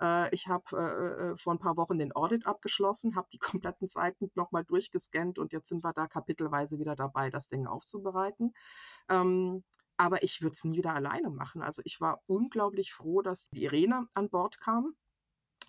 Äh, 0.01 0.33
ich 0.33 0.47
habe, 0.47 0.65
äh, 0.77 1.31
äh, 1.33 1.37
vor 1.37 1.53
'n 1.53 1.59
paar 1.59 1.77
Wochen 1.77 1.97
den 1.99 2.15
Audit 2.15 2.47
abgeschlossen, 2.47 3.15
habe 3.15 3.27
die 3.33 3.39
kompletten 3.63 3.87
Seiten 3.87 4.31
noch 4.35 4.51
mal 4.51 4.63
durchgescannt 4.65 5.39
und 5.39 5.53
jetzt 5.53 5.69
sind 5.69 5.83
wir 5.83 5.93
da 5.93 6.07
kapitelweise 6.07 6.79
wieder 6.79 6.95
dabei, 6.95 7.29
das 7.29 7.47
Ding 7.49 7.67
aufzubereiten. 7.67 8.53
Ähm, 9.09 9.63
aber 9.97 10.23
ich 10.23 10.41
würde 10.41 10.53
es 10.53 10.63
nie 10.65 10.77
wieder 10.79 10.93
alleine 10.95 11.29
machen. 11.31 11.61
Also, 11.63 11.81
ich 11.85 12.01
war 12.01 12.21
unglaublich 12.27 12.93
froh, 12.93 13.21
dass 13.23 13.49
die 13.51 13.63
Irene 13.65 14.07
an 14.15 14.29
Bord 14.29 14.59
kam. 14.59 14.95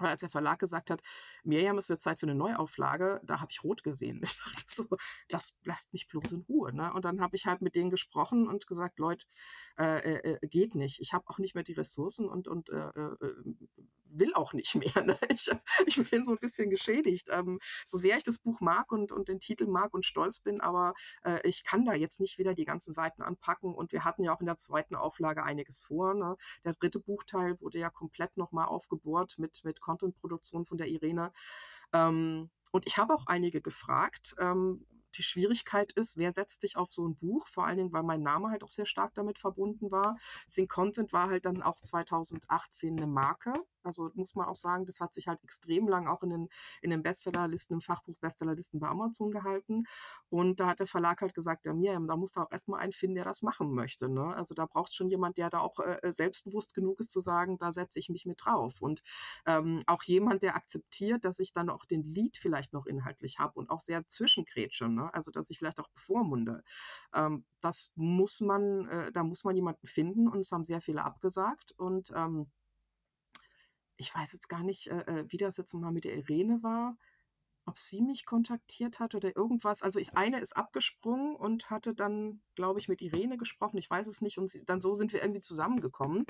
Weil 0.00 0.08
als 0.10 0.20
der 0.20 0.30
Verlag 0.30 0.58
gesagt 0.58 0.90
hat: 0.90 1.02
„Mirjam, 1.44 1.78
es 1.78 1.88
wird 1.88 2.00
Zeit 2.00 2.20
für 2.20 2.26
'ne 2.26 2.34
Neuauflage“, 2.34 3.20
da 3.24 3.40
habe 3.40 3.50
ich 3.52 3.62
rot 3.64 3.82
gesehen. 3.82 4.22
Ich 4.24 4.38
dachte 4.38 4.64
so: 4.74 4.86
„Lasst 5.30 5.58
lasst 5.64 5.92
mich 5.92 6.08
bloß 6.08 6.32
in 6.32 6.40
Ruhe“, 6.48 6.72
ne? 6.72 6.92
Und 6.92 7.04
dann 7.04 7.20
habe 7.20 7.36
ich 7.36 7.46
halt 7.46 7.62
mit 7.62 7.74
denen 7.74 7.90
gesprochen 7.90 8.48
und 8.48 8.66
gesagt: 8.66 8.98
„Leute, 8.98 9.26
äh, 9.78 9.98
äh, 10.16 10.38
äh, 10.42 10.48
geht 10.48 10.74
nicht. 10.74 11.00
Ich 11.00 11.12
habe 11.12 11.24
auch 11.28 11.38
nicht 11.38 11.54
mehr 11.54 11.64
die 11.64 11.72
Ressourcen 11.74 12.28
und 12.28 12.48
und, 12.48 12.70
äh, 12.70 12.74
äh, 12.76 13.14
äh, 13.20 13.34
will 14.18 14.34
auch 14.34 14.52
nicht 14.54 14.74
mehr“, 14.76 15.02
ne? 15.04 15.18
Ich 15.30 15.50
ich 15.86 16.10
bin 16.10 16.24
so 16.24 16.32
'n 16.32 16.38
bisschen 16.38 16.70
geschädigt. 16.70 17.28
Ähm, 17.30 17.58
so 17.84 17.98
sehr 17.98 18.16
ich 18.16 18.24
das 18.24 18.38
Buch 18.38 18.60
mag 18.60 18.92
und 18.92 19.12
und 19.12 19.28
den 19.28 19.40
Titel 19.40 19.66
mag 19.66 19.94
und 19.94 20.04
stolz 20.06 20.38
bin, 20.40 20.60
aber, 20.60 20.94
äh, 21.24 21.40
ich 21.48 21.64
kann 21.64 21.84
da 21.84 21.94
jetzt 21.94 22.20
nicht 22.20 22.38
wieder 22.38 22.54
die 22.54 22.64
ganzen 22.64 22.92
Seiten 22.92 23.22
anpacken 23.22 23.74
und 23.74 23.92
wir 23.92 24.04
hatten 24.04 24.24
ja 24.24 24.34
auch 24.34 24.40
in 24.40 24.46
der 24.46 24.58
2. 24.58 24.96
Auflage 24.96 25.42
einiges 25.44 25.82
vor, 25.82 26.14
ne? 26.14 26.36
Der 26.64 26.74
3. 26.74 27.00
Buchteil 27.00 27.60
wurde 27.60 27.78
ja 27.78 27.90
komplett 27.90 28.36
noch 28.36 28.52
mal 28.52 28.66
aufgebohrt 28.66 29.38
mit 29.38 29.62
mit 29.64 29.80
Content-Produktion 29.80 30.66
von 30.66 30.78
der 30.78 30.88
Irene. 30.88 31.32
Ähm, 31.92 32.50
und 32.72 32.86
ich 32.86 32.98
habe 32.98 33.14
auch 33.14 33.26
einige 33.26 33.60
gefragt. 33.62 34.34
Ähm, 34.38 34.86
die 35.16 35.22
Schwierigkeit 35.22 35.92
ist, 35.92 36.16
wer 36.18 36.32
setzt 36.32 36.60
sich 36.62 36.76
auf 36.76 36.92
so 36.92 37.04
'n 37.06 37.16
Buch? 37.16 37.46
Vor 37.48 37.66
allen 37.66 37.78
Dingen, 37.78 37.92
weil 37.92 38.02
mein 38.04 38.22
Name 38.22 38.50
halt 38.50 38.64
auch 38.64 38.70
sehr 38.70 38.86
stark 38.86 39.14
damit 39.14 39.38
verbunden 39.38 39.90
war. 39.92 40.18
Think 40.54 40.70
Content 40.72 41.12
war 41.12 41.30
halt 41.30 41.44
dann 41.46 41.62
auch 41.62 41.80
2018 41.82 42.94
'ne 42.96 43.06
Marke. 43.06 43.52
Also, 43.84 44.10
muss 44.14 44.34
man 44.34 44.46
auch 44.46 44.56
sagen, 44.56 44.86
das 44.86 45.00
hat 45.00 45.14
sich 45.14 45.28
halt 45.28 45.42
extrem 45.44 45.88
lang 45.88 46.06
auch 46.08 46.22
in 46.22 46.30
den 46.30 46.48
in 46.82 46.90
den 46.90 47.02
Bestsellerlisten, 47.02 47.74
im 47.74 47.80
Fachbuch-Bestsellerlisten 47.80 48.80
bei 48.80 48.88
Amazon 48.88 49.30
gehalten. 49.30 49.84
Und 50.28 50.60
da 50.60 50.66
hat 50.68 50.80
der 50.80 50.86
Verlag 50.86 51.20
halt 51.20 51.34
gesagt: 51.34 51.66
„Ja, 51.66 51.74
Mirjam, 51.74 52.06
da 52.08 52.16
musst 52.16 52.36
du 52.36 52.40
auch 52.40 52.50
erst 52.50 52.68
mal 52.68 52.78
einen 52.78 52.92
finden, 52.92 53.16
der 53.16 53.24
das 53.24 53.42
machen 53.42 53.72
möchte“, 53.74 54.08
ne? 54.08 54.34
Also, 54.36 54.54
da 54.54 54.66
braucht's 54.66 54.94
schon 54.94 55.08
jemand, 55.10 55.36
der 55.38 55.50
da 55.50 55.58
auch, 55.60 55.78
äh, 55.80 55.98
äh, 56.02 56.12
selbstbewusst 56.12 56.74
genug 56.74 57.00
ist 57.00 57.12
zu 57.12 57.20
sagen: 57.20 57.58
„Da 57.58 57.72
setze 57.72 57.98
ich 57.98 58.08
mich 58.08 58.26
mit 58.26 58.44
drauf.“ 58.44 58.80
Und, 58.80 59.02
ähm, 59.46 59.82
auch 59.86 60.02
jemand, 60.04 60.42
der 60.42 60.56
akzeptiert, 60.56 61.24
dass 61.24 61.38
ich 61.38 61.52
dann 61.52 61.70
auch 61.70 61.84
den 61.84 62.02
Lead 62.02 62.36
vielleicht 62.36 62.72
noch 62.72 62.86
inhaltlich 62.86 63.38
habe 63.38 63.58
und 63.58 63.70
auch 63.70 63.80
sehr 63.80 64.06
zwischengrätsche, 64.08 64.88
ne? 64.88 65.12
Also, 65.14 65.30
dass 65.30 65.50
ich 65.50 65.58
vielleicht 65.58 65.80
auch 65.80 65.88
bevormunde. 65.90 66.62
Ähm, 67.14 67.44
das 67.60 67.92
muss 67.96 68.40
man 68.40 68.88
äh, 68.88 69.12
da 69.12 69.22
muss 69.24 69.44
man 69.44 69.56
jemanden 69.56 69.86
finden 69.86 70.28
und 70.28 70.40
es 70.40 70.52
haben 70.52 70.64
sehr 70.64 70.80
viele 70.80 71.04
abgesagt 71.04 71.72
und, 71.76 72.10
ähm 72.14 72.50
ich 73.96 74.14
weiß 74.14 74.32
jetzt 74.32 74.48
gar 74.48 74.62
nicht, 74.62 74.88
äh, 74.88 75.00
äh, 75.00 75.24
wie 75.28 75.36
das 75.36 75.56
jetzt 75.56 75.72
noch 75.74 75.80
mal 75.80 75.92
mit 75.92 76.04
der 76.04 76.16
Irene 76.16 76.62
war, 76.62 76.96
ob 77.66 77.78
sie 77.78 78.02
mich 78.02 78.26
kontaktiert 78.26 79.00
hat 79.00 79.14
oder 79.14 79.34
irgendwas. 79.36 79.82
Also, 79.82 79.98
ich 79.98 80.16
eine 80.16 80.40
ist 80.40 80.56
abgesprungen 80.56 81.34
und 81.36 81.70
hatte 81.70 81.94
dann, 81.94 82.42
glaube 82.54 82.78
ich, 82.78 82.88
mit 82.88 83.00
Irene 83.00 83.38
gesprochen, 83.38 83.78
ich 83.78 83.88
weiß 83.88 84.06
es 84.06 84.20
nicht. 84.20 84.38
Und 84.38 84.48
sie 84.48 84.64
dann 84.64 84.80
so 84.80 84.94
sind 84.94 85.12
wir 85.12 85.22
irgendwie 85.22 85.40
zusammengekommen 85.40 86.24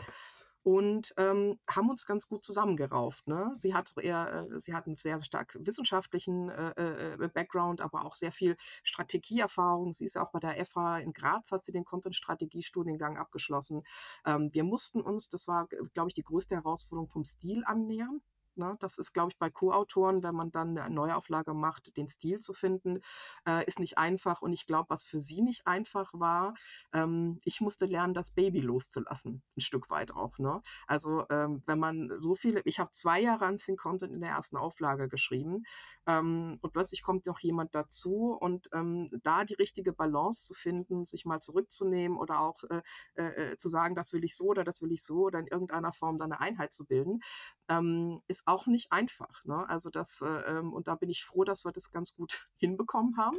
und, 0.65 1.15
ähm, 1.19 1.59
haben 1.71 1.91
uns 1.91 2.07
ganz 2.07 2.27
gut 2.29 2.45
zusammengerauft, 2.45 3.29
ne? 3.29 3.53
Sie 3.55 3.75
hat 3.75 3.93
eher 4.01 4.49
äh, 4.51 4.59
sie 4.59 4.75
hat 4.75 4.87
'n 4.89 4.95
sehr 4.97 5.23
stark 5.23 5.57
wissenschaftlichen, 5.61 6.49
äh, 6.51 6.71
äh, 6.77 7.15
äh, 7.25 7.29
Background, 7.29 7.81
aber 7.83 8.05
auch 8.05 8.15
sehr 8.15 8.33
viel 8.33 8.57
Strategieerfahrung. 8.83 9.93
Sie 9.93 10.05
ist 10.07 10.17
auch 10.19 10.33
bei 10.33 10.41
der 10.41 10.59
FH 10.59 10.99
in 10.99 11.13
Graz 11.13 11.53
hat 11.53 11.65
sie 11.65 11.73
den 11.73 11.85
Content-Strategiestudiengang 11.85 13.19
abgeschlossen. 13.19 13.85
Ähm, 14.27 14.51
wir 14.53 14.65
mussten 14.65 15.01
uns 15.03 15.29
das 15.29 15.47
war, 15.49 15.69
glaube 15.95 16.09
ich, 16.11 16.15
die 16.15 16.23
größte 16.25 16.57
Herausforderung 16.57 17.09
vom 17.09 17.25
Stil 17.25 17.63
annähern, 17.67 18.21
ne? 18.59 18.77
Das 18.81 18.99
ist, 18.99 19.13
glaube 19.13 19.31
ich, 19.33 19.39
bei 19.39 19.51
Co-Autoren, 19.51 20.23
wenn 20.23 20.35
man 20.35 20.51
dann 20.53 20.75
'ne 20.75 20.89
Neuauflage 20.91 21.55
macht, 21.55 21.97
den 21.97 22.09
Stil 22.09 22.39
zu 22.41 22.53
finden, 22.55 23.01
äh, 23.49 23.65
ist 23.67 23.79
nicht 23.79 23.99
einfach. 23.99 24.43
Und 24.43 24.53
ich 24.53 24.67
glaube, 24.67 24.91
was 24.91 25.05
für 25.05 25.21
sie 25.21 25.43
nicht 25.43 25.67
einfach 25.67 26.11
war, 26.15 26.55
ähm, 26.93 27.41
ich 27.45 27.61
musste 27.61 27.87
lernen, 27.87 28.15
das 28.15 28.31
Baby 28.31 28.61
loszulassen, 28.61 29.43
'n 29.57 29.61
Stück 29.61 29.91
weit 29.91 30.13
auch, 30.13 30.39
ne? 30.39 30.63
Also, 30.87 31.25
ähm, 31.31 31.63
wenn 31.67 31.79
man 31.79 32.11
so 32.17 32.35
viele 32.35 32.63
ich 32.65 32.79
habe 32.81 32.91
2 32.93 33.21
Jahre 33.21 33.47
an 33.47 33.57
Think 33.59 33.81
Content 33.81 34.13
in 34.15 34.21
der 34.21 34.31
1. 34.31 34.57
Auflage 34.57 35.09
geschrieben, 35.09 35.63
ähm, 36.07 36.59
und 36.63 36.73
plötzlich 36.73 37.03
kommt 37.03 37.27
noch 37.27 37.39
jemand 37.41 37.75
dazu 37.75 38.37
und, 38.41 38.69
ähm, 38.73 39.11
da 39.23 39.45
die 39.45 39.55
richtige 39.55 39.93
Balance 39.93 40.45
zu 40.47 40.55
finden, 40.55 41.05
sich 41.05 41.25
mal 41.25 41.41
zurückzunehmen 41.41 42.19
oder 42.19 42.41
auch, 42.41 42.63
äh, 42.71 42.83
äh, 43.17 43.53
äh, 43.53 43.57
zu 43.59 43.69
sagen: 43.69 43.95
„Das 43.95 44.13
will 44.13 44.25
ich 44.25 44.37
so 44.37 44.45
oder 44.47 44.65
das 44.65 44.83
will 44.83 44.93
ich 44.93 45.03
so“, 45.05 45.25
oder 45.27 45.39
in 45.41 45.47
irgendeiner 45.47 45.93
Form 45.93 46.19
da 46.19 46.27
'ne 46.27 46.41
Einheit 46.41 46.73
zu 46.73 46.85
bilden, 46.87 47.21
ähm, 47.69 48.23
ist 48.29 48.47
auch 48.47 48.67
nicht 48.67 48.93
einfach, 48.93 49.45
ne? 49.45 49.69
Also, 49.69 49.91
das, 49.91 50.21
äh, 50.23 50.27
ähm 50.27 50.73
und 50.73 50.89
da 50.89 50.95
bin 50.97 51.11
ich 51.11 51.25
froh, 51.25 51.45
dass 51.45 51.65
wir 51.65 51.73
das 51.73 51.91
ganz 51.93 52.15
gut 52.15 52.49
hinbekommen 52.59 53.17
haben, 53.19 53.39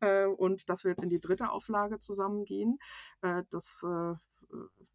äh, 0.00 0.26
und 0.26 0.68
dass 0.70 0.84
wir 0.84 0.90
jetzt 0.92 1.02
in 1.04 1.10
die 1.10 1.20
3. 1.20 1.50
Auflage 1.52 2.00
zusammen 2.00 2.44
gehen. 2.44 2.78
Äh, 3.22 3.44
das, 3.50 3.82
äh, 3.84 4.12
äh 4.12 4.16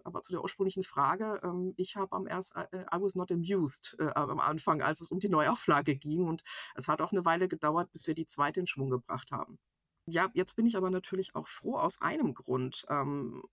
aber 0.06 0.22
zu 0.24 0.32
der 0.34 0.42
ursprünglichen 0.44 0.84
Frage, 0.84 1.42
ähm, 1.44 1.74
ich 1.78 1.96
habe 1.98 2.16
am 2.16 2.28
erst 2.28 2.56
äh, 2.56 2.68
I 2.94 3.02
was 3.02 3.16
not 3.16 3.32
amused, 3.32 3.98
am 4.16 4.40
Anfang, 4.40 4.82
als 4.82 5.02
es 5.02 5.12
um 5.12 5.20
die 5.20 5.30
Neuauflage 5.30 5.96
ging 5.98 6.28
und 6.28 6.44
es 6.76 6.88
hat 6.88 7.02
auch 7.02 7.12
'ne 7.14 7.26
Weile 7.26 7.48
gedauert, 7.50 7.92
bis 7.92 8.08
wir 8.08 8.16
die 8.16 8.28
2. 8.28 8.62
in 8.62 8.68
Schwung 8.68 8.90
gebracht 8.92 9.32
haben. 9.32 9.60
Ja, 10.08 10.30
jetzt 10.34 10.56
bin 10.56 10.66
ich 10.68 10.78
aber 10.78 10.90
natürlich 10.92 11.36
auch 11.36 11.48
froh 11.48 11.78
aus 11.78 12.02
einem 12.02 12.34
Grund, 12.36 12.86
ähm 12.90 13.44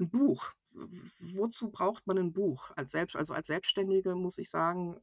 'n 0.00 0.10
Buch. 0.10 0.52
Wozu 1.20 1.70
braucht 1.70 2.06
man 2.06 2.18
'n 2.18 2.32
Buch? 2.32 2.70
Als 2.76 2.92
selbst 2.92 3.16
also, 3.16 3.34
als 3.34 3.46
Selbstständige 3.48 4.14
muss 4.14 4.38
ich 4.38 4.50
sagen, 4.50 5.00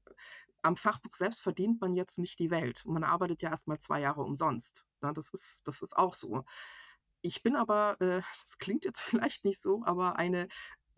am 0.62 0.76
Fachbuch 0.78 1.16
selbst 1.16 1.42
verdient 1.42 1.80
man 1.82 1.96
jetzt 1.96 2.18
nicht 2.20 2.40
die 2.40 2.52
Welt. 2.52 2.84
Man 2.86 3.04
arbeitet 3.04 3.42
ja 3.42 3.50
erst 3.52 3.68
mal 3.68 3.80
2 3.80 4.02
Jahre 4.02 4.22
umsonst? 4.24 4.86
Das 5.02 5.30
ist 5.32 5.62
das 5.66 5.82
ist 5.82 5.96
auch 5.98 6.16
so. 6.16 6.44
Ich 7.22 7.44
bin 7.44 7.56
aber, 7.56 7.98
äh 8.02 8.22
das 8.46 8.58
klingt 8.60 8.86
jetzt 8.86 9.02
vielleicht 9.02 9.46
nicht 9.46 9.62
so, 9.62 9.84
aber 9.86 10.18
eine 10.18 10.48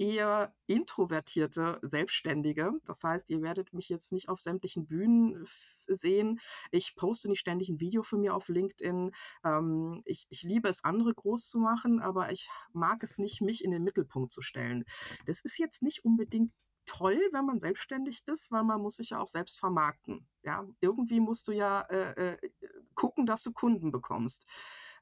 eher 0.02 0.56
introvertierte 0.66 1.80
Selbstständige. 1.84 2.74
Das 2.86 3.04
heißt, 3.04 3.30
ihr 3.30 3.44
werdet 3.44 3.72
mich 3.72 3.88
jetzt 3.88 4.12
nicht 4.12 4.30
auf 4.30 4.42
sämtlichen 4.42 4.88
Bühnen 4.88 5.46
sehen. 5.86 6.40
Ich 6.72 6.96
poste 6.96 7.30
nicht 7.30 7.40
ständig 7.40 7.70
ein 7.70 7.80
Video 7.80 8.02
von 8.02 8.22
mir 8.22 8.34
auf 8.34 8.50
LinkedIn. 8.50 9.12
Ähm, 9.44 10.02
ich, 10.06 10.26
ich 10.30 10.42
liebe 10.42 10.70
es, 10.70 10.84
andere 10.84 11.14
groß 11.14 11.48
zu 11.48 11.60
machen, 11.60 12.02
aber 12.02 12.32
ich 12.32 12.50
mag 12.74 13.04
es 13.04 13.20
nicht, 13.20 13.42
mich 13.42 13.64
in 13.64 13.70
den 13.70 13.84
Mittelpunkt 13.84 14.34
zu 14.34 14.42
stellen. 14.42 14.86
Das 15.28 15.40
ist 15.42 15.60
jetzt 15.60 15.84
nicht 15.84 16.04
unbedingt 16.04 16.52
toll, 16.88 17.20
wenn 17.32 17.46
man 17.46 17.60
selbstständig 17.60 18.24
ist, 18.26 18.52
weil 18.52 18.64
man 18.64 18.82
muss 18.82 18.96
sich 18.96 19.12
ja 19.12 19.20
auch 19.20 19.28
selbst 19.28 19.60
vermarkten. 19.60 20.28
Ja, 20.42 20.66
irgendwie 20.80 21.20
musst 21.20 21.48
du 21.48 21.52
ja 21.52 21.82
äh, 21.82 22.32
äh, 22.32 22.50
gucken, 22.96 23.28
dass 23.28 23.44
du 23.44 23.52
Kunden 23.52 23.92
bekommst. 23.92 24.48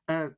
Äh, 0.07 0.31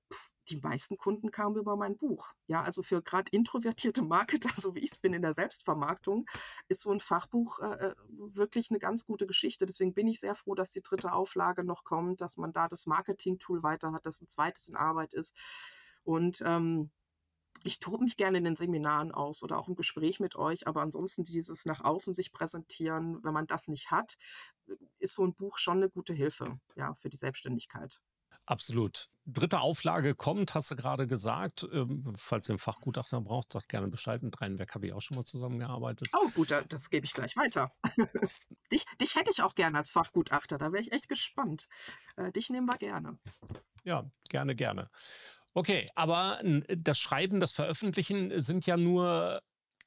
die 0.51 0.61
meisten 0.61 0.97
Kunden 0.97 1.31
kamen 1.31 1.55
über 1.55 1.75
mein 1.75 1.97
Buch. 1.97 2.33
Ja, 2.47 2.61
also 2.61 2.83
für 2.83 3.01
gerade 3.01 3.31
introvertierte 3.31 4.01
Marketer, 4.01 4.49
so 4.61 4.75
wie 4.75 4.79
ich 4.79 4.91
es 4.91 4.97
bin 4.97 5.13
in 5.13 5.21
der 5.21 5.33
Selbstvermarktung, 5.33 6.27
ist 6.67 6.81
so 6.81 6.91
ein 6.91 6.99
Fachbuch 6.99 7.59
äh, 7.59 7.87
äh, 7.87 7.95
wirklich 8.09 8.69
eine 8.69 8.79
ganz 8.79 9.05
gute 9.05 9.27
Geschichte. 9.27 9.65
Deswegen 9.65 9.93
bin 9.93 10.07
ich 10.07 10.19
sehr 10.19 10.35
froh, 10.35 10.55
dass 10.55 10.71
die 10.71 10.81
dritte 10.81 11.13
Auflage 11.13 11.63
noch 11.63 11.83
kommt, 11.83 12.21
dass 12.21 12.37
man 12.37 12.53
da 12.53 12.67
das 12.67 12.85
Marketing-Tool 12.85 13.63
weiter 13.63 13.93
hat, 13.93 14.05
dass 14.05 14.21
ein 14.21 14.29
zweites 14.29 14.67
in 14.67 14.75
Arbeit 14.75 15.13
ist. 15.13 15.35
Und 16.03 16.41
ähm, 16.45 16.91
ich 17.63 17.79
tobe 17.79 18.03
mich 18.03 18.17
gerne 18.17 18.39
in 18.39 18.43
den 18.43 18.55
Seminaren 18.55 19.11
aus 19.11 19.43
oder 19.43 19.57
auch 19.59 19.67
im 19.67 19.75
Gespräch 19.75 20.19
mit 20.19 20.35
euch, 20.35 20.67
aber 20.67 20.81
ansonsten 20.81 21.23
dieses 21.23 21.65
nach 21.65 21.81
außen 21.81 22.13
sich 22.13 22.31
präsentieren, 22.31 23.23
wenn 23.23 23.33
man 23.33 23.47
das 23.47 23.67
nicht 23.67 23.91
hat, 23.91 24.17
ist 24.99 25.13
so 25.13 25.25
ein 25.25 25.33
Buch 25.33 25.57
schon 25.57 25.77
eine 25.77 25.89
gute 25.89 26.13
Hilfe, 26.13 26.59
ja, 26.75 26.93
für 26.95 27.09
die 27.09 27.17
Selbstständigkeit. 27.17 28.01
Absolut. 28.45 29.09
Dritte 29.33 29.59
Auflage 29.59 30.15
kommt, 30.15 30.55
hast 30.55 30.71
du 30.71 30.75
gerade 30.75 31.07
gesagt. 31.07 31.67
Ähm, 31.71 32.13
falls 32.17 32.49
ihr 32.49 32.53
einen 32.53 32.59
Fachgutachter 32.59 33.21
braucht, 33.21 33.51
sagt 33.51 33.69
gerne 33.69 33.87
Bescheid. 33.87 34.23
Mit 34.23 34.39
Rheinwerk 34.41 34.75
habe 34.75 34.87
ich 34.87 34.93
auch 34.93 35.01
schon 35.01 35.15
mal 35.15 35.23
zusammengearbeitet. 35.23 36.09
Oh, 36.13 36.29
gut, 36.29 36.51
das 36.69 36.89
gebe 36.89 37.05
ich 37.05 37.13
gleich 37.13 37.35
weiter. 37.37 37.71
dich, 38.71 38.85
dich 38.99 39.15
hätte 39.15 39.31
ich 39.31 39.41
auch 39.41 39.55
gerne 39.55 39.77
als 39.77 39.91
Fachgutachter. 39.91 40.57
Da 40.57 40.71
wäre 40.71 40.81
ich 40.81 40.91
echt 40.91 41.07
gespannt. 41.07 41.67
Äh, 42.15 42.31
dich 42.31 42.49
nehmen 42.49 42.67
wir 42.67 42.77
gerne. 42.77 43.17
Ja, 43.83 44.09
gerne, 44.29 44.55
gerne. 44.55 44.89
Okay, 45.53 45.87
aber 45.95 46.39
das 46.43 46.97
Schreiben, 46.97 47.39
das 47.39 47.51
Veröffentlichen 47.51 48.39
sind 48.39 48.65
ja 48.65 48.77
nur 48.77 49.41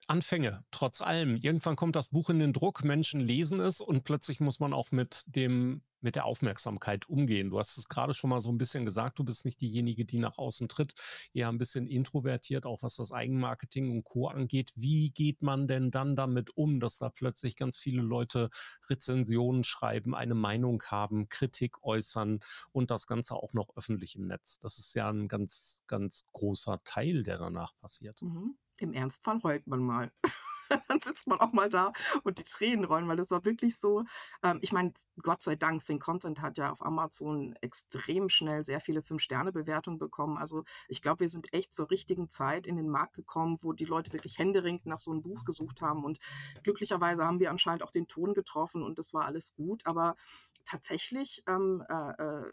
Anfänge, 0.07 0.65
trotz 0.71 1.01
allem. 1.01 1.37
Irgendwann 1.37 1.77
kommt 1.77 1.97
das 1.97 2.09
Buch 2.09 2.29
in 2.29 2.39
den 2.39 2.53
Druck, 2.53 2.85
Menschen 2.85 3.21
lesen 3.21 3.61
es 3.61 3.81
und 3.81 4.05
plötzlich 4.05 4.41
muss 4.41 4.61
man 4.61 4.75
auch 4.75 4.91
mit 4.91 5.23
dem 5.27 5.83
mit 6.05 6.15
der 6.15 6.27
Aufmerksamkeit 6.27 7.09
umgehen. 7.09 7.51
Du 7.51 7.59
hast 7.59 7.77
es 7.77 7.89
gerade 7.89 8.15
schon 8.15 8.31
mal 8.31 8.41
so 8.41 8.51
ein 8.51 8.59
bisschen 8.59 8.85
gesagt, 8.85 9.19
du 9.19 9.25
bist 9.25 9.45
nicht 9.45 9.61
diejenige, 9.61 10.05
die 10.05 10.19
nach 10.19 10.39
außen 10.39 10.69
tritt, 10.69 10.95
eher 11.33 11.49
ein 11.49 11.59
bisschen 11.59 11.89
introvertiert, 11.89 12.67
auch 12.67 12.83
was 12.83 12.97
das 12.97 13.11
Eigenmarketing 13.11 13.91
und 13.91 14.05
Co. 14.05 14.29
angeht. 14.29 14.73
Wie 14.77 15.11
geht 15.11 15.43
man 15.43 15.67
denn 15.67 15.91
dann 15.91 16.15
damit 16.15 16.57
um, 16.57 16.79
dass 16.79 16.99
da 16.99 17.09
plötzlich 17.09 17.57
ganz 17.57 17.79
viele 17.79 18.03
Leute 18.03 18.51
Rezensionen 18.89 19.65
schreiben, 19.65 20.15
eine 20.15 20.35
Meinung 20.35 20.83
haben, 20.85 21.29
Kritik 21.29 21.83
äußern 21.83 22.41
und 22.73 22.91
das 22.91 23.07
Ganze 23.07 23.35
auch 23.35 23.53
noch 23.55 23.75
öffentlich 23.77 24.15
im 24.17 24.27
Netz? 24.27 24.59
Das 24.59 24.79
ist 24.79 24.95
ja 24.95 25.11
ein 25.11 25.27
ganz, 25.27 25.83
ganz 25.87 26.27
großer 26.33 26.81
Teil, 26.85 27.23
der 27.23 27.39
danach 27.39 27.75
passiert. 27.79 28.21
Mhm. 28.23 28.57
Im 28.77 28.93
Ernstfall 28.93 29.43
heult 29.43 29.67
man 29.67 29.81
mal. 29.81 30.13
dann 30.89 31.01
sitzt 31.01 31.27
man 31.27 31.41
auch 31.41 31.53
mal 31.53 31.69
da 31.69 31.93
und 32.23 32.39
die 32.39 32.45
Tränen 32.45 32.85
rollen, 32.85 33.09
weil 33.09 33.17
das 33.17 33.31
war 33.31 33.45
wirklich 33.45 33.79
so. 33.79 34.05
Ähm, 34.43 34.59
ich 34.63 34.73
meine, 34.73 34.93
Gott 35.23 35.43
sei 35.43 35.57
Dank, 35.57 35.85
Think 35.85 36.03
Content 36.03 36.41
hat 36.41 36.59
ja 36.59 36.73
auf 36.73 36.85
Amazon 36.85 37.55
extrem 37.61 38.29
schnell 38.29 38.65
sehr 38.65 38.81
viele 38.81 39.03
Fünf-Sterne-Bewertungen 39.03 39.99
bekommen. 39.99 40.39
Also 40.39 40.65
ich 40.89 41.03
glaube, 41.03 41.21
wir 41.21 41.29
sind 41.29 41.53
echt 41.53 41.75
zur 41.75 41.91
richtigen 41.91 42.31
Zeit 42.31 42.67
in 42.67 42.77
den 42.77 42.89
Markt 42.89 43.15
gekommen, 43.15 43.59
wo 43.63 43.73
die 43.73 43.85
Leute 43.85 44.13
wirklich 44.13 44.39
händeringend 44.39 44.87
nach 44.87 44.99
so 44.99 45.11
einem 45.11 45.23
Buch 45.23 45.45
gesucht 45.45 45.81
haben. 45.81 46.05
Und 46.05 46.19
glücklicherweise 46.63 47.25
haben 47.25 47.41
wir 47.41 47.51
anscheinend 47.51 47.83
auch 47.83 47.91
den 47.91 48.09
Ton 48.09 48.35
getroffen 48.35 48.83
und 48.83 48.99
das 48.99 49.15
war 49.15 49.25
alles 49.25 49.55
gut. 49.55 49.87
Aber 49.87 50.17
tatsächlich 50.65 51.43
ähm, 51.47 51.85
äh, 51.89 52.23
äh 52.23 52.53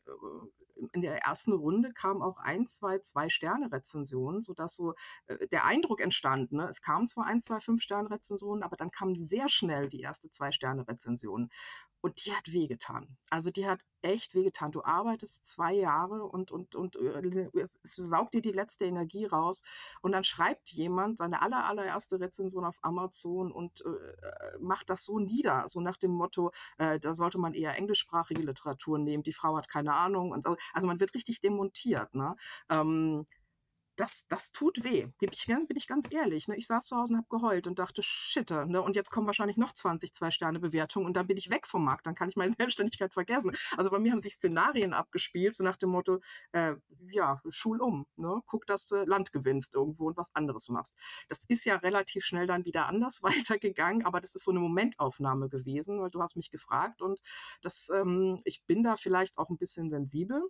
in 0.93 1.01
der 1.01 1.17
ersten 1.19 1.53
Runde 1.53 1.93
kamen 1.93 2.22
auch 2.22 2.38
ein, 2.38 2.67
zwei, 2.67 2.99
zwei 2.99 3.30
Sterne-Rezensionen, 3.30 4.41
sodass 4.41 4.76
so 4.76 4.93
äh, 5.28 5.47
der 5.47 5.65
Eindruck 5.65 6.01
entstand, 6.01 6.51
ne? 6.51 6.67
es 6.69 6.82
kamen 6.82 7.07
zwar 7.07 7.26
ein, 7.26 7.41
zwei, 7.41 7.59
fünf 7.59 7.82
Sterne-Rezensionen, 8.12 8.64
aber 8.64 8.78
dann 8.78 8.91
kam 8.91 9.16
sehr 9.16 9.49
schnell 9.49 9.89
die 9.89 10.01
erste 10.01 10.30
zwei 10.30 10.51
Sterne-Rezension. 10.51 11.49
Und 12.03 12.26
die 12.26 12.34
hat 12.34 12.51
wehgetan. 12.51 13.16
Also 13.30 13.51
die 13.51 13.68
hat 13.68 13.82
echt 14.01 14.34
wehgetan. 14.34 14.72
Du 14.72 14.84
arbeitest 14.84 15.45
zwei 15.45 15.74
Jahre 15.74 16.24
und, 16.24 16.49
und, 16.49 16.76
und 16.76 16.95
äh, 16.95 17.49
es, 17.53 17.80
es 17.84 17.95
saugt 17.95 18.34
dir 18.34 18.41
die 18.41 18.51
letzte 18.51 18.86
Energie 18.86 19.26
raus. 19.26 19.64
Und 20.01 20.14
dann 20.14 20.24
schreibt 20.24 20.72
jemand 20.72 21.20
seine 21.20 21.43
aller, 21.43 21.64
allererste 21.68 22.20
Rezension 22.20 22.66
auf 22.66 22.80
Amazon 22.82 23.51
und 23.51 23.86
äh, 23.86 24.57
macht 24.59 24.89
das 24.89 25.03
so 25.03 25.20
nieder. 25.20 25.68
So 25.68 25.80
nach 25.80 25.97
dem 25.97 26.09
Motto, 26.09 26.51
äh, 26.80 26.99
da 26.99 27.14
sollte 27.14 27.38
man 27.38 27.53
eher 27.53 27.78
englischsprachige 27.78 28.41
Literatur 28.41 28.97
nehmen. 28.97 29.22
Die 29.22 29.34
Frau 29.34 29.55
hat 29.55 29.70
keine 29.70 29.93
Ahnung. 29.93 30.32
Und 30.32 30.43
so. 30.43 30.57
Also 30.74 30.88
man 30.88 30.99
wird 30.99 31.14
richtig 31.14 31.39
demontiert. 31.39 32.16
Ne? 32.16 32.36
Ähm, 32.70 33.28
das, 34.02 34.26
das 34.30 34.52
tut 34.52 34.84
weh, 34.84 35.06
bin 35.20 35.30
ich, 35.32 35.45
bin 35.45 35.78
ich 35.78 35.86
ganz 35.86 36.12
ehrlich. 36.12 36.47
Ne? 36.47 36.58
Ich 36.58 36.66
saß 36.66 36.88
zu 36.88 36.97
Hause 36.97 37.14
und 37.14 37.20
habe 37.20 37.28
geheult 37.30 37.68
und 37.68 37.78
dachte, 37.78 38.02
shit, 38.02 38.49
ne? 38.49 38.82
und 38.82 38.95
jetzt 38.95 39.12
kommen 39.12 39.28
wahrscheinlich 39.28 39.58
noch 39.58 39.74
20 39.74 40.12
Zwei-Sterne-Bewertungen 40.16 41.06
und 41.06 41.14
dann 41.16 41.28
bin 41.28 41.38
ich 41.38 41.52
weg 41.52 41.68
vom 41.68 41.86
Markt, 41.86 42.08
dann 42.08 42.16
kann 42.16 42.28
ich 42.28 42.36
meine 42.36 42.52
Selbstständigkeit 42.58 43.14
vergessen. 43.14 43.56
Also 43.78 43.91
bei 43.91 43.99
mir 43.99 44.12
haben 44.12 44.20
sich 44.20 44.34
Szenarien 44.34 44.93
abgespielt, 44.93 45.54
so 45.54 45.64
nach 45.64 45.78
dem 45.78 45.89
Motto, 45.89 46.20
äh, 46.52 46.74
ja, 47.12 47.43
schul 47.49 47.80
um, 47.80 48.08
ne? 48.16 48.41
guck, 48.47 48.66
dass 48.66 48.88
du 48.88 49.04
Land 49.04 49.32
gewinnst 49.32 49.76
irgendwo 49.76 50.08
und 50.08 50.18
was 50.18 50.34
anderes 50.34 50.70
machst. 50.70 50.97
Das 51.30 51.45
ist 51.47 51.64
ja 51.66 51.76
relativ 51.76 52.26
schnell 52.26 52.47
dann 52.47 52.66
wieder 52.66 52.88
anders 52.88 53.22
weitergegangen, 53.24 54.04
aber 54.04 54.20
das 54.20 54.34
ist 54.34 54.45
so 54.45 54.52
eine 54.52 54.62
Momentaufnahme 54.62 55.47
gewesen, 55.47 56.02
weil 56.02 56.10
du 56.10 56.24
hast 56.24 56.36
mich 56.36 56.49
gefragt 56.49 57.04
und 57.04 57.22
das, 57.62 57.89
ähm, 57.93 58.39
ich 58.45 58.64
bin 58.66 58.82
da 58.82 58.95
vielleicht 58.95 59.38
auch 59.38 59.52
ein 59.52 59.60
bisschen 59.60 59.91
sensibel 59.91 60.49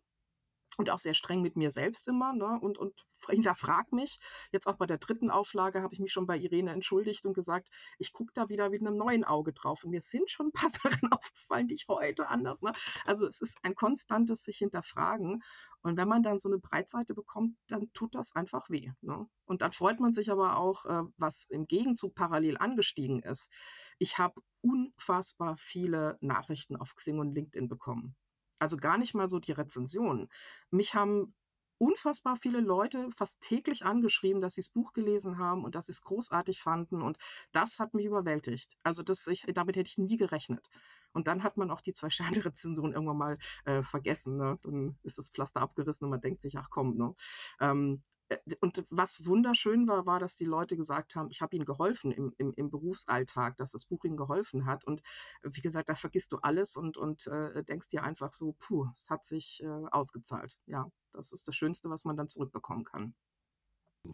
und 0.81 0.89
auch 0.89 0.99
sehr 0.99 1.13
streng 1.13 1.41
mit 1.43 1.55
mir 1.55 1.69
selbst 1.69 2.07
immer 2.07 2.33
ne? 2.33 2.59
und, 2.59 2.79
und 2.79 3.05
hinterfrag 3.29 3.91
mich. 3.91 4.19
Jetzt 4.51 4.65
auch 4.65 4.77
bei 4.77 4.87
der 4.87 4.97
dritten 4.97 5.29
Auflage 5.29 5.83
habe 5.83 5.93
ich 5.93 5.99
mich 5.99 6.11
schon 6.11 6.25
bei 6.25 6.37
Irene 6.39 6.71
entschuldigt 6.71 7.23
und 7.27 7.35
gesagt, 7.35 7.69
ich 7.99 8.13
gucke 8.13 8.31
da 8.33 8.49
wieder 8.49 8.69
mit 8.71 8.81
einem 8.81 8.97
neuen 8.97 9.23
Auge 9.23 9.53
drauf. 9.53 9.83
Und 9.83 9.91
mir 9.91 10.01
sind 10.01 10.31
schon 10.31 10.47
ein 10.47 10.51
paar 10.51 10.69
Sachen 11.01 11.11
aufgefallen, 11.11 11.67
die 11.67 11.75
ich 11.75 11.85
heute 11.87 12.29
anders. 12.29 12.63
Ne? 12.63 12.73
Also 13.05 13.27
es 13.27 13.41
ist 13.41 13.59
ein 13.61 13.75
konstantes 13.75 14.43
sich 14.43 14.57
hinterfragen. 14.57 15.43
Und 15.83 15.97
wenn 15.97 16.07
man 16.07 16.23
dann 16.23 16.39
so 16.39 16.49
eine 16.49 16.57
Breitseite 16.57 17.13
bekommt, 17.13 17.55
dann 17.67 17.93
tut 17.93 18.15
das 18.15 18.35
einfach 18.35 18.67
weh. 18.71 18.91
Ne? 19.01 19.27
Und 19.45 19.61
dann 19.61 19.71
freut 19.71 19.99
man 19.99 20.13
sich 20.13 20.31
aber 20.31 20.57
auch, 20.57 20.85
äh, 20.85 21.03
was 21.17 21.43
im 21.49 21.67
Gegenzug 21.67 22.15
parallel 22.15 22.57
angestiegen 22.57 23.21
ist. 23.21 23.51
Ich 23.99 24.17
habe 24.17 24.41
unfassbar 24.61 25.57
viele 25.57 26.17
Nachrichten 26.21 26.75
auf 26.75 26.95
Xing 26.95 27.19
und 27.19 27.35
LinkedIn 27.35 27.67
bekommen 27.67 28.15
also 28.61 28.77
gar 28.77 28.97
nicht 28.97 29.13
mal 29.13 29.27
so 29.27 29.39
die 29.39 29.51
Rezensionen. 29.51 30.29
Mich 30.69 30.93
haben 30.93 31.33
unfassbar 31.79 32.37
viele 32.37 32.59
Leute 32.59 33.09
fast 33.11 33.41
täglich 33.41 33.83
angeschrieben, 33.83 34.39
dass 34.39 34.53
sie 34.53 34.61
das 34.61 34.69
Buch 34.69 34.93
gelesen 34.93 35.39
haben 35.39 35.65
und 35.65 35.73
dass 35.73 35.87
sie 35.87 35.93
es 35.93 36.03
großartig 36.03 36.61
fanden. 36.61 37.01
Und 37.01 37.17
das 37.51 37.79
hat 37.79 37.95
mich 37.95 38.05
überwältigt. 38.05 38.77
Also 38.83 39.01
das, 39.01 39.25
ich, 39.25 39.45
damit 39.53 39.77
hätte 39.77 39.89
ich 39.89 39.97
nie 39.97 40.15
gerechnet. 40.15 40.69
Und 41.11 41.25
dann 41.25 41.41
hat 41.41 41.57
man 41.57 41.71
auch 41.71 41.81
die 41.81 41.93
zwei 41.93 42.09
Sterne-Rezension 42.11 42.93
irgendwann 42.93 43.17
mal 43.17 43.37
äh, 43.65 43.81
vergessen. 43.81 44.37
Ne? 44.37 44.59
Dann 44.61 44.95
ist 45.01 45.17
das 45.17 45.29
Pflaster 45.29 45.61
abgerissen 45.61 46.05
und 46.05 46.11
man 46.11 46.21
denkt 46.21 46.43
sich, 46.43 46.55
ach 46.57 46.69
komm. 46.69 46.95
Ne? 46.97 47.15
Ähm, 47.59 48.03
äh, 48.03 48.10
und 48.59 48.83
was 48.89 49.25
wunderschön 49.25 49.87
war, 49.87 50.05
war, 50.05 50.19
dass 50.19 50.35
die 50.35 50.45
Leute 50.45 50.77
gesagt 50.77 51.15
haben, 51.15 51.29
ich 51.29 51.41
habe 51.41 51.55
ihnen 51.55 51.65
geholfen 51.65 52.11
im, 52.11 52.33
im, 52.37 52.53
im, 52.55 52.69
Berufsalltag, 52.69 53.57
dass 53.57 53.71
das 53.71 53.85
Buch 53.85 54.03
ihnen 54.05 54.17
geholfen 54.17 54.65
hat. 54.65 54.83
Und 54.85 55.01
äh, 55.43 55.49
wie 55.51 55.61
gesagt, 55.61 55.89
da 55.89 55.95
vergisst 55.95 56.31
du 56.31 56.37
alles 56.37 56.75
und, 56.75 56.97
und 56.97 57.27
äh, 57.27 57.63
denkst 57.63 57.89
dir 57.89 58.03
einfach 58.03 58.33
so, 58.33 58.53
puh, 58.59 58.87
es 58.95 59.09
hat 59.09 59.25
sich 59.25 59.61
äh, 59.63 59.67
ausgezahlt. 59.91 60.57
Ja, 60.65 60.89
das 61.13 61.31
ist 61.31 61.47
das 61.47 61.55
Schönste, 61.55 61.89
was 61.89 62.05
man 62.05 62.17
dann 62.17 62.29
zurückbekommen 62.29 62.85
kann. 62.85 63.13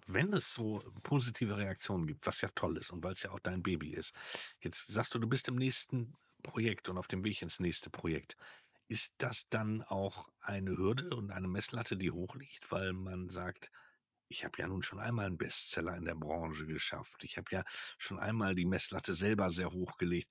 Wenn 0.06 0.34
es 0.34 0.54
so 0.54 0.84
positive 1.04 1.58
Reaktionen 1.58 2.08
gibt, 2.08 2.28
was 2.28 2.42
ja 2.42 2.50
toll 2.54 2.78
ist 2.78 2.92
und 2.92 3.04
weil 3.04 3.14
es 3.14 3.24
ja 3.24 3.32
auch 3.32 3.40
dein 3.40 3.64
Baby 3.64 3.94
ist. 3.94 4.14
Jetzt 4.60 4.88
sagst 4.88 5.16
du, 5.16 5.20
du 5.20 5.28
bist 5.28 5.48
im 5.48 5.56
nächsten 5.56 6.14
Projekt 6.44 6.90
und 6.90 6.98
auf 6.98 7.08
dem 7.08 7.24
Weg 7.24 7.42
ins 7.42 7.60
nächste 7.60 7.90
Projekt. 7.90 8.36
Ist 8.90 9.14
das 9.18 9.48
dann 9.50 9.84
auch 9.84 10.30
eine 10.40 10.78
Hürde 10.78 11.16
und 11.16 11.32
eine 11.32 11.48
Messlatte, 11.48 11.98
die 11.98 12.12
hoch 12.12 12.36
liegt, 12.36 12.72
weil 12.72 12.94
man 12.94 13.30
sagt, 13.30 13.72
ich 14.30 14.44
habe 14.44 14.60
ja 14.60 14.68
nun 14.68 14.84
schon 14.84 15.00
einmal 15.00 15.26
einen 15.26 15.38
Bestseller 15.38 15.96
in 15.96 16.06
der 16.06 16.16
Branche 16.16 16.66
geschafft. 16.66 17.24
Ich 17.24 17.38
habe 17.38 17.48
ja 17.52 17.64
schon 17.98 18.20
einmal 18.20 18.56
die 18.56 18.66
Messlatte 18.66 19.14
selber 19.14 19.52
sehr 19.52 19.72
hochgelegt. 19.72 20.30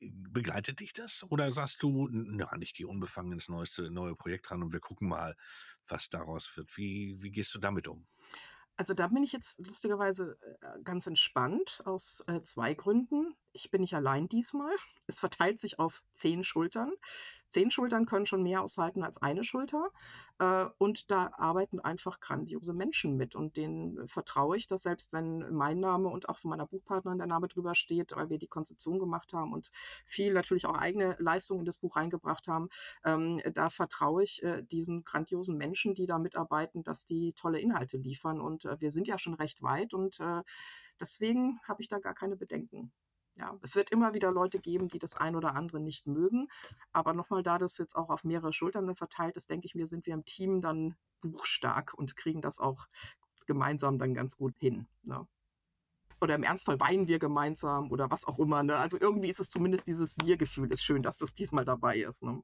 Begleitet 0.00 0.80
dich 0.80 0.92
das? 0.92 1.24
Oder 1.30 1.50
sagst 1.52 1.82
du, 1.82 2.08
na, 2.10 2.50
ich 2.60 2.74
gehe 2.74 2.86
unbefangen 2.86 3.32
ins 3.32 3.48
neueste, 3.48 3.90
neue 3.90 4.14
Projekt 4.14 4.50
ran 4.50 4.62
und 4.62 4.72
wir 4.72 4.80
gucken 4.80 5.08
mal, 5.08 5.36
was 5.86 6.10
daraus 6.10 6.54
wird? 6.56 6.76
Wie, 6.76 7.16
wie 7.22 7.30
gehst 7.30 7.54
du 7.54 7.58
damit 7.58 7.88
um? 7.88 8.06
Also 8.76 8.92
da 8.92 9.08
bin 9.08 9.22
ich 9.22 9.32
jetzt 9.32 9.58
lustigerweise 9.58 10.38
äh, 10.60 10.82
ganz 10.82 11.06
entspannt 11.06 11.80
aus 11.86 12.22
äh, 12.26 12.42
zwei 12.42 12.74
Gründen. 12.74 13.34
Ich 13.56 13.70
bin 13.70 13.80
nicht 13.80 13.94
allein 13.94 14.28
diesmal. 14.28 14.74
Es 15.08 15.20
verteilt 15.20 15.60
sich 15.60 15.78
auf 15.78 16.02
zehn 16.14 16.42
Schultern. 16.42 16.92
Zehn 17.48 17.70
Schultern 17.70 18.06
können 18.06 18.26
schon 18.26 18.42
mehr 18.42 18.60
aushalten 18.60 19.04
als 19.04 19.22
eine 19.22 19.44
Schulter. 19.44 19.90
Äh, 20.40 20.66
und 20.78 21.12
da 21.12 21.30
arbeiten 21.38 21.78
einfach 21.78 22.18
grandiose 22.18 22.72
Menschen 22.72 23.16
mit. 23.16 23.36
Und 23.36 23.56
denen 23.56 24.08
vertraue 24.08 24.56
ich, 24.56 24.66
dass 24.66 24.82
selbst 24.82 25.12
wenn 25.12 25.54
mein 25.54 25.78
Name 25.78 26.08
und 26.08 26.28
auch 26.28 26.38
von 26.38 26.50
meiner 26.50 26.66
Buchpartnerin 26.66 27.18
der 27.18 27.28
Name 27.28 27.46
drüber 27.46 27.76
steht, 27.76 28.16
weil 28.16 28.30
wir 28.30 28.38
die 28.38 28.48
Konzeption 28.48 28.98
gemacht 28.98 29.32
haben 29.32 29.52
und 29.52 29.70
viel 30.04 30.34
natürlich 30.34 30.66
auch 30.66 30.76
eigene 30.76 31.16
Leistungen 31.20 31.60
in 31.60 31.66
das 31.66 31.78
Buch 31.78 31.94
reingebracht 31.96 32.48
haben, 32.48 32.68
ähm, 33.04 33.40
da 33.54 33.70
vertraue 33.70 34.24
ich 34.24 34.42
äh, 34.42 34.62
diesen 34.64 35.04
grandiosen 35.04 35.56
Menschen, 35.56 35.94
die 35.94 36.06
da 36.06 36.18
mitarbeiten, 36.18 36.82
dass 36.82 37.04
die 37.04 37.32
tolle 37.34 37.60
Inhalte 37.60 37.96
liefern. 37.96 38.40
Und 38.40 38.64
äh, 38.64 38.80
wir 38.80 38.90
sind 38.90 39.06
ja 39.06 39.18
schon 39.18 39.34
recht 39.34 39.62
weit 39.62 39.94
und 39.94 40.18
deswegen 41.00 41.60
habe 41.68 41.82
ich 41.82 41.88
da 41.88 41.98
gar 41.98 42.14
keine 42.14 42.36
Bedenken. 42.36 42.92
Ja, 43.38 43.54
es 43.60 43.76
wird 43.76 43.90
immer 43.90 44.14
wieder 44.14 44.32
Leute 44.32 44.58
geben, 44.58 44.88
die 44.88 44.98
das 44.98 45.16
ein 45.16 45.36
oder 45.36 45.54
andere 45.54 45.78
nicht 45.78 46.06
mögen. 46.06 46.48
Aber 46.92 47.12
nochmal, 47.12 47.42
da 47.42 47.58
das 47.58 47.76
jetzt 47.76 47.94
auch 47.94 48.08
auf 48.08 48.24
mehrere 48.24 48.52
Schultern 48.52 48.94
verteilt 48.96 49.36
ist, 49.36 49.50
denke 49.50 49.66
ich 49.66 49.74
mir, 49.74 49.86
sind 49.86 50.06
wir 50.06 50.14
im 50.14 50.24
Team 50.24 50.62
dann 50.62 50.96
buchstark 51.20 51.92
und 51.94 52.16
kriegen 52.16 52.40
das 52.40 52.58
auch 52.58 52.86
gemeinsam 53.46 53.98
dann 53.98 54.14
ganz 54.14 54.36
gut 54.36 54.54
hin. 54.58 54.88
Ne? 55.02 55.26
Oder 56.20 56.34
im 56.34 56.44
Ernstfall 56.44 56.80
weinen 56.80 57.08
wir 57.08 57.18
gemeinsam 57.18 57.90
oder 57.90 58.10
was 58.10 58.24
auch 58.24 58.38
immer. 58.38 58.62
Ne? 58.62 58.76
Also 58.76 58.98
irgendwie 58.98 59.28
ist 59.28 59.40
es 59.40 59.50
zumindest 59.50 59.86
dieses 59.86 60.16
Wir-Gefühl, 60.18 60.72
ist 60.72 60.82
schön, 60.82 61.02
dass 61.02 61.18
das 61.18 61.34
diesmal 61.34 61.66
dabei 61.66 61.98
ist. 61.98 62.22
Ne? 62.22 62.42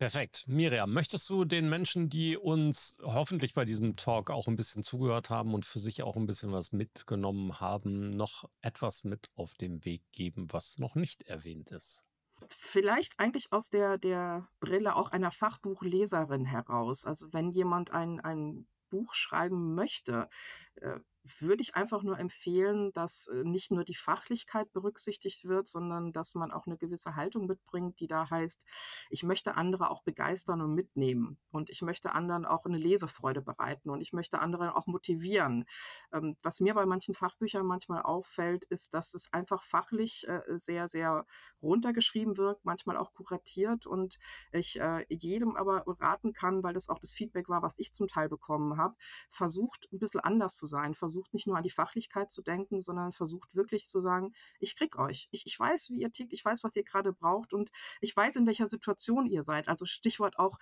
Perfekt. 0.00 0.44
Miriam, 0.48 0.94
möchtest 0.94 1.28
du 1.28 1.44
den 1.44 1.68
Menschen, 1.68 2.08
die 2.08 2.34
uns 2.38 2.96
hoffentlich 3.02 3.52
bei 3.52 3.66
diesem 3.66 3.96
Talk 3.96 4.30
auch 4.30 4.48
ein 4.48 4.56
bisschen 4.56 4.82
zugehört 4.82 5.28
haben 5.28 5.52
und 5.52 5.66
für 5.66 5.78
sich 5.78 6.02
auch 6.02 6.16
ein 6.16 6.26
bisschen 6.26 6.52
was 6.52 6.72
mitgenommen 6.72 7.60
haben, 7.60 8.08
noch 8.08 8.48
etwas 8.62 9.04
mit 9.04 9.28
auf 9.34 9.52
den 9.52 9.84
Weg 9.84 10.00
geben, 10.12 10.50
was 10.54 10.78
noch 10.78 10.94
nicht 10.94 11.24
erwähnt 11.24 11.70
ist? 11.70 12.06
Vielleicht 12.48 13.20
eigentlich 13.20 13.52
aus 13.52 13.68
der, 13.68 13.98
der 13.98 14.48
Brille 14.58 14.96
auch 14.96 15.10
einer 15.10 15.30
Fachbuchleserin 15.30 16.46
heraus. 16.46 17.04
Also 17.04 17.30
wenn 17.34 17.50
jemand 17.50 17.90
ein, 17.90 18.20
ein 18.20 18.66
Buch 18.88 19.12
schreiben 19.12 19.74
möchte, 19.74 20.30
äh, 20.76 20.98
würde 21.38 21.62
ich 21.62 21.74
einfach 21.74 22.02
nur 22.02 22.18
empfehlen, 22.18 22.92
dass 22.92 23.26
äh, 23.28 23.44
nicht 23.44 23.70
nur 23.70 23.84
die 23.84 23.94
Fachlichkeit 23.94 24.72
berücksichtigt 24.72 25.44
wird, 25.44 25.68
sondern 25.68 26.12
dass 26.12 26.34
man 26.34 26.50
auch 26.50 26.66
eine 26.66 26.76
gewisse 26.76 27.16
Haltung 27.16 27.46
mitbringt, 27.46 28.00
die 28.00 28.06
da 28.06 28.28
heißt, 28.30 28.64
ich 29.10 29.22
möchte 29.22 29.56
andere 29.56 29.90
auch 29.90 30.02
begeistern 30.02 30.60
und 30.60 30.74
mitnehmen 30.74 31.38
und 31.50 31.70
ich 31.70 31.82
möchte 31.82 32.12
anderen 32.12 32.44
auch 32.46 32.64
eine 32.64 32.78
Lesefreude 32.78 33.42
bereiten 33.42 33.90
und 33.90 34.00
ich 34.00 34.12
möchte 34.12 34.40
andere 34.40 34.76
auch 34.76 34.86
motivieren. 34.86 35.64
Ähm, 36.12 36.36
was 36.42 36.60
mir 36.60 36.74
bei 36.74 36.86
manchen 36.86 37.14
Fachbüchern 37.14 37.66
manchmal 37.66 38.02
auffällt, 38.02 38.64
ist, 38.64 38.94
dass 38.94 39.14
es 39.14 39.32
einfach 39.32 39.62
fachlich 39.62 40.26
äh, 40.28 40.40
sehr, 40.58 40.88
sehr 40.88 41.26
runtergeschrieben 41.62 42.36
wird, 42.36 42.64
manchmal 42.64 42.96
auch 42.96 43.12
kuratiert 43.12 43.86
und 43.86 44.18
ich 44.52 44.80
äh, 44.80 45.04
jedem 45.08 45.56
aber 45.56 45.84
raten 46.00 46.32
kann, 46.32 46.62
weil 46.62 46.74
das 46.74 46.88
auch 46.88 46.98
das 46.98 47.12
Feedback 47.12 47.48
war, 47.48 47.62
was 47.62 47.78
ich 47.78 47.92
zum 47.92 48.08
Teil 48.08 48.28
bekommen 48.28 48.76
habe, 48.76 48.96
versucht 49.30 49.88
ein 49.92 49.98
bisschen 49.98 50.20
anders 50.20 50.56
zu 50.56 50.66
sein, 50.66 50.94
versucht 50.94 51.19
versucht 51.20 51.34
nicht 51.34 51.46
nur 51.46 51.56
an 51.56 51.62
die 51.62 51.70
Fachlichkeit 51.70 52.30
zu 52.30 52.42
denken, 52.42 52.80
sondern 52.80 53.12
versucht 53.12 53.54
wirklich 53.54 53.88
zu 53.88 54.00
sagen, 54.00 54.32
ich 54.58 54.76
krieg 54.76 54.98
euch. 54.98 55.28
Ich, 55.30 55.46
ich 55.46 55.58
weiß, 55.58 55.90
wie 55.90 56.00
ihr 56.00 56.10
tickt, 56.10 56.32
ich 56.32 56.44
weiß, 56.44 56.64
was 56.64 56.76
ihr 56.76 56.84
gerade 56.84 57.12
braucht 57.12 57.52
und 57.52 57.70
ich 58.00 58.16
weiß, 58.16 58.36
in 58.36 58.46
welcher 58.46 58.68
Situation 58.68 59.26
ihr 59.26 59.42
seid. 59.42 59.68
Also 59.68 59.84
Stichwort 59.86 60.38
auch, 60.38 60.58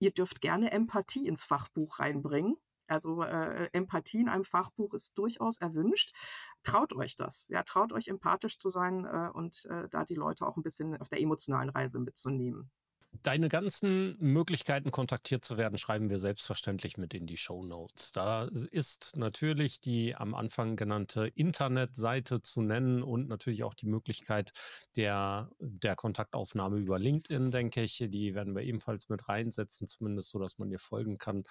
ihr 0.00 0.10
dürft 0.10 0.40
gerne 0.40 0.72
Empathie 0.72 1.26
ins 1.26 1.44
Fachbuch 1.44 2.00
reinbringen. 2.00 2.56
Also 2.88 3.22
äh, 3.22 3.70
Empathie 3.72 4.20
in 4.20 4.28
einem 4.28 4.44
Fachbuch 4.44 4.92
ist 4.94 5.16
durchaus 5.16 5.58
erwünscht. 5.58 6.12
Traut 6.62 6.92
euch 6.94 7.16
das. 7.16 7.46
Ja, 7.48 7.62
traut 7.62 7.92
euch 7.92 8.08
empathisch 8.08 8.58
zu 8.58 8.70
sein 8.70 9.04
äh, 9.04 9.30
und 9.32 9.64
äh, 9.66 9.88
da 9.88 10.04
die 10.04 10.16
Leute 10.16 10.46
auch 10.46 10.56
ein 10.56 10.62
bisschen 10.62 10.96
auf 11.00 11.08
der 11.08 11.20
emotionalen 11.20 11.70
Reise 11.70 12.00
mitzunehmen. 12.00 12.70
Deine 13.20 13.50
ganzen 13.50 14.16
Möglichkeiten, 14.20 14.90
kontaktiert 14.90 15.44
zu 15.44 15.58
werden, 15.58 15.76
schreiben 15.76 16.08
wir 16.08 16.18
selbstverständlich 16.18 16.96
mit 16.96 17.12
in 17.12 17.26
die 17.26 17.36
Show 17.36 17.62
Notes. 17.62 18.10
Da 18.10 18.44
ist 18.70 19.16
natürlich 19.16 19.80
die 19.80 20.14
am 20.16 20.34
Anfang 20.34 20.76
genannte 20.76 21.26
Internetseite 21.26 22.40
zu 22.40 22.62
nennen 22.62 23.02
und 23.02 23.28
natürlich 23.28 23.64
auch 23.64 23.74
die 23.74 23.86
Möglichkeit 23.86 24.52
der, 24.96 25.50
der 25.60 25.94
Kontaktaufnahme 25.94 26.78
über 26.78 26.98
LinkedIn, 26.98 27.50
denke 27.50 27.82
ich. 27.82 27.98
Die 27.98 28.34
werden 28.34 28.56
wir 28.56 28.62
ebenfalls 28.62 29.10
mit 29.10 29.28
reinsetzen, 29.28 29.86
zumindest 29.86 30.30
so, 30.30 30.38
dass 30.38 30.58
man 30.58 30.70
dir 30.70 30.78
folgen 30.78 31.18
kann. 31.18 31.44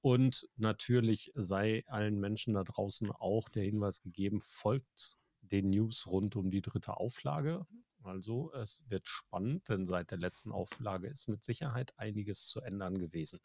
Und 0.00 0.48
natürlich 0.56 1.32
sei 1.34 1.84
allen 1.88 2.20
Menschen 2.20 2.54
da 2.54 2.62
draußen 2.62 3.10
auch 3.10 3.48
der 3.48 3.64
Hinweis 3.64 4.00
gegeben, 4.00 4.40
folgt 4.40 5.18
den 5.40 5.70
News 5.70 6.06
rund 6.06 6.36
um 6.36 6.50
die 6.50 6.62
dritte 6.62 6.96
Auflage. 6.96 7.66
Also 8.08 8.52
es 8.54 8.84
wird 8.88 9.06
spannend, 9.06 9.68
denn 9.68 9.84
seit 9.84 10.10
der 10.10 10.18
letzten 10.18 10.52
Auflage 10.52 11.08
ist 11.08 11.28
mit 11.28 11.44
Sicherheit 11.44 11.92
einiges 11.96 12.46
zu 12.46 12.60
ändern 12.60 12.98
gewesen. 12.98 13.40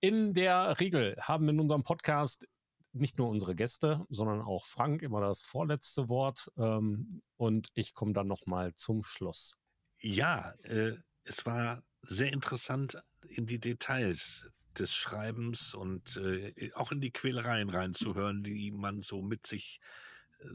In 0.00 0.34
der 0.34 0.78
Regel 0.78 1.16
haben 1.20 1.48
in 1.48 1.58
unserem 1.58 1.82
Podcast 1.82 2.46
nicht 2.92 3.18
nur 3.18 3.28
unsere 3.28 3.54
Gäste, 3.54 4.04
sondern 4.08 4.40
auch 4.42 4.64
Frank 4.64 5.02
immer 5.02 5.20
das 5.20 5.42
vorletzte 5.42 6.08
Wort. 6.08 6.50
Ähm, 6.56 7.22
und 7.36 7.68
ich 7.74 7.94
komme 7.94 8.12
dann 8.12 8.26
nochmal 8.26 8.74
zum 8.74 9.04
Schluss. 9.04 9.58
Ja, 9.98 10.52
äh, 10.62 10.96
es 11.24 11.46
war 11.46 11.82
sehr 12.02 12.32
interessant 12.32 13.02
in 13.28 13.46
die 13.46 13.58
Details 13.58 14.48
des 14.78 14.94
Schreibens 14.94 15.74
und 15.74 16.16
äh, 16.18 16.72
auch 16.74 16.92
in 16.92 17.00
die 17.00 17.10
Quälereien 17.10 17.70
reinzuhören, 17.70 18.44
die 18.44 18.70
man 18.70 19.02
so 19.02 19.22
mit 19.22 19.46
sich 19.46 19.80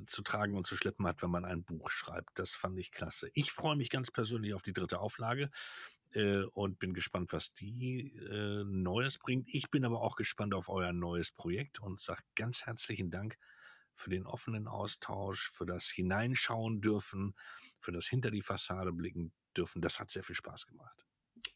zu 0.05 0.21
tragen 0.21 0.55
und 0.55 0.67
zu 0.67 0.75
schleppen 0.75 1.07
hat, 1.07 1.21
wenn 1.21 1.31
man 1.31 1.45
ein 1.45 1.63
Buch 1.63 1.89
schreibt. 1.89 2.37
Das 2.39 2.53
fand 2.53 2.77
ich 2.79 2.91
klasse. 2.91 3.29
Ich 3.33 3.51
freue 3.51 3.75
mich 3.75 3.89
ganz 3.89 4.11
persönlich 4.11 4.53
auf 4.53 4.61
die 4.61 4.73
dritte 4.73 4.99
Auflage 4.99 5.49
äh, 6.13 6.43
und 6.43 6.79
bin 6.79 6.93
gespannt, 6.93 7.33
was 7.33 7.53
die 7.53 8.13
äh, 8.17 8.63
Neues 8.65 9.17
bringt. 9.17 9.47
Ich 9.53 9.69
bin 9.69 9.85
aber 9.85 10.01
auch 10.01 10.15
gespannt 10.15 10.53
auf 10.53 10.69
euer 10.69 10.93
neues 10.93 11.31
Projekt 11.31 11.79
und 11.79 11.99
sage 11.99 12.21
ganz 12.35 12.65
herzlichen 12.65 13.11
Dank 13.11 13.37
für 13.95 14.09
den 14.09 14.25
offenen 14.25 14.67
Austausch, 14.67 15.49
für 15.51 15.65
das 15.65 15.87
Hineinschauen 15.89 16.81
dürfen, 16.81 17.35
für 17.79 17.91
das 17.91 18.07
hinter 18.07 18.31
die 18.31 18.41
Fassade 18.41 18.91
blicken 18.91 19.31
dürfen. 19.55 19.81
Das 19.81 19.99
hat 19.99 20.11
sehr 20.11 20.23
viel 20.23 20.35
Spaß 20.35 20.67
gemacht. 20.67 21.05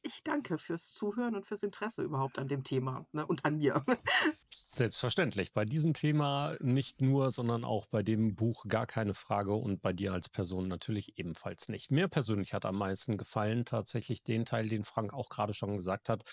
Ich 0.06 0.22
danke 0.24 0.60
fürs 0.60 0.94
Zuhören 0.94 1.36
und 1.36 1.48
fürs 1.48 1.64
Interesse 1.64 2.04
überhaupt 2.04 2.38
an 2.38 2.48
dem 2.48 2.64
Thema 2.64 3.08
ne, 3.12 3.26
und 3.26 3.44
an 3.44 3.58
mir. 3.58 3.84
Selbstverständlich. 4.54 5.52
Bei 5.52 5.66
diesem 5.66 5.96
Thema 5.96 6.58
nicht 6.62 7.02
nur, 7.02 7.32
sondern 7.32 7.64
auch 7.64 7.88
bei 7.88 8.04
dem 8.04 8.36
Buch 8.36 8.66
gar 8.68 8.86
keine 8.86 9.16
Frage 9.16 9.54
und 9.54 9.82
bei 9.82 9.94
dir 9.94 10.14
als 10.14 10.30
Person 10.30 10.68
natürlich 10.68 11.18
ebenfalls 11.18 11.70
nicht. 11.70 11.90
Mir 11.90 12.08
persönlich 12.08 12.54
hat 12.54 12.66
am 12.66 12.78
meisten 12.78 13.18
gefallen 13.18 13.66
tatsächlich 13.66 14.22
den 14.22 14.46
Teil, 14.46 14.70
den 14.70 14.84
Frank 14.84 15.12
auch 15.12 15.30
gerade 15.30 15.56
schon 15.56 15.76
gesagt 15.76 16.08
hat, 16.08 16.24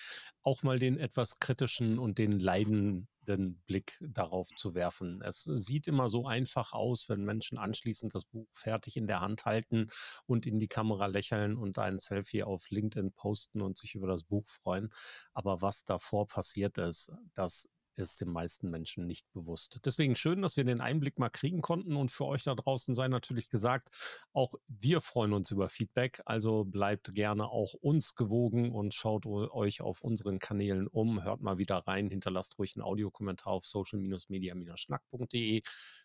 auch 0.43 0.63
mal 0.63 0.79
den 0.79 0.99
etwas 0.99 1.41
kritischen 1.41 1.99
und 1.99 2.19
den 2.19 2.41
leiden 2.41 3.09
den 3.29 3.61
Blick 3.67 3.99
darauf 4.01 4.49
zu 4.57 4.75
werfen. 4.75 5.23
Es 5.23 5.45
sieht 5.45 5.87
immer 5.87 6.09
so 6.09 6.27
einfach 6.27 6.73
aus, 6.73 7.09
wenn 7.09 7.25
Menschen 7.25 7.59
anschließend 7.59 8.15
das 8.15 8.25
Buch 8.25 8.49
fertig 8.53 8.97
in 8.97 9.07
der 9.07 9.21
Hand 9.21 9.45
halten 9.45 9.89
und 10.27 10.47
in 10.47 10.59
die 10.59 10.69
Kamera 10.69 11.07
lächeln 11.07 11.57
und 11.57 11.79
ein 11.79 11.99
Selfie 11.99 12.43
auf 12.43 12.71
LinkedIn 12.71 13.13
posten 13.13 13.61
und 13.63 13.79
sich 13.79 13.95
über 13.95 14.07
das 14.07 14.25
Buch 14.25 14.47
freuen. 14.47 14.93
Aber 15.35 15.63
was 15.63 15.85
davor 15.85 16.27
passiert 16.27 16.79
ist, 16.79 17.13
das 17.35 17.69
ist 18.03 18.21
den 18.21 18.31
meisten 18.31 18.71
Menschen 18.71 19.07
nicht 19.07 19.31
bewusst. 19.33 19.81
Deswegen 19.85 20.17
schön, 20.17 20.43
dass 20.43 20.57
wir 20.57 20.65
den 20.65 20.81
Einblick 20.81 21.19
mal 21.19 21.31
kriegen 21.31 21.63
konnten 21.63 21.97
und 21.97 22.11
für 22.11 22.27
euch 22.27 22.45
da 22.45 22.55
draußen 22.55 22.95
sei 22.95 23.09
natürlich 23.09 23.49
gesagt, 23.49 23.91
auch 24.33 24.55
wir 24.69 25.01
freuen 25.01 25.33
uns 25.33 25.51
über 25.51 25.69
Feedback, 25.69 26.21
also 26.25 26.65
bleibt 26.65 27.15
gerne 27.15 27.49
auch 27.49 27.75
uns 27.75 28.15
gewogen 28.15 28.73
und 28.73 28.95
schaut 28.95 29.27
euch 29.27 29.81
auf 29.81 30.03
unseren 30.03 30.39
Kanälen 30.39 30.87
um, 30.87 31.23
hört 31.23 31.41
mal 31.41 31.59
wieder 31.59 31.79
rein, 31.79 32.09
hinterlasst 32.09 32.59
ruhig 32.59 32.77
einen 32.77 32.85
Audiokommentar 32.85 33.53
auf 33.53 33.65
social-media-schnack.de. 33.65 35.63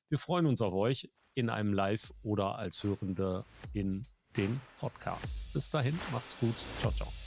Wir 0.09 0.19
freuen 0.19 0.45
uns 0.45 0.61
auf 0.61 0.73
euch 0.73 1.09
in 1.33 1.49
einem 1.49 1.73
Live 1.73 2.13
oder 2.23 2.57
als 2.57 2.83
Hörende 2.83 3.45
in 3.73 4.05
den 4.37 4.61
Podcasts. 4.79 5.45
Bis 5.53 5.69
dahin, 5.69 5.99
macht's 6.11 6.37
gut. 6.39 6.55
Ciao, 6.79 6.91
ciao. 6.91 7.26